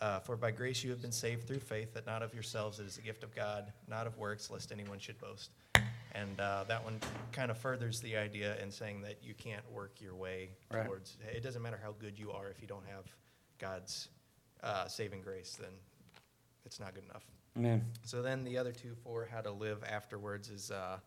Uh, 0.00 0.20
For 0.20 0.36
by 0.36 0.52
grace 0.52 0.84
you 0.84 0.90
have 0.90 1.02
been 1.02 1.10
saved 1.10 1.48
through 1.48 1.58
faith, 1.58 1.92
that 1.94 2.06
not 2.06 2.22
of 2.22 2.32
yourselves, 2.32 2.78
it 2.78 2.86
is 2.86 2.94
the 2.94 3.02
gift 3.02 3.24
of 3.24 3.34
God, 3.34 3.72
not 3.88 4.06
of 4.06 4.16
works, 4.16 4.50
lest 4.52 4.70
anyone 4.70 5.00
should 5.00 5.20
boast. 5.20 5.50
And 6.14 6.40
uh, 6.40 6.64
that 6.68 6.84
one 6.84 7.00
kind 7.32 7.50
of 7.50 7.58
furthers 7.58 8.00
the 8.00 8.16
idea 8.16 8.56
in 8.62 8.70
saying 8.70 9.02
that 9.02 9.16
you 9.20 9.34
can't 9.34 9.68
work 9.72 10.00
your 10.00 10.14
way 10.14 10.50
Right. 10.72 10.86
towards. 10.86 11.16
It 11.34 11.42
doesn't 11.42 11.60
matter 11.60 11.80
how 11.82 11.94
good 11.98 12.16
you 12.16 12.30
are 12.30 12.48
if 12.50 12.62
you 12.62 12.68
don't 12.68 12.86
have 12.86 13.04
God's 13.58 14.08
uh, 14.62 14.86
saving 14.86 15.22
grace, 15.22 15.58
then 15.60 15.70
it's 16.64 16.78
not 16.78 16.94
good 16.94 17.04
enough. 17.04 17.24
Amen. 17.56 17.84
So 18.04 18.22
then 18.22 18.44
the 18.44 18.56
other 18.58 18.72
two 18.72 18.94
for 19.04 19.28
how 19.30 19.40
to 19.40 19.50
live 19.50 19.84
afterwards 19.84 20.48
is 20.48 20.70
uh, 20.70 20.98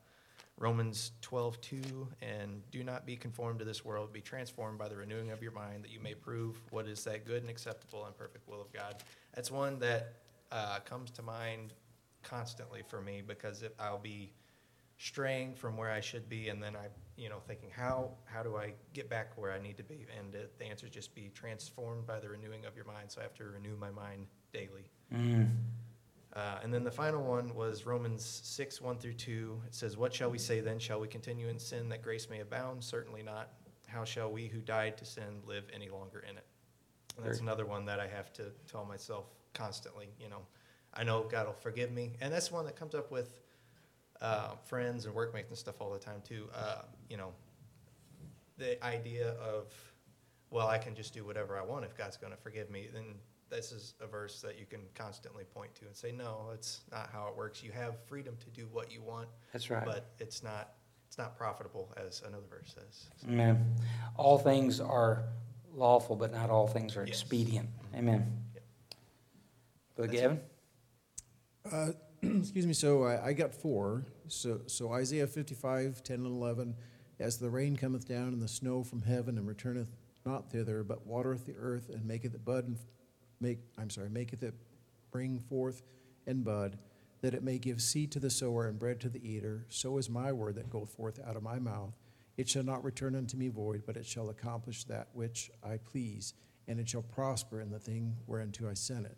Romans 0.57 1.11
12, 1.21 1.59
2, 1.61 2.07
and 2.21 2.61
do 2.71 2.83
not 2.83 3.05
be 3.05 3.15
conformed 3.15 3.59
to 3.59 3.65
this 3.65 3.83
world, 3.83 4.13
be 4.13 4.21
transformed 4.21 4.77
by 4.77 4.87
the 4.87 4.95
renewing 4.95 5.31
of 5.31 5.41
your 5.41 5.51
mind, 5.51 5.83
that 5.83 5.91
you 5.91 5.99
may 5.99 6.13
prove 6.13 6.61
what 6.71 6.87
is 6.87 7.03
that 7.03 7.25
good 7.25 7.41
and 7.41 7.49
acceptable 7.49 8.05
and 8.05 8.15
perfect 8.17 8.47
will 8.47 8.61
of 8.61 8.71
God. 8.71 8.95
That's 9.33 9.51
one 9.51 9.79
that 9.79 10.13
uh, 10.51 10.79
comes 10.85 11.11
to 11.11 11.21
mind 11.21 11.73
constantly 12.23 12.81
for 12.87 13.01
me 13.01 13.21
because 13.25 13.63
if 13.63 13.71
I'll 13.79 13.99
be 13.99 14.31
straying 14.97 15.55
from 15.55 15.75
where 15.77 15.91
I 15.91 15.99
should 15.99 16.29
be, 16.29 16.49
and 16.49 16.63
then 16.63 16.75
I, 16.75 16.87
you 17.17 17.27
know, 17.27 17.39
thinking 17.47 17.69
how 17.69 18.11
how 18.25 18.41
do 18.41 18.55
I 18.55 18.73
get 18.93 19.09
back 19.09 19.37
where 19.37 19.51
I 19.51 19.59
need 19.59 19.77
to 19.77 19.83
be? 19.83 20.05
And 20.17 20.33
it, 20.33 20.57
the 20.57 20.65
answer 20.65 20.85
is 20.85 20.93
just 20.93 21.13
be 21.13 21.29
transformed 21.33 22.07
by 22.07 22.19
the 22.19 22.29
renewing 22.29 22.65
of 22.65 22.75
your 22.75 22.85
mind. 22.85 23.11
So 23.11 23.19
I 23.19 23.23
have 23.23 23.33
to 23.35 23.43
renew 23.43 23.75
my 23.77 23.91
mind 23.91 24.27
daily. 24.53 24.89
Mm. 25.13 25.49
Uh, 26.35 26.59
and 26.63 26.73
then 26.73 26.83
the 26.83 26.91
final 26.91 27.23
one 27.23 27.55
was 27.55 27.85
Romans 27.85 28.41
6, 28.43 28.81
1 28.81 28.97
through 28.97 29.13
2. 29.13 29.61
It 29.67 29.73
says, 29.73 29.95
What 29.95 30.13
shall 30.13 30.29
we 30.29 30.37
say 30.37 30.59
then? 30.59 30.79
Shall 30.79 30.99
we 30.99 31.07
continue 31.07 31.47
in 31.47 31.57
sin 31.57 31.87
that 31.89 32.01
grace 32.01 32.29
may 32.29 32.41
abound? 32.41 32.83
Certainly 32.83 33.23
not. 33.23 33.53
How 33.87 34.03
shall 34.03 34.31
we 34.31 34.47
who 34.47 34.59
died 34.59 34.97
to 34.97 35.05
sin 35.05 35.41
live 35.47 35.63
any 35.73 35.87
longer 35.87 36.25
in 36.29 36.37
it? 36.37 36.45
And 37.17 37.25
that's 37.25 37.39
another 37.39 37.65
one 37.65 37.85
that 37.85 37.99
I 37.99 38.07
have 38.07 38.33
to 38.33 38.51
tell 38.69 38.83
myself 38.83 39.25
constantly, 39.53 40.09
you 40.19 40.27
know, 40.27 40.41
I 40.93 41.03
know 41.03 41.23
God 41.23 41.47
will 41.47 41.53
forgive 41.53 41.91
me. 41.91 42.13
And 42.19 42.33
that's 42.33 42.51
one 42.51 42.65
that 42.65 42.75
comes 42.75 42.95
up 42.95 43.11
with 43.11 43.39
uh, 44.21 44.55
friends 44.65 45.05
and 45.05 45.15
workmates 45.15 45.49
and 45.49 45.57
stuff 45.57 45.79
all 45.79 45.91
the 45.91 45.99
time 45.99 46.21
too. 46.27 46.49
Uh, 46.53 46.81
you 47.09 47.15
know, 47.15 47.31
the 48.57 48.83
idea 48.85 49.31
of, 49.33 49.73
well, 50.49 50.67
I 50.67 50.77
can 50.77 50.95
just 50.95 51.13
do 51.13 51.25
whatever 51.25 51.57
I 51.57 51.63
want 51.63 51.85
if 51.85 51.97
God's 51.97 52.17
going 52.17 52.31
to 52.31 52.39
forgive 52.39 52.69
me. 52.69 52.89
Then 52.93 53.15
this 53.49 53.71
is 53.71 53.93
a 54.01 54.07
verse 54.07 54.41
that 54.41 54.57
you 54.59 54.65
can 54.65 54.81
constantly 54.95 55.43
point 55.43 55.73
to 55.75 55.85
and 55.85 55.95
say, 55.95 56.11
no, 56.11 56.49
it's 56.53 56.81
not 56.91 57.09
how 57.13 57.27
it 57.27 57.37
works. 57.37 57.63
You 57.63 57.71
have 57.71 57.95
freedom 58.07 58.35
to 58.39 58.49
do 58.49 58.67
what 58.71 58.91
you 58.91 59.01
want, 59.01 59.27
That's 59.53 59.69
right. 59.69 59.85
but 59.85 60.11
it's 60.19 60.43
not 60.43 60.73
it's 61.07 61.17
not 61.19 61.37
profitable, 61.37 61.93
as 61.97 62.21
another 62.27 62.43
verse 62.49 62.73
says. 62.75 63.05
Amen. 63.29 63.63
All 64.17 64.37
things 64.37 64.79
are 64.81 65.23
lawful, 65.73 66.15
but 66.15 66.31
not 66.31 66.49
all 66.49 66.67
things 66.67 66.97
are 66.97 67.01
Yes. 67.05 67.21
expedient. 67.21 67.69
Amen. 67.95 68.25
Yep. 68.55 68.63
Brother 69.95 70.11
Gavin? 70.11 70.39
Uh, 71.71 71.87
Excuse 72.39 72.65
me, 72.65 72.73
so 72.73 73.03
I, 73.03 73.27
I 73.27 73.33
got 73.33 73.53
four. 73.53 74.03
So, 74.27 74.61
so 74.65 74.91
Isaiah 74.91 75.27
55, 75.27 76.03
10 76.03 76.17
and 76.17 76.25
11, 76.25 76.75
as 77.19 77.37
the 77.37 77.49
rain 77.49 77.75
cometh 77.75 78.07
down 78.07 78.29
and 78.29 78.41
the 78.41 78.47
snow 78.47 78.83
from 78.83 79.03
heaven 79.03 79.37
and 79.37 79.47
returneth 79.47 79.89
not 80.25 80.49
thither, 80.51 80.83
but 80.83 81.05
watereth 81.05 81.45
the 81.45 81.55
earth 81.55 81.89
and 81.89 82.03
maketh 82.05 82.33
it 82.33 82.43
bud 82.43 82.65
and 82.67 82.77
f- 82.77 82.81
make, 83.39 83.59
I'm 83.77 83.89
sorry, 83.89 84.09
maketh 84.09 84.43
it 84.43 84.53
bring 85.11 85.39
forth 85.39 85.81
and 86.27 86.43
bud, 86.43 86.77
that 87.21 87.33
it 87.33 87.43
may 87.43 87.57
give 87.57 87.81
seed 87.81 88.11
to 88.11 88.19
the 88.19 88.29
sower 88.29 88.67
and 88.67 88.77
bread 88.77 88.99
to 89.01 89.09
the 89.09 89.25
eater, 89.27 89.65
so 89.69 89.97
is 89.97 90.09
my 90.09 90.31
word 90.31 90.55
that 90.55 90.69
goeth 90.69 90.89
forth 90.89 91.19
out 91.25 91.35
of 91.35 91.43
my 91.43 91.57
mouth. 91.57 91.93
It 92.37 92.49
shall 92.49 92.63
not 92.63 92.83
return 92.83 93.15
unto 93.15 93.37
me 93.37 93.47
void, 93.47 93.83
but 93.85 93.95
it 93.95 94.05
shall 94.05 94.29
accomplish 94.29 94.83
that 94.85 95.07
which 95.13 95.49
I 95.63 95.77
please, 95.77 96.33
and 96.67 96.79
it 96.79 96.89
shall 96.89 97.01
prosper 97.01 97.61
in 97.61 97.71
the 97.71 97.79
thing 97.79 98.17
whereunto 98.27 98.69
I 98.69 98.73
sent 98.73 99.05
it. 99.05 99.17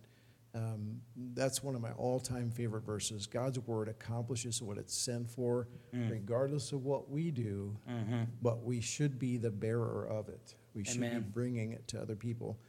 Um, 0.55 1.01
that's 1.34 1.61
one 1.61 1.76
of 1.76 1.82
my 1.82 1.91
all-time 1.91 2.51
favorite 2.51 2.86
verses. 2.86 3.28
God's 3.28 3.59
word 3.59 3.89
accomplishes 3.89 4.61
what 4.61 4.78
it's 4.78 4.95
sent 4.95 5.30
for, 5.30 5.68
regardless 5.93 6.72
of 6.72 6.86
what 6.86 7.09
we 7.09 7.32
do. 7.32 7.76
Mm-hmm. 7.89 8.24
But 8.41 8.63
we 8.63 8.82
should 8.82 9.20
be 9.20 9.38
the 9.38 9.51
bearer 9.51 10.07
of 10.07 10.30
it. 10.30 10.55
We 10.74 10.84
should 10.84 11.01
be 11.01 11.20
bringing 11.20 11.74
it 11.74 11.88
to 11.89 12.01
other 12.01 12.15
people. 12.15 12.59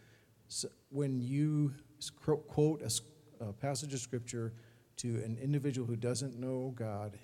When 0.90 1.20
you 1.20 1.74
quote 2.16 2.82
a, 2.82 3.44
a 3.44 3.52
passage 3.52 3.94
of 3.94 4.00
scripture 4.00 4.52
to 4.96 5.08
an 5.24 5.38
individual 5.40 5.86
who 5.86 5.96
doesn't 5.96 6.38
know 6.38 6.72
God, 6.76 7.18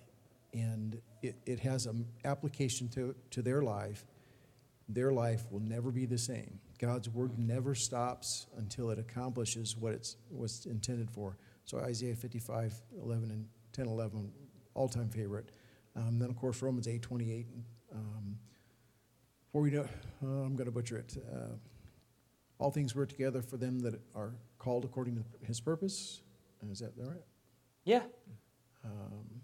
and 0.53 1.01
it, 1.23 1.37
it 1.47 1.61
has 1.61 1.87
an 1.87 2.07
application 2.25 2.89
to, 2.91 3.15
to 3.31 3.43
their 3.43 3.63
life, 3.63 4.07
their 4.89 5.13
life 5.13 5.45
will 5.51 5.61
never 5.61 5.91
be 5.91 6.07
the 6.07 6.19
same. 6.19 6.61
God's 6.79 7.09
word 7.09 7.39
never 7.39 7.75
stops 7.75 8.47
until 8.59 8.91
it 8.91 8.99
accomplishes 8.99 9.77
what 9.77 9.95
it's 9.95 10.17
was 10.31 10.67
intended 10.67 11.11
for. 11.11 11.37
So 11.65 11.79
Isaiah 11.79 12.15
55, 12.15 12.75
11 13.03 13.31
and 13.31 13.47
10, 13.73 13.87
11, 13.87 14.31
all 14.75 14.89
time 14.89 15.09
favorite. 15.09 15.51
Um, 15.97 16.19
then, 16.19 16.29
of 16.29 16.37
course, 16.37 16.61
Romans 16.61 16.89
8, 16.89 17.01
28. 17.01 17.47
Um, 17.95 18.37
for 19.53 19.63
we 19.63 19.71
know, 19.71 19.89
uh, 20.23 20.27
I'm 20.27 20.57
going 20.57 20.67
to 20.67 20.73
butcher 20.73 20.99
it. 20.99 21.17
Uh, 21.33 21.55
all 22.59 22.71
things 22.71 22.95
work 22.95 23.09
together 23.09 23.43
for 23.43 23.57
them 23.57 23.81
that 23.81 24.01
are 24.15 24.35
called 24.59 24.85
according 24.85 25.17
to 25.17 25.25
his 25.47 25.61
purpose. 25.61 26.23
Is 26.71 26.79
that 26.79 26.93
right? 26.97 27.23
Yeah. 27.85 28.03
Um, 28.85 29.43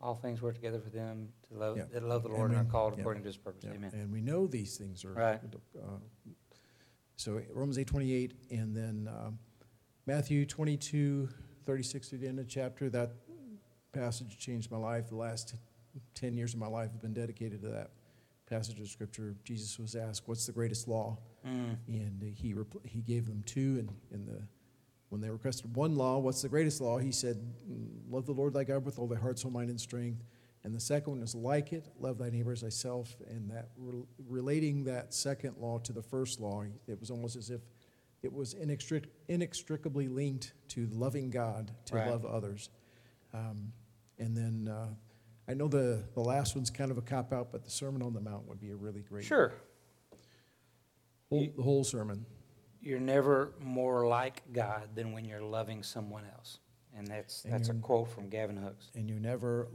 All 0.00 0.14
things 0.14 0.40
work 0.42 0.54
together 0.54 0.80
for 0.80 0.90
them 0.90 1.28
to 1.48 1.58
love, 1.58 1.76
Yeah. 1.76 1.84
that 1.92 2.02
love 2.02 2.22
the 2.22 2.28
And 2.28 2.38
Lord 2.38 2.50
and 2.52 2.60
are 2.60 2.64
called 2.70 2.94
yeah. 2.94 3.00
according 3.00 3.22
to 3.22 3.26
his 3.28 3.36
purpose. 3.36 3.64
Yeah, 3.64 3.72
Amen. 3.72 3.90
And 3.92 4.12
we 4.12 4.20
know 4.20 4.46
these 4.46 4.76
things 4.76 5.04
are. 5.04 5.12
Right. 5.12 5.40
uh, 5.76 5.98
So 7.16 7.40
Romans 7.52 7.78
eight 7.78 7.86
twenty-eight, 7.86 8.32
and 8.50 8.76
then 8.76 9.08
um, 9.08 9.38
Matthew 10.06 10.44
twenty-two, 10.46 11.28
thirty-six 11.64 12.08
to 12.10 12.16
the 12.16 12.26
end 12.26 12.38
of 12.38 12.46
the 12.46 12.50
chapter, 12.50 12.90
that 12.90 13.12
passage 13.92 14.38
changed 14.38 14.70
my 14.70 14.76
life. 14.78 15.08
The 15.08 15.16
last 15.16 15.54
ten 16.14 16.36
years 16.36 16.54
of 16.54 16.60
my 16.60 16.66
life 16.66 16.90
have 16.90 17.00
been 17.02 17.14
dedicated 17.14 17.60
to 17.62 17.68
that 17.68 17.90
passage 18.46 18.80
of 18.80 18.88
scripture. 18.88 19.36
Jesus 19.44 19.78
was 19.78 19.94
asked, 19.94 20.26
what's 20.26 20.44
the 20.46 20.52
greatest 20.52 20.88
law? 20.88 21.18
Mm. 21.46 21.76
And 21.88 22.22
he, 22.22 22.54
repl- 22.54 22.84
he 22.86 23.00
gave 23.02 23.26
them 23.26 23.42
two, 23.46 23.76
and, 23.78 23.90
and 24.12 24.26
the, 24.26 24.42
when 25.10 25.20
they 25.20 25.28
requested 25.30 25.74
one 25.76 25.94
law, 25.94 26.18
what's 26.18 26.42
the 26.42 26.48
greatest 26.48 26.80
law? 26.80 26.98
He 26.98 27.12
said, 27.12 27.36
"Mm, 27.70 27.88
love 28.10 28.26
the 28.26 28.32
Lord 28.32 28.54
thy 28.54 28.64
God 28.64 28.84
with 28.84 28.98
all 28.98 29.06
thy 29.06 29.16
heart, 29.16 29.38
soul, 29.38 29.50
mind, 29.50 29.70
and 29.70 29.80
strength. 29.80 30.24
And 30.64 30.74
the 30.74 30.80
second 30.80 31.12
one 31.12 31.22
is 31.22 31.34
like 31.34 31.74
it, 31.74 31.86
love 32.00 32.16
thy 32.16 32.30
neighbor 32.30 32.52
as 32.52 32.62
thyself. 32.62 33.14
And 33.28 33.50
that 33.50 33.68
rel- 33.76 34.08
relating 34.26 34.84
that 34.84 35.12
second 35.12 35.56
law 35.58 35.78
to 35.80 35.92
the 35.92 36.02
first 36.02 36.40
law, 36.40 36.64
it 36.86 36.98
was 36.98 37.10
almost 37.10 37.36
as 37.36 37.50
if 37.50 37.60
it 38.22 38.32
was 38.32 38.54
inextric- 38.54 39.10
inextricably 39.28 40.08
linked 40.08 40.54
to 40.68 40.88
loving 40.90 41.28
God 41.28 41.70
to 41.86 41.96
Right. 41.96 42.08
love 42.10 42.24
others. 42.24 42.70
Um, 43.34 43.72
and 44.18 44.34
then 44.34 44.68
uh, 44.74 44.88
I 45.46 45.52
know 45.52 45.68
the, 45.68 46.02
the 46.14 46.20
last 46.20 46.56
one's 46.56 46.70
kind 46.70 46.90
of 46.90 46.96
a 46.96 47.02
cop 47.02 47.34
out, 47.34 47.52
but 47.52 47.62
the 47.64 47.70
Sermon 47.70 48.00
on 48.00 48.14
the 48.14 48.20
Mount 48.22 48.48
would 48.48 48.58
be 48.60 48.70
a 48.70 48.76
really 48.76 49.02
great 49.02 49.24
Sure. 49.26 49.52
Whole, 51.34 51.52
the 51.56 51.62
whole 51.62 51.84
sermon. 51.84 52.26
You're 52.80 53.00
never 53.00 53.54
more 53.60 54.06
like 54.06 54.42
God 54.52 54.90
than 54.94 55.12
when 55.12 55.24
you're 55.24 55.42
loving 55.42 55.82
someone 55.82 56.24
else. 56.36 56.58
And 56.96 57.06
that's, 57.06 57.44
And 57.44 57.52
that's 57.52 57.68
a 57.70 57.74
quote 57.74 58.08
from 58.08 58.28
Gavin 58.28 58.56
Hooks. 58.56 58.90
and 58.94 59.08
you're 59.08 59.18
never 59.18 59.68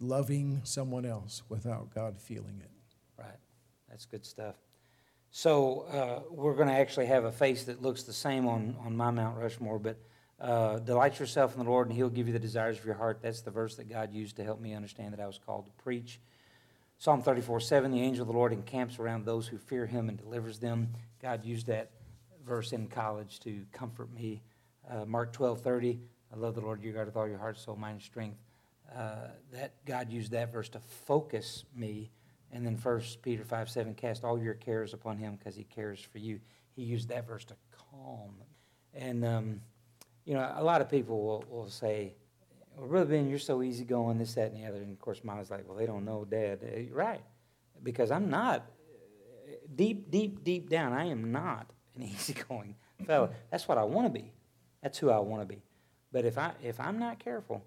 loving 0.00 0.60
someone 0.64 1.04
else 1.04 1.42
without 1.48 1.92
God 1.94 2.20
feeling 2.20 2.60
it. 2.62 2.70
Right. 3.18 3.38
That's 3.88 4.06
good 4.06 4.24
stuff. 4.24 4.54
So 5.30 5.82
uh, 5.92 6.20
we're 6.30 6.54
going 6.54 6.68
to 6.68 6.74
actually 6.74 7.06
have 7.06 7.24
a 7.24 7.32
face 7.32 7.64
that 7.64 7.82
looks 7.82 8.04
the 8.04 8.12
same 8.12 8.46
on, 8.46 8.76
on 8.84 8.96
my 8.96 9.10
Mount 9.10 9.36
Rushmore, 9.36 9.78
but 9.78 9.98
uh, 10.40 10.78
delight 10.78 11.18
yourself 11.18 11.56
in 11.56 11.64
the 11.64 11.68
Lord, 11.70 11.88
and 11.88 11.96
He'll 11.96 12.08
give 12.08 12.28
you 12.28 12.32
the 12.32 12.38
desires 12.38 12.78
of 12.78 12.84
your 12.84 12.94
heart. 12.94 13.18
That's 13.22 13.40
the 13.40 13.50
verse 13.50 13.74
that 13.76 13.88
God 13.88 14.12
used 14.12 14.36
to 14.36 14.44
help 14.44 14.60
me 14.60 14.72
understand 14.74 15.12
that 15.12 15.20
I 15.20 15.26
was 15.26 15.38
called 15.44 15.66
to 15.66 15.72
preach. 15.82 16.20
Psalm 17.00 17.22
34 17.22 17.60
7, 17.60 17.92
the 17.92 18.00
angel 18.00 18.22
of 18.22 18.26
the 18.26 18.36
Lord 18.36 18.52
encamps 18.52 18.98
around 18.98 19.24
those 19.24 19.46
who 19.46 19.56
fear 19.56 19.86
Him 19.86 20.08
and 20.08 20.18
delivers 20.18 20.58
them. 20.58 20.88
God 21.22 21.44
used 21.44 21.68
that 21.68 21.92
verse 22.44 22.72
in 22.72 22.88
college 22.88 23.38
to 23.40 23.64
comfort 23.70 24.12
me. 24.12 24.42
Uh, 24.90 25.04
Mark 25.04 25.32
12 25.32 25.60
30, 25.60 26.00
I 26.32 26.36
love 26.36 26.56
the 26.56 26.60
Lord 26.60 26.82
your 26.82 26.94
God 26.94 27.06
with 27.06 27.16
all 27.16 27.28
your 27.28 27.38
heart, 27.38 27.56
soul, 27.56 27.76
mind, 27.76 27.94
and 27.94 28.02
strength. 28.02 28.38
Uh, 28.92 29.28
that 29.52 29.74
God 29.84 30.10
used 30.10 30.32
that 30.32 30.52
verse 30.52 30.68
to 30.70 30.80
focus 30.80 31.64
me. 31.72 32.10
And 32.50 32.66
then 32.66 32.76
1 32.76 33.02
Peter 33.22 33.44
5 33.44 33.70
7, 33.70 33.94
cast 33.94 34.24
all 34.24 34.36
your 34.36 34.54
cares 34.54 34.92
upon 34.92 35.18
him 35.18 35.36
because 35.36 35.54
he 35.54 35.62
cares 35.62 36.00
for 36.00 36.18
you. 36.18 36.40
He 36.74 36.82
used 36.82 37.10
that 37.10 37.28
verse 37.28 37.44
to 37.44 37.54
calm. 37.92 38.34
And, 38.92 39.24
um, 39.24 39.60
you 40.24 40.34
know, 40.34 40.52
a 40.56 40.64
lot 40.64 40.80
of 40.80 40.90
people 40.90 41.22
will, 41.22 41.44
will 41.48 41.70
say, 41.70 42.14
well, 42.78 42.88
Brother 42.88 43.10
Ben, 43.10 43.28
you're 43.28 43.38
so 43.38 43.62
easygoing, 43.62 44.18
this, 44.18 44.34
that, 44.34 44.52
and 44.52 44.62
the 44.62 44.68
other. 44.68 44.78
And 44.78 44.92
of 44.92 45.00
course, 45.00 45.20
was 45.24 45.50
like, 45.50 45.66
well, 45.66 45.76
they 45.76 45.86
don't 45.86 46.04
know 46.04 46.24
Dad. 46.24 46.60
Eh, 46.62 46.86
Right. 46.92 47.22
Because 47.82 48.10
I'm 48.10 48.28
not, 48.30 48.66
eh, 49.48 49.54
deep, 49.74 50.10
deep, 50.10 50.44
deep 50.44 50.68
down, 50.68 50.92
I 50.92 51.06
am 51.06 51.30
not 51.32 51.70
an 51.96 52.02
easygoing 52.14 52.76
fellow. 53.06 53.30
That's 53.50 53.66
what 53.68 53.78
I 53.78 53.84
want 53.84 54.12
to 54.12 54.20
be. 54.20 54.32
That's 54.82 54.98
who 54.98 55.10
I 55.10 55.18
want 55.18 55.42
to 55.42 55.46
be. 55.46 55.62
But 56.12 56.24
if, 56.24 56.38
I, 56.38 56.52
if 56.62 56.80
I'm 56.80 56.98
not 56.98 57.18
careful, 57.18 57.64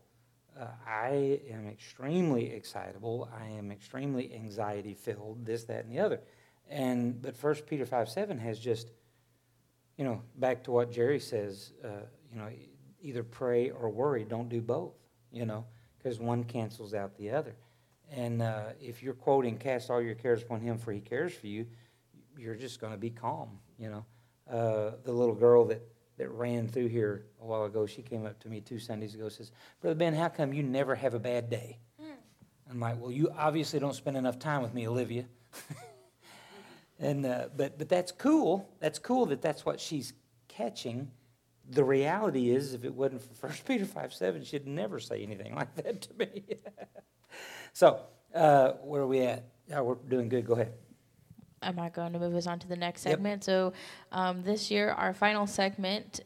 uh, 0.60 0.66
I 0.88 1.40
am 1.50 1.68
extremely 1.68 2.52
excitable. 2.54 3.30
I 3.38 3.48
am 3.48 3.72
extremely 3.72 4.34
anxiety 4.34 4.94
filled, 4.94 5.46
this, 5.46 5.64
that, 5.66 5.86
and 5.86 5.94
the 5.94 6.00
other. 6.00 6.22
And 6.70 7.22
but 7.22 7.36
First 7.36 7.68
Peter 7.68 7.86
five 7.86 8.10
seven 8.10 8.38
has 8.40 8.58
just, 8.58 8.92
you 9.98 10.06
know, 10.06 10.22
back 10.38 10.64
to 10.64 10.72
what 10.72 10.92
Jerry 10.92 11.20
says. 11.20 11.74
Uh, 11.84 12.06
you 12.32 12.40
know, 12.40 12.48
either 13.02 13.24
pray 13.24 13.70
or 13.70 13.90
worry. 13.90 14.24
Don't 14.24 14.50
do 14.50 14.62
both. 14.62 14.94
You 15.32 15.46
know, 15.46 15.66
because 15.98 16.20
one 16.20 16.44
cancels 16.44 16.94
out 16.94 17.16
the 17.18 17.32
other. 17.32 17.56
And 18.12 18.42
uh, 18.42 18.70
if 18.82 19.02
you're 19.02 19.14
quoting, 19.14 19.58
"Cast 19.58 19.90
all 19.90 20.02
your 20.02 20.16
cares 20.16 20.42
upon 20.42 20.62
Him, 20.62 20.78
for 20.78 20.92
He 20.92 21.00
cares 21.00 21.34
for 21.34 21.48
you," 21.48 21.66
you're 22.38 22.56
just 22.56 22.82
going 22.82 22.92
to 22.92 23.00
be 23.00 23.10
calm. 23.10 23.60
You 23.78 23.90
know, 23.90 24.06
uh, 24.50 24.96
the 25.04 25.12
little 25.12 25.36
girl 25.36 25.66
that 25.66 25.82
that 26.18 26.30
ran 26.30 26.68
through 26.68 26.88
here 26.88 27.26
a 27.42 27.46
while 27.46 27.64
ago. 27.64 27.86
She 27.86 28.02
came 28.02 28.26
up 28.26 28.40
to 28.42 28.50
me 28.50 28.60
two 28.62 28.80
Sundays 28.80 29.16
ago. 29.16 29.30
Says, 29.30 29.52
"Brother 29.80 29.96
Ben, 29.96 30.14
how 30.14 30.30
come 30.30 30.54
you 30.54 30.64
never 30.64 30.96
have 30.96 31.14
a 31.14 31.20
bad 31.20 31.50
day?" 31.50 31.78
I'm 32.70 32.80
like, 32.80 33.00
"Well, 33.00 33.12
you 33.12 33.30
obviously 33.38 33.80
don't 33.80 33.96
spend 33.96 34.18
enough 34.18 34.40
time 34.40 34.62
with 34.62 34.74
me, 34.74 34.88
Olivia." 34.88 35.26
and 37.00 37.26
uh, 37.26 37.50
but 37.56 37.78
but 37.78 37.90
that's 37.90 38.12
cool. 38.12 38.70
That's 38.80 39.00
cool 39.00 39.26
that 39.28 39.42
that's 39.42 39.66
what 39.66 39.80
she's 39.80 40.14
catching. 40.48 41.12
The 41.70 41.84
reality 41.84 42.50
is, 42.50 42.74
if 42.74 42.84
it 42.84 42.94
wasn't 42.94 43.22
for 43.22 43.34
First 43.48 43.66
Peter 43.66 43.86
five 43.86 44.14
seven, 44.14 44.44
she'd 44.44 44.68
never 44.68 45.00
say 45.00 45.24
anything 45.24 45.56
like 45.62 45.74
that 45.76 46.02
to 46.02 46.14
me. 46.18 46.44
so 47.74 48.02
uh, 48.34 48.74
where 48.84 49.02
are 49.04 49.08
we 49.08 49.22
at? 49.22 49.46
Yeah, 49.68 49.82
we're 49.82 49.96
doing 49.96 50.30
good. 50.30 50.46
Go 50.46 50.54
ahead. 50.54 50.74
Am 51.64 51.78
I 51.80 51.90
going 51.90 52.14
to 52.14 52.20
move 52.20 52.36
us 52.36 52.48
on 52.48 52.58
to 52.60 52.68
the 52.68 52.76
next 52.76 53.06
Yep. 53.06 53.14
segment? 53.14 53.44
So, 53.44 53.74
um, 54.12 54.42
this 54.42 54.72
year, 54.72 54.90
our 54.90 55.14
final 55.14 55.46
segment 55.46 56.22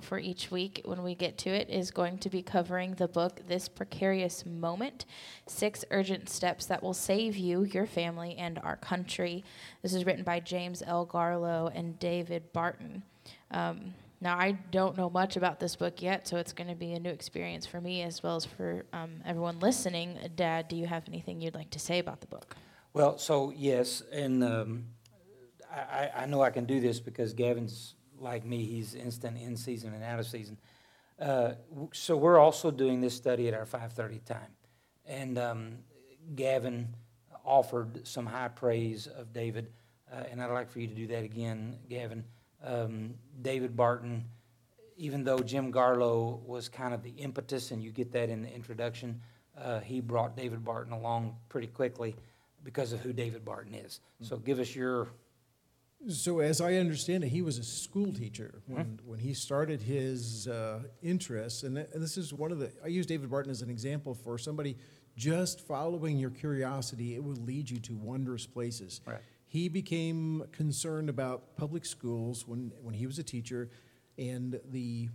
for 0.00 0.18
each 0.18 0.50
week, 0.50 0.82
when 0.84 1.02
we 1.02 1.14
get 1.14 1.38
to 1.38 1.50
it, 1.50 1.70
is 1.70 1.90
going 1.90 2.18
to 2.18 2.28
be 2.28 2.42
covering 2.42 2.94
the 2.94 3.08
book 3.08 3.40
This 3.48 3.66
Precarious 3.68 4.44
Moment 4.44 5.06
Six 5.46 5.84
Urgent 5.90 6.28
Steps 6.28 6.66
That 6.66 6.82
Will 6.82 6.92
Save 6.92 7.36
You, 7.36 7.62
Your 7.62 7.86
Family, 7.86 8.36
and 8.36 8.58
Our 8.58 8.76
Country. 8.76 9.42
This 9.82 9.94
is 9.94 10.04
written 10.04 10.24
by 10.24 10.40
James 10.40 10.82
L. 10.86 11.06
Garlow 11.06 11.72
and 11.74 11.98
David 11.98 12.52
Barton. 12.52 13.02
Um, 13.50 13.94
Now, 14.24 14.38
I 14.38 14.52
don't 14.52 14.96
know 14.96 15.10
much 15.10 15.36
about 15.36 15.60
this 15.60 15.76
book 15.76 16.00
yet, 16.00 16.26
so 16.26 16.38
it's 16.38 16.54
going 16.54 16.68
to 16.68 16.74
be 16.74 16.94
a 16.94 16.98
new 16.98 17.10
experience 17.10 17.66
for 17.66 17.78
me 17.78 18.00
as 18.00 18.22
well 18.22 18.36
as 18.36 18.46
for 18.46 18.86
um, 18.94 19.16
everyone 19.26 19.60
listening. 19.60 20.18
Dad, 20.34 20.66
do 20.68 20.76
you 20.76 20.86
have 20.86 21.04
anything 21.06 21.42
you'd 21.42 21.54
like 21.54 21.68
to 21.70 21.78
say 21.78 21.98
about 21.98 22.22
the 22.22 22.26
book? 22.28 22.56
Well, 22.94 23.18
so 23.18 23.52
yes, 23.54 24.02
and 24.10 24.42
um, 24.42 24.84
I, 25.70 26.10
I- 26.16 26.26
know 26.26 26.40
I 26.40 26.48
can 26.48 26.64
do 26.64 26.80
this 26.80 27.00
because 27.00 27.34
Gavin's 27.34 27.96
like 28.18 28.46
me, 28.46 28.64
he's 28.64 28.94
instant 28.94 29.36
in 29.36 29.58
season 29.58 29.92
and 29.92 30.02
out 30.02 30.18
of 30.18 30.26
season. 30.26 30.56
Uh, 31.20 31.52
So 31.92 32.16
we're 32.16 32.38
also 32.38 32.70
doing 32.70 33.02
this 33.02 33.14
study 33.14 33.46
at 33.48 33.52
our 33.52 33.66
5:30 33.66 34.24
time. 34.24 34.52
And 35.04 35.36
um, 35.36 35.78
Gavin 36.34 36.96
offered 37.44 38.08
some 38.08 38.24
high 38.24 38.48
praise 38.48 39.06
of 39.06 39.34
David, 39.34 39.70
uh, 40.10 40.22
and 40.30 40.40
I'd 40.42 40.50
like 40.50 40.70
for 40.70 40.80
you 40.80 40.86
to 40.86 40.94
do 40.94 41.06
that 41.08 41.24
again, 41.24 41.76
Gavin. 41.90 42.24
Um, 42.64 43.14
David 43.42 43.76
Barton, 43.76 44.24
even 44.96 45.22
though 45.24 45.38
Jim 45.40 45.72
Garlow 45.72 46.42
was 46.44 46.68
kind 46.68 46.94
of 46.94 47.02
the 47.02 47.10
impetus, 47.10 47.70
and 47.70 47.82
you 47.82 47.90
get 47.90 48.12
that 48.12 48.30
in 48.30 48.42
the 48.42 48.52
introduction, 48.52 49.20
uh, 49.60 49.80
he 49.80 50.00
brought 50.00 50.36
David 50.36 50.64
Barton 50.64 50.92
along 50.92 51.36
pretty 51.48 51.66
quickly 51.66 52.16
because 52.62 52.92
of 52.92 53.00
who 53.00 53.12
David 53.12 53.44
Barton 53.44 53.74
is. 53.74 54.00
So 54.22 54.38
give 54.38 54.58
us 54.58 54.74
your, 54.74 55.08
So 56.08 56.40
as 56.40 56.60
I 56.60 56.74
understand 56.74 57.24
it, 57.24 57.28
he 57.28 57.42
was 57.42 57.58
a 57.58 57.64
school 57.64 58.12
teacher 58.12 58.62
when, 58.66 59.00
when 59.04 59.18
he 59.18 59.34
started 59.34 59.82
his 59.82 60.48
uh, 60.48 60.80
interests. 61.02 61.62
And, 61.62 61.76
th- 61.76 61.88
and 61.92 62.02
this 62.02 62.16
is 62.16 62.32
one 62.32 62.52
of 62.52 62.58
the, 62.58 62.72
I 62.82 62.88
use 62.88 63.06
David 63.06 63.30
Barton 63.30 63.50
as 63.50 63.62
an 63.62 63.70
example 63.70 64.14
for 64.14 64.38
somebody 64.38 64.76
just 65.16 65.60
following 65.60 66.18
your 66.18 66.30
curiosity, 66.30 67.14
it 67.14 67.22
will 67.22 67.36
lead 67.36 67.70
you 67.70 67.78
to 67.80 67.94
wondrous 67.94 68.46
places. 68.46 69.00
Right. 69.06 69.20
He 69.54 69.68
became 69.68 70.42
concerned 70.50 71.08
about 71.08 71.56
public 71.56 71.84
schools 71.84 72.44
when, 72.44 72.72
when 72.82 72.92
he 72.92 73.06
was 73.06 73.20
a 73.20 73.22
teacher, 73.22 73.70
and 74.18 74.58
the, 74.72 75.08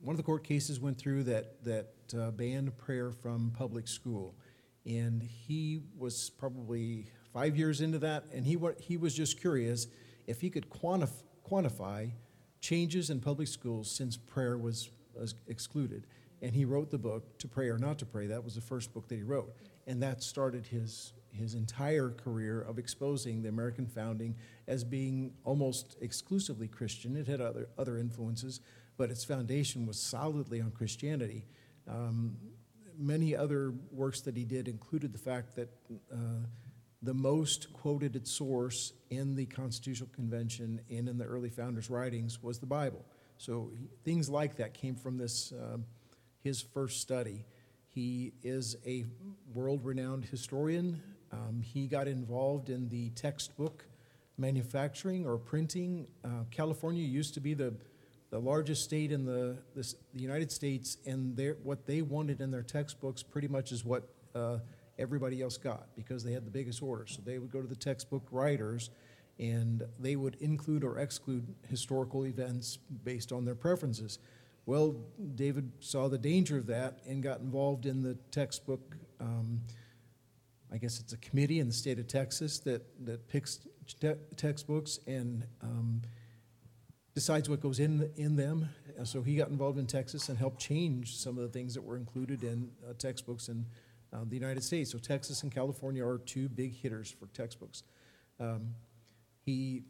one 0.00 0.14
of 0.14 0.16
the 0.16 0.22
court 0.22 0.42
cases 0.42 0.80
went 0.80 0.96
through 0.96 1.24
that, 1.24 1.62
that 1.64 1.92
uh, 2.18 2.30
banned 2.30 2.78
prayer 2.78 3.10
from 3.10 3.50
public 3.50 3.86
school. 3.86 4.34
And 4.86 5.22
he 5.22 5.82
was 5.98 6.30
probably 6.30 7.10
five 7.34 7.58
years 7.58 7.82
into 7.82 7.98
that, 7.98 8.24
and 8.32 8.46
he, 8.46 8.56
he 8.80 8.96
was 8.96 9.14
just 9.14 9.38
curious 9.38 9.86
if 10.26 10.40
he 10.40 10.48
could 10.48 10.70
quantif- 10.70 11.24
quantify 11.46 12.12
changes 12.62 13.10
in 13.10 13.20
public 13.20 13.48
schools 13.48 13.90
since 13.90 14.16
prayer 14.16 14.56
was, 14.56 14.88
was 15.12 15.34
excluded. 15.46 16.06
And 16.40 16.54
he 16.54 16.64
wrote 16.64 16.90
the 16.90 16.96
book, 16.96 17.38
To 17.40 17.46
Pray 17.46 17.68
or 17.68 17.76
Not 17.76 17.98
to 17.98 18.06
Pray. 18.06 18.28
That 18.28 18.42
was 18.42 18.54
the 18.54 18.62
first 18.62 18.94
book 18.94 19.08
that 19.08 19.16
he 19.16 19.24
wrote. 19.24 19.54
And 19.86 20.02
that 20.02 20.22
started 20.22 20.64
his, 20.64 21.12
his 21.38 21.54
entire 21.54 22.10
career 22.10 22.60
of 22.60 22.78
exposing 22.78 23.42
the 23.42 23.48
American 23.48 23.86
founding 23.86 24.36
as 24.66 24.84
being 24.84 25.32
almost 25.44 25.96
exclusively 26.00 26.68
Christian. 26.68 27.16
It 27.16 27.26
had 27.26 27.40
other, 27.40 27.68
other 27.78 27.98
influences, 27.98 28.60
but 28.96 29.10
its 29.10 29.24
foundation 29.24 29.86
was 29.86 29.98
solidly 29.98 30.60
on 30.60 30.70
Christianity. 30.72 31.46
Um, 31.88 32.36
many 32.98 33.34
other 33.34 33.72
works 33.92 34.20
that 34.22 34.36
he 34.36 34.44
did 34.44 34.68
included 34.68 35.12
the 35.12 35.18
fact 35.18 35.54
that 35.56 35.68
uh, 36.12 36.16
the 37.02 37.14
most 37.14 37.72
quoted 37.72 38.26
source 38.26 38.92
in 39.10 39.36
the 39.36 39.46
Constitutional 39.46 40.10
Convention 40.12 40.80
and 40.90 41.08
in 41.08 41.16
the 41.16 41.24
early 41.24 41.48
founders' 41.48 41.88
writings 41.88 42.42
was 42.42 42.58
the 42.58 42.66
Bible. 42.66 43.04
So 43.38 43.70
he- 43.78 43.88
things 44.04 44.28
like 44.28 44.56
that 44.56 44.74
came 44.74 44.96
from 44.96 45.16
this, 45.16 45.52
um, 45.52 45.84
his 46.42 46.60
first 46.60 47.00
study. 47.00 47.44
He 47.86 48.32
is 48.42 48.76
a 48.84 49.06
world 49.54 49.84
renowned 49.84 50.24
historian. 50.24 51.00
Um, 51.32 51.60
he 51.62 51.86
got 51.86 52.08
involved 52.08 52.70
in 52.70 52.88
the 52.88 53.10
textbook 53.10 53.84
manufacturing 54.38 55.26
or 55.26 55.36
printing. 55.36 56.06
Uh, 56.24 56.44
California 56.50 57.02
used 57.02 57.34
to 57.34 57.40
be 57.40 57.54
the, 57.54 57.74
the 58.30 58.38
largest 58.38 58.84
state 58.84 59.12
in 59.12 59.24
the, 59.24 59.56
this, 59.74 59.94
the 60.14 60.20
United 60.20 60.50
States, 60.50 60.98
and 61.06 61.38
what 61.62 61.86
they 61.86 62.02
wanted 62.02 62.40
in 62.40 62.50
their 62.50 62.62
textbooks 62.62 63.22
pretty 63.22 63.48
much 63.48 63.72
is 63.72 63.84
what 63.84 64.08
uh, 64.34 64.58
everybody 64.98 65.42
else 65.42 65.56
got 65.56 65.86
because 65.96 66.24
they 66.24 66.32
had 66.32 66.46
the 66.46 66.50
biggest 66.50 66.82
order. 66.82 67.06
So 67.06 67.20
they 67.24 67.38
would 67.38 67.50
go 67.50 67.60
to 67.60 67.68
the 67.68 67.76
textbook 67.76 68.26
writers 68.30 68.90
and 69.38 69.84
they 70.00 70.16
would 70.16 70.36
include 70.40 70.82
or 70.82 70.98
exclude 70.98 71.46
historical 71.68 72.26
events 72.26 72.78
based 73.04 73.30
on 73.32 73.44
their 73.44 73.54
preferences. 73.54 74.18
Well, 74.66 74.96
David 75.36 75.70
saw 75.80 76.08
the 76.08 76.18
danger 76.18 76.58
of 76.58 76.66
that 76.66 76.98
and 77.06 77.22
got 77.22 77.40
involved 77.40 77.86
in 77.86 78.02
the 78.02 78.14
textbook. 78.30 78.96
Um, 79.20 79.60
I 80.72 80.76
guess 80.76 81.00
it's 81.00 81.12
a 81.12 81.16
committee 81.18 81.60
in 81.60 81.66
the 81.66 81.72
state 81.72 81.98
of 81.98 82.06
Texas 82.06 82.58
that, 82.60 82.82
that 83.06 83.26
picks 83.28 83.60
te- 84.00 84.14
textbooks 84.36 85.00
and 85.06 85.44
um, 85.62 86.02
decides 87.14 87.48
what 87.48 87.60
goes 87.60 87.80
in, 87.80 88.10
in 88.16 88.36
them. 88.36 88.68
Uh, 89.00 89.04
So 89.04 89.22
he 89.22 89.34
got 89.36 89.48
involved 89.48 89.78
in 89.78 89.86
Texas 89.86 90.28
and 90.28 90.38
helped 90.38 90.60
change 90.60 91.16
some 91.16 91.38
of 91.38 91.42
the 91.42 91.48
things 91.48 91.74
that 91.74 91.82
were 91.82 91.96
included 91.96 92.44
in 92.44 92.70
uh, 92.88 92.92
textbooks 92.98 93.48
in 93.48 93.64
uh, 94.12 94.18
the 94.28 94.36
United 94.36 94.62
States. 94.62 94.92
So 94.92 94.98
Texas 94.98 95.42
and 95.42 95.52
California 95.52 96.04
are 96.04 96.18
two 96.18 96.48
big 96.48 96.74
hitters 96.74 97.10
for 97.10 97.26
textbooks. 97.28 97.82
Um, 98.38 98.74
he 99.44 99.82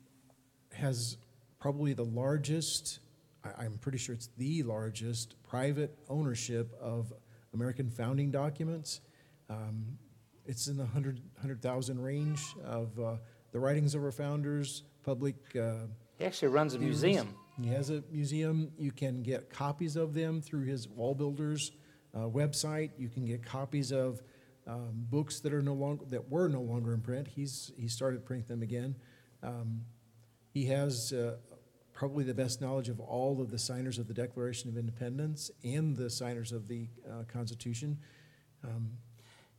has 0.73 1.17
probably 1.59 1.93
the 1.93 2.05
largest, 2.05 3.01
I, 3.45 3.65
I'm 3.65 3.79
pretty 3.79 3.99
sure 3.99 4.15
it's 4.15 4.29
the 4.39 4.63
largest, 4.63 5.35
private 5.43 5.99
ownership 6.09 6.73
of 6.81 7.13
American 7.53 7.91
founding 7.91 8.31
documents. 8.31 9.01
Um, 9.51 9.99
it's 10.49 10.67
in 10.67 10.77
the 10.77 10.85
100 10.85 11.21
100,000 11.35 12.01
range 12.01 12.43
of 12.65 12.99
uh, 12.99 13.17
the 13.53 13.61
writings 13.61 13.95
of 13.95 14.03
our 14.03 14.11
founders, 14.11 14.83
public. 15.05 15.37
Uh, 15.55 15.87
he 16.19 16.25
actually 16.25 16.49
runs 16.49 16.75
a 16.75 16.79
museum. 16.79 17.35
he 17.63 17.69
has 17.69 17.91
a 17.91 18.03
museum. 18.11 18.73
You 18.79 18.91
can 18.91 19.23
get 19.23 19.51
copies 19.51 19.95
of 19.95 20.15
them 20.15 20.41
through 20.41 20.65
his 20.65 20.87
WallBuilders 20.87 21.71
uh, 22.15 22.21
website. 22.21 22.91
You 22.99 23.09
can 23.09 23.27
get 23.27 23.45
copies 23.45 23.93
of 23.93 24.23
um, 24.67 25.07
books 25.11 25.41
that 25.41 25.53
are 25.53 25.63
no 25.63 25.75
longer 25.75 26.05
that 26.09 26.29
were 26.29 26.49
no 26.49 26.63
longer 26.63 26.95
in 26.95 27.03
print. 27.03 27.29
He's 27.29 27.71
he 27.77 27.87
started 27.87 28.25
printing 28.25 28.49
them 28.49 28.63
again. 28.63 28.97
Um, 29.43 29.83
he 30.51 30.65
has 30.67 31.13
uh, 31.13 31.37
probably 31.93 32.25
the 32.25 32.35
best 32.35 32.61
knowledge 32.61 32.89
of 32.89 33.01
all 33.01 33.41
of 33.43 33.51
the 33.51 33.59
signers 33.59 33.99
of 33.99 34.09
the 34.09 34.15
Declaration 34.15 34.71
of 34.71 34.79
Independence 34.79 35.51
and 35.63 35.95
the 35.95 36.09
signers 36.09 36.53
of 36.53 36.69
the 36.69 36.89
uh, 37.07 37.25
Constitution. 37.31 37.99
Um, 38.65 38.93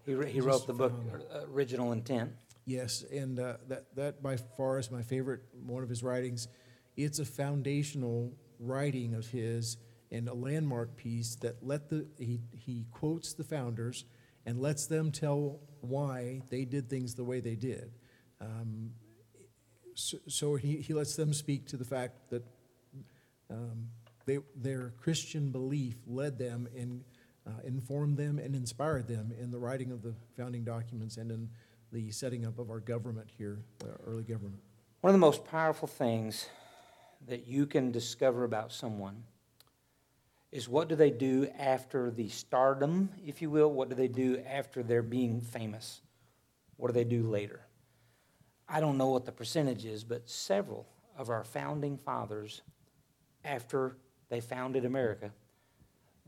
He, 0.05 0.13
wr- 0.13 0.25
he 0.25 0.41
wrote 0.41 0.67
the 0.67 0.73
book, 0.73 0.93
uh, 1.33 1.41
Original 1.53 1.91
Intent. 1.91 2.31
Yes, 2.65 3.03
and 3.11 3.39
uh, 3.39 3.57
that, 3.67 3.95
that 3.95 4.21
by 4.21 4.37
far 4.37 4.79
is 4.79 4.91
my 4.91 5.01
favorite, 5.01 5.41
one 5.65 5.83
of 5.83 5.89
his 5.89 6.03
writings. 6.03 6.47
It's 6.95 7.19
a 7.19 7.25
foundational 7.25 8.33
writing 8.59 9.13
of 9.13 9.27
his 9.27 9.77
and 10.11 10.27
a 10.27 10.33
landmark 10.33 10.95
piece 10.95 11.35
that 11.35 11.63
let 11.63 11.89
the, 11.89 12.07
he, 12.17 12.39
he 12.51 12.85
quotes 12.91 13.33
the 13.33 13.43
founders 13.43 14.05
and 14.45 14.59
lets 14.59 14.87
them 14.87 15.11
tell 15.11 15.59
why 15.81 16.41
they 16.49 16.65
did 16.65 16.89
things 16.89 17.15
the 17.15 17.23
way 17.23 17.39
they 17.39 17.55
did. 17.55 17.91
Um, 18.41 18.91
so, 19.93 20.17
so 20.27 20.55
he, 20.55 20.77
he 20.77 20.93
lets 20.93 21.15
them 21.15 21.33
speak 21.33 21.67
to 21.67 21.77
the 21.77 21.85
fact 21.85 22.29
that 22.29 22.43
um, 23.49 23.89
they, 24.25 24.39
their 24.55 24.93
Christian 25.01 25.51
belief 25.51 25.95
led 26.07 26.37
them 26.37 26.67
uh, 26.75 27.03
informed 27.63 28.17
them 28.17 28.39
and 28.39 28.55
inspired 28.55 29.07
them 29.07 29.31
in 29.39 29.51
the 29.51 29.59
writing 29.59 29.91
of 29.91 30.01
the 30.01 30.13
founding 30.35 30.63
documents 30.63 31.17
and 31.17 31.31
in 31.31 31.49
the 31.91 32.11
setting 32.11 32.45
up 32.45 32.59
of 32.59 32.69
our 32.69 32.79
government 32.79 33.29
here, 33.37 33.59
uh, 33.83 33.87
early 34.05 34.23
government. 34.23 34.61
One 35.01 35.09
of 35.09 35.13
the 35.13 35.25
most 35.25 35.45
powerful 35.45 35.87
things 35.87 36.47
that 37.27 37.47
you 37.47 37.65
can 37.65 37.91
discover 37.91 38.43
about 38.43 38.71
someone 38.71 39.23
is 40.51 40.67
what 40.67 40.89
do 40.89 40.95
they 40.95 41.11
do 41.11 41.47
after 41.57 42.09
the 42.09 42.27
stardom, 42.29 43.09
if 43.25 43.41
you 43.41 43.49
will? 43.49 43.71
What 43.71 43.89
do 43.89 43.95
they 43.95 44.07
do 44.07 44.41
after 44.47 44.81
they're 44.81 45.03
being 45.03 45.41
famous? 45.41 46.01
What 46.77 46.87
do 46.87 46.93
they 46.93 47.03
do 47.03 47.23
later? 47.23 47.61
I 48.67 48.79
don't 48.79 48.97
know 48.97 49.09
what 49.09 49.25
the 49.25 49.31
percentage 49.31 49.85
is, 49.85 50.03
but 50.03 50.29
several 50.29 50.87
of 51.17 51.29
our 51.29 51.43
founding 51.43 51.97
fathers, 51.97 52.61
after 53.43 53.97
they 54.29 54.41
founded 54.41 54.85
America, 54.85 55.31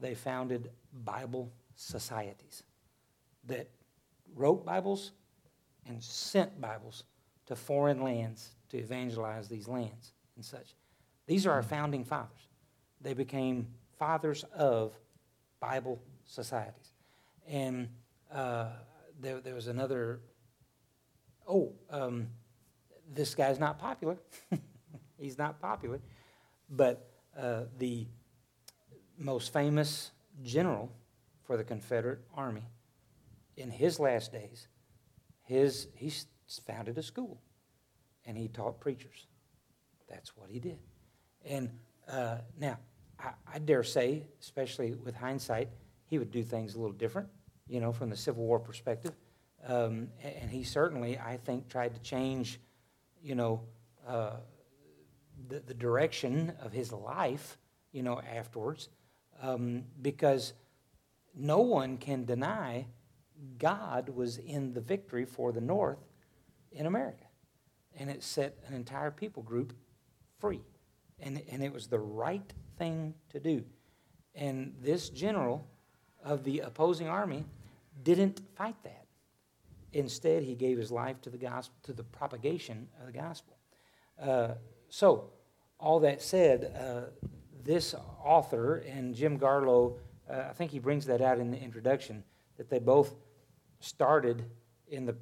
they 0.01 0.15
founded 0.15 0.71
Bible 1.05 1.51
societies 1.75 2.63
that 3.45 3.69
wrote 4.35 4.65
Bibles 4.65 5.11
and 5.87 6.03
sent 6.03 6.59
Bibles 6.59 7.03
to 7.45 7.55
foreign 7.55 8.01
lands 8.01 8.55
to 8.69 8.77
evangelize 8.77 9.47
these 9.47 9.67
lands 9.67 10.13
and 10.35 10.43
such. 10.43 10.75
These 11.27 11.45
are 11.45 11.51
our 11.51 11.63
founding 11.63 12.03
fathers. 12.03 12.47
They 12.99 13.13
became 13.13 13.67
fathers 13.97 14.43
of 14.55 14.93
Bible 15.59 16.01
societies. 16.25 16.93
And 17.47 17.89
uh, 18.33 18.69
there, 19.19 19.39
there 19.39 19.55
was 19.55 19.67
another, 19.67 20.21
oh, 21.47 21.73
um, 21.89 22.27
this 23.13 23.35
guy's 23.35 23.59
not 23.59 23.79
popular. 23.79 24.17
He's 25.17 25.37
not 25.37 25.59
popular. 25.59 25.99
But 26.69 27.09
uh, 27.37 27.63
the 27.77 28.07
most 29.17 29.53
famous 29.53 30.11
general 30.43 30.91
for 31.43 31.57
the 31.57 31.63
Confederate 31.63 32.19
Army 32.35 32.67
in 33.57 33.69
his 33.69 33.99
last 33.99 34.31
days, 34.31 34.67
his, 35.43 35.87
he 35.95 36.11
founded 36.65 36.97
a 36.97 37.03
school 37.03 37.41
and 38.25 38.37
he 38.37 38.47
taught 38.47 38.79
preachers. 38.79 39.27
That's 40.09 40.35
what 40.35 40.49
he 40.49 40.59
did. 40.59 40.79
And 41.45 41.69
Uh, 42.07 42.41
now, 42.59 42.77
I, 43.19 43.31
I 43.55 43.59
dare 43.59 43.83
say, 43.83 44.23
especially 44.41 44.95
with 45.05 45.15
hindsight, 45.15 45.69
he 46.09 46.17
would 46.19 46.31
do 46.31 46.43
things 46.43 46.75
a 46.75 46.79
little 46.79 46.97
different, 46.97 47.29
you 47.67 47.79
know, 47.79 47.93
from 47.93 48.09
the 48.09 48.17
Civil 48.17 48.43
War 48.43 48.59
perspective. 48.59 49.13
Um, 49.65 50.09
and 50.21 50.49
he 50.49 50.63
certainly, 50.63 51.17
I 51.17 51.37
think, 51.37 51.69
tried 51.69 51.93
to 51.93 52.01
change, 52.01 52.59
you 53.21 53.35
know, 53.35 53.61
uh, 54.05 54.37
the, 55.47 55.59
the 55.59 55.73
direction 55.73 56.53
of 56.59 56.73
his 56.73 56.91
life, 56.91 57.57
you 57.91 58.03
know, 58.03 58.19
afterwards, 58.19 58.89
um, 59.41 59.83
because 60.01 60.53
no 61.35 61.59
one 61.59 61.97
can 61.97 62.25
deny 62.25 62.85
God 63.57 64.09
was 64.09 64.37
in 64.37 64.73
the 64.73 64.81
victory 64.81 65.25
for 65.25 65.51
the 65.51 65.61
North 65.61 65.99
in 66.71 66.85
America. 66.85 67.25
And 67.97 68.09
it 68.09 68.23
set 68.23 68.57
an 68.67 68.73
entire 68.73 69.11
people 69.11 69.43
group 69.43 69.73
free. 70.39 70.61
And, 71.19 71.41
and 71.51 71.63
it 71.63 71.73
was 71.73 71.87
the 71.87 71.99
right 71.99 72.53
thing 72.77 73.15
to 73.29 73.39
do. 73.39 73.63
And 74.35 74.75
this 74.81 75.09
general 75.09 75.67
of 76.23 76.43
the 76.43 76.59
opposing 76.59 77.07
army 77.07 77.45
didn't 78.03 78.41
fight 78.55 78.75
that. 78.83 79.05
Instead, 79.93 80.43
he 80.43 80.55
gave 80.55 80.77
his 80.77 80.91
life 80.91 81.19
to 81.21 81.29
the 81.29 81.37
gospel, 81.37 81.75
to 81.83 81.93
the 81.93 82.03
propagation 82.03 82.87
of 82.99 83.07
the 83.07 83.11
gospel. 83.11 83.57
Uh, 84.21 84.53
so, 84.89 85.31
all 85.79 85.99
that 85.99 86.21
said, 86.21 86.73
uh, 86.79 87.27
this 87.63 87.95
author 88.23 88.77
and 88.77 89.15
Jim 89.15 89.39
Garlow, 89.39 89.97
uh, 90.29 90.45
I 90.49 90.53
think 90.53 90.71
he 90.71 90.79
brings 90.79 91.05
that 91.05 91.21
out 91.21 91.39
in 91.39 91.51
the 91.51 91.57
introduction, 91.57 92.23
that 92.57 92.69
they 92.69 92.79
both 92.79 93.15
started 93.79 94.43
in 94.87 95.05
the, 95.05 95.15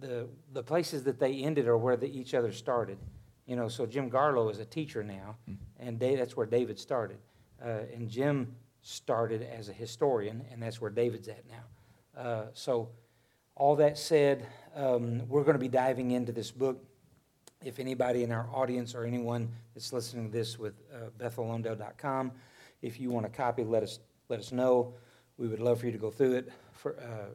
the, 0.00 0.28
the 0.52 0.62
places 0.62 1.04
that 1.04 1.18
they 1.18 1.34
ended 1.42 1.66
are 1.66 1.78
where 1.78 1.96
the, 1.96 2.06
each 2.06 2.34
other 2.34 2.52
started. 2.52 2.98
You 3.46 3.56
know, 3.56 3.68
so 3.68 3.86
Jim 3.86 4.10
Garlow 4.10 4.50
is 4.50 4.58
a 4.58 4.64
teacher 4.64 5.02
now, 5.02 5.36
and 5.78 5.98
Dave, 5.98 6.18
that's 6.18 6.36
where 6.36 6.46
David 6.46 6.78
started. 6.78 7.18
Uh, 7.64 7.80
and 7.94 8.08
Jim 8.08 8.54
started 8.82 9.42
as 9.42 9.68
a 9.68 9.72
historian, 9.72 10.44
and 10.52 10.62
that's 10.62 10.80
where 10.80 10.90
David's 10.90 11.28
at 11.28 11.44
now. 11.48 12.20
Uh, 12.20 12.46
so, 12.52 12.90
all 13.54 13.76
that 13.76 13.98
said, 13.98 14.46
um, 14.74 15.26
we're 15.28 15.42
going 15.42 15.54
to 15.54 15.60
be 15.60 15.68
diving 15.68 16.10
into 16.12 16.30
this 16.30 16.50
book. 16.50 16.84
If 17.64 17.80
anybody 17.80 18.22
in 18.22 18.30
our 18.30 18.48
audience 18.54 18.94
or 18.94 19.04
anyone 19.04 19.48
that's 19.74 19.92
listening 19.92 20.30
to 20.30 20.32
this 20.32 20.60
with 20.60 20.74
uh, 20.94 21.08
if 22.82 23.00
you 23.00 23.10
want 23.10 23.26
a 23.26 23.28
copy, 23.28 23.64
let 23.64 23.82
us 23.82 23.98
let 24.28 24.38
us 24.38 24.52
know. 24.52 24.94
We 25.38 25.48
would 25.48 25.58
love 25.58 25.80
for 25.80 25.86
you 25.86 25.92
to 25.92 25.98
go 25.98 26.10
through 26.10 26.34
it. 26.34 26.52
For, 26.72 26.96
uh, 27.00 27.34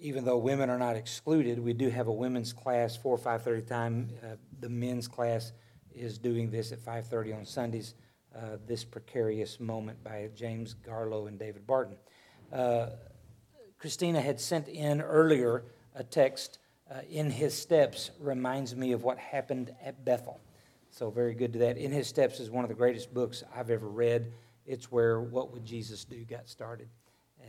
even 0.00 0.24
though 0.24 0.38
women 0.38 0.70
are 0.70 0.78
not 0.78 0.96
excluded, 0.96 1.60
we 1.60 1.72
do 1.72 1.88
have 1.88 2.08
a 2.08 2.12
women's 2.12 2.52
class 2.52 2.96
four 2.96 3.14
or 3.14 3.18
5:30 3.18 3.62
time. 3.62 4.10
Uh, 4.20 4.36
the 4.58 4.68
men's 4.68 5.06
class 5.06 5.52
is 5.94 6.18
doing 6.18 6.50
this 6.50 6.72
at 6.72 6.80
5:30 6.80 7.32
on 7.32 7.44
Sundays. 7.44 7.94
Uh, 8.34 8.56
this 8.66 8.84
precarious 8.84 9.60
moment 9.60 10.02
by 10.02 10.30
James 10.34 10.74
Garlow 10.74 11.28
and 11.28 11.38
David 11.38 11.64
Barton. 11.64 11.96
Uh, 12.52 12.90
Christina 13.78 14.20
had 14.20 14.40
sent 14.40 14.66
in 14.66 15.00
earlier 15.00 15.64
a 15.94 16.02
text. 16.02 16.58
Uh, 16.90 17.00
in 17.10 17.30
his 17.30 17.54
steps 17.54 18.10
reminds 18.18 18.74
me 18.74 18.92
of 18.92 19.02
what 19.02 19.18
happened 19.18 19.74
at 19.84 20.04
Bethel. 20.04 20.40
So 20.90 21.10
very 21.10 21.34
good 21.34 21.52
to 21.52 21.58
that. 21.60 21.76
In 21.76 21.92
his 21.92 22.06
steps 22.06 22.40
is 22.40 22.50
one 22.50 22.64
of 22.64 22.68
the 22.68 22.74
greatest 22.74 23.12
books 23.12 23.44
I've 23.54 23.70
ever 23.70 23.88
read. 23.88 24.32
It's 24.64 24.90
where 24.90 25.20
What 25.20 25.52
Would 25.52 25.64
Jesus 25.64 26.04
Do 26.04 26.24
got 26.24 26.48
started, 26.48 26.88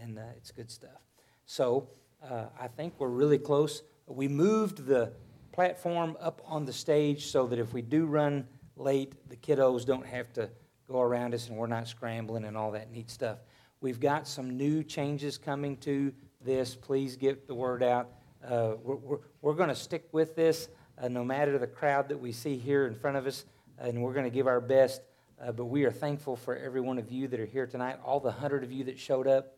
and 0.02 0.20
uh, 0.20 0.24
it's 0.36 0.52
good 0.52 0.70
stuff. 0.70 1.02
So 1.46 1.90
uh, 2.22 2.46
I 2.60 2.68
think 2.68 2.94
we're 2.98 3.08
really 3.08 3.38
close. 3.38 3.84
We 4.08 4.28
moved 4.28 4.86
the 4.86 5.14
platform 5.52 6.18
up 6.20 6.42
on 6.46 6.66
the 6.66 6.74
stage 6.74 7.28
so 7.28 7.48
that 7.48 7.60
if 7.60 7.74
we 7.74 7.82
do 7.82 8.06
run 8.06 8.48
late, 8.76 9.14
the 9.30 9.36
kiddos 9.36 9.86
don't 9.86 10.06
have 10.06 10.32
to 10.34 10.50
go 10.88 11.02
around 11.02 11.34
us 11.34 11.48
and 11.48 11.58
we're 11.58 11.68
not 11.68 11.88
scrambling 11.88 12.46
and 12.46 12.58
all 12.58 12.72
that 12.72 12.92
neat 12.92 13.10
stuff. 13.10 13.40
We've 13.82 14.00
got 14.00 14.28
some 14.28 14.58
new 14.58 14.84
changes 14.84 15.38
coming 15.38 15.78
to 15.78 16.14
this. 16.42 16.76
Please 16.76 17.16
get 17.16 17.48
the 17.48 17.56
word 17.56 17.84
out. 17.84 18.10
Uh, 18.48 18.74
we're 18.84 18.96
we're, 18.96 19.18
we're 19.42 19.54
going 19.54 19.70
to 19.70 19.76
stick 19.76 20.08
with 20.12 20.36
this 20.36 20.70
uh, 21.02 21.08
no 21.08 21.24
matter 21.24 21.58
the 21.58 21.68
crowd 21.68 22.10
that 22.10 22.20
we 22.20 22.32
see 22.32 22.58
here 22.58 22.86
in 22.88 22.94
front 22.96 23.18
of 23.18 23.26
us, 23.28 23.46
and 23.78 24.02
we're 24.02 24.14
going 24.14 24.26
to 24.26 24.32
give 24.32 24.48
our 24.48 24.62
best. 24.62 25.02
Uh, 25.42 25.52
but 25.54 25.66
we 25.66 25.86
are 25.86 25.92
thankful 25.92 26.36
for 26.36 26.56
every 26.58 26.82
one 26.82 26.98
of 26.98 27.10
you 27.12 27.28
that 27.30 27.40
are 27.40 27.46
here 27.46 27.66
tonight, 27.66 27.98
all 28.06 28.20
the 28.20 28.32
hundred 28.32 28.64
of 28.64 28.72
you 28.72 28.84
that 28.86 29.00
showed 29.00 29.28
up. 29.28 29.56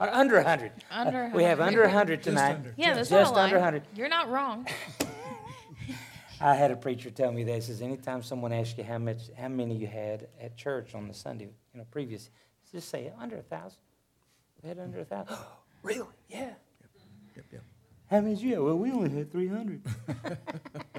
Or 0.00 0.08
under 0.08 0.36
100. 0.36 0.72
Under 0.90 1.24
Uh, 1.24 1.30
we 1.34 1.42
have 1.44 1.58
100. 1.58 1.78
under 1.78 1.82
100 1.82 2.22
tonight. 2.22 2.54
under. 2.54 2.74
Yeah, 2.76 2.94
that's 2.94 3.10
Just 3.10 3.32
not 3.32 3.32
a 3.32 3.36
lie. 3.36 3.44
under 3.44 3.56
100. 3.56 3.82
You're 3.94 4.08
not 4.08 4.30
wrong. 4.30 4.66
I 6.40 6.54
had 6.54 6.70
a 6.70 6.76
preacher 6.76 7.10
tell 7.10 7.30
me 7.32 7.44
that. 7.44 7.54
He 7.54 7.60
says, 7.60 7.82
anytime 7.82 8.22
someone 8.22 8.52
asks 8.52 8.78
you 8.78 8.84
how 8.84 8.96
much, 8.98 9.24
how 9.38 9.48
many 9.48 9.76
you 9.76 9.86
had 9.86 10.26
at 10.40 10.56
church 10.56 10.94
on 10.94 11.06
the 11.06 11.12
Sunday, 11.14 11.44
you 11.44 11.78
know, 11.78 11.84
previous, 11.90 12.30
just 12.72 12.88
say 12.88 13.12
under 13.18 13.36
a 13.36 13.42
thousand. 13.42 13.78
We 14.62 14.68
had 14.70 14.78
under 14.78 15.00
a 15.00 15.04
thousand. 15.04 15.36
really? 15.82 16.06
Yeah. 16.28 16.50
Yep, 17.36 17.44
yep. 17.52 17.62
How 18.10 18.20
many 18.20 18.34
did 18.34 18.42
you 18.42 18.54
have? 18.54 18.64
Well, 18.64 18.78
we 18.78 18.90
only 18.90 19.10
had 19.10 19.30
300. 19.30 19.82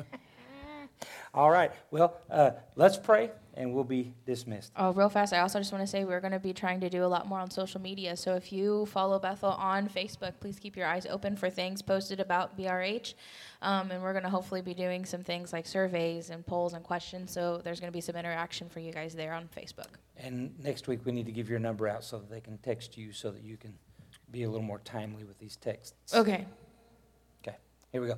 All 1.33 1.49
right. 1.49 1.71
Well, 1.91 2.17
uh, 2.29 2.51
let's 2.75 2.97
pray 2.97 3.31
and 3.53 3.73
we'll 3.73 3.83
be 3.83 4.13
dismissed. 4.25 4.71
Oh, 4.75 4.91
real 4.91 5.09
fast, 5.09 5.33
I 5.33 5.39
also 5.39 5.59
just 5.59 5.71
want 5.71 5.81
to 5.83 5.87
say 5.87 6.03
we're 6.03 6.19
going 6.19 6.31
to 6.31 6.39
be 6.39 6.53
trying 6.53 6.79
to 6.81 6.89
do 6.89 7.03
a 7.03 7.07
lot 7.07 7.27
more 7.27 7.39
on 7.39 7.49
social 7.49 7.81
media. 7.81 8.15
So 8.15 8.35
if 8.35 8.51
you 8.51 8.85
follow 8.87 9.19
Bethel 9.19 9.51
on 9.51 9.87
Facebook, 9.87 10.33
please 10.39 10.59
keep 10.59 10.75
your 10.75 10.87
eyes 10.87 11.05
open 11.05 11.35
for 11.35 11.49
things 11.49 11.81
posted 11.81 12.19
about 12.19 12.57
BRH. 12.57 13.13
Um, 13.61 13.91
and 13.91 14.01
we're 14.01 14.13
going 14.13 14.23
to 14.23 14.29
hopefully 14.29 14.61
be 14.61 14.73
doing 14.73 15.05
some 15.05 15.23
things 15.23 15.53
like 15.53 15.67
surveys 15.67 16.29
and 16.29 16.45
polls 16.45 16.73
and 16.73 16.83
questions. 16.83 17.31
So 17.31 17.61
there's 17.63 17.79
going 17.79 17.91
to 17.91 17.95
be 17.95 18.01
some 18.01 18.15
interaction 18.15 18.69
for 18.69 18.79
you 18.79 18.91
guys 18.91 19.13
there 19.15 19.33
on 19.33 19.49
Facebook. 19.55 19.89
And 20.17 20.57
next 20.59 20.87
week 20.87 21.05
we 21.05 21.11
need 21.11 21.25
to 21.25 21.31
give 21.31 21.49
your 21.49 21.59
number 21.59 21.87
out 21.87 22.03
so 22.03 22.19
that 22.19 22.29
they 22.29 22.41
can 22.41 22.57
text 22.57 22.97
you 22.97 23.11
so 23.11 23.31
that 23.31 23.43
you 23.43 23.57
can 23.57 23.73
be 24.31 24.43
a 24.43 24.49
little 24.49 24.65
more 24.65 24.79
timely 24.79 25.23
with 25.23 25.37
these 25.39 25.55
texts. 25.55 26.13
Okay. 26.13 26.45
Okay, 27.43 27.57
here 27.91 28.01
we 28.01 28.07
go. 28.07 28.17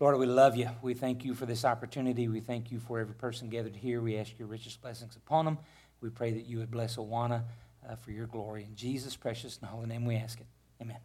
Lord, 0.00 0.18
we 0.18 0.26
love 0.26 0.56
you. 0.56 0.68
We 0.82 0.94
thank 0.94 1.24
you 1.24 1.34
for 1.34 1.46
this 1.46 1.64
opportunity. 1.64 2.28
We 2.28 2.40
thank 2.40 2.70
you 2.70 2.80
for 2.80 2.98
every 2.98 3.14
person 3.14 3.48
gathered 3.48 3.76
here. 3.76 4.00
We 4.00 4.16
ask 4.16 4.38
your 4.38 4.48
richest 4.48 4.80
blessings 4.82 5.16
upon 5.16 5.44
them. 5.44 5.58
We 6.00 6.10
pray 6.10 6.32
that 6.32 6.46
you 6.46 6.58
would 6.58 6.70
bless 6.70 6.96
Awana 6.96 7.44
uh, 7.88 7.96
for 7.96 8.10
your 8.10 8.26
glory. 8.26 8.64
In 8.64 8.74
Jesus' 8.74 9.16
precious 9.16 9.58
and 9.58 9.68
holy 9.70 9.86
name 9.86 10.04
we 10.04 10.16
ask 10.16 10.40
it. 10.40 10.46
Amen. 10.80 10.98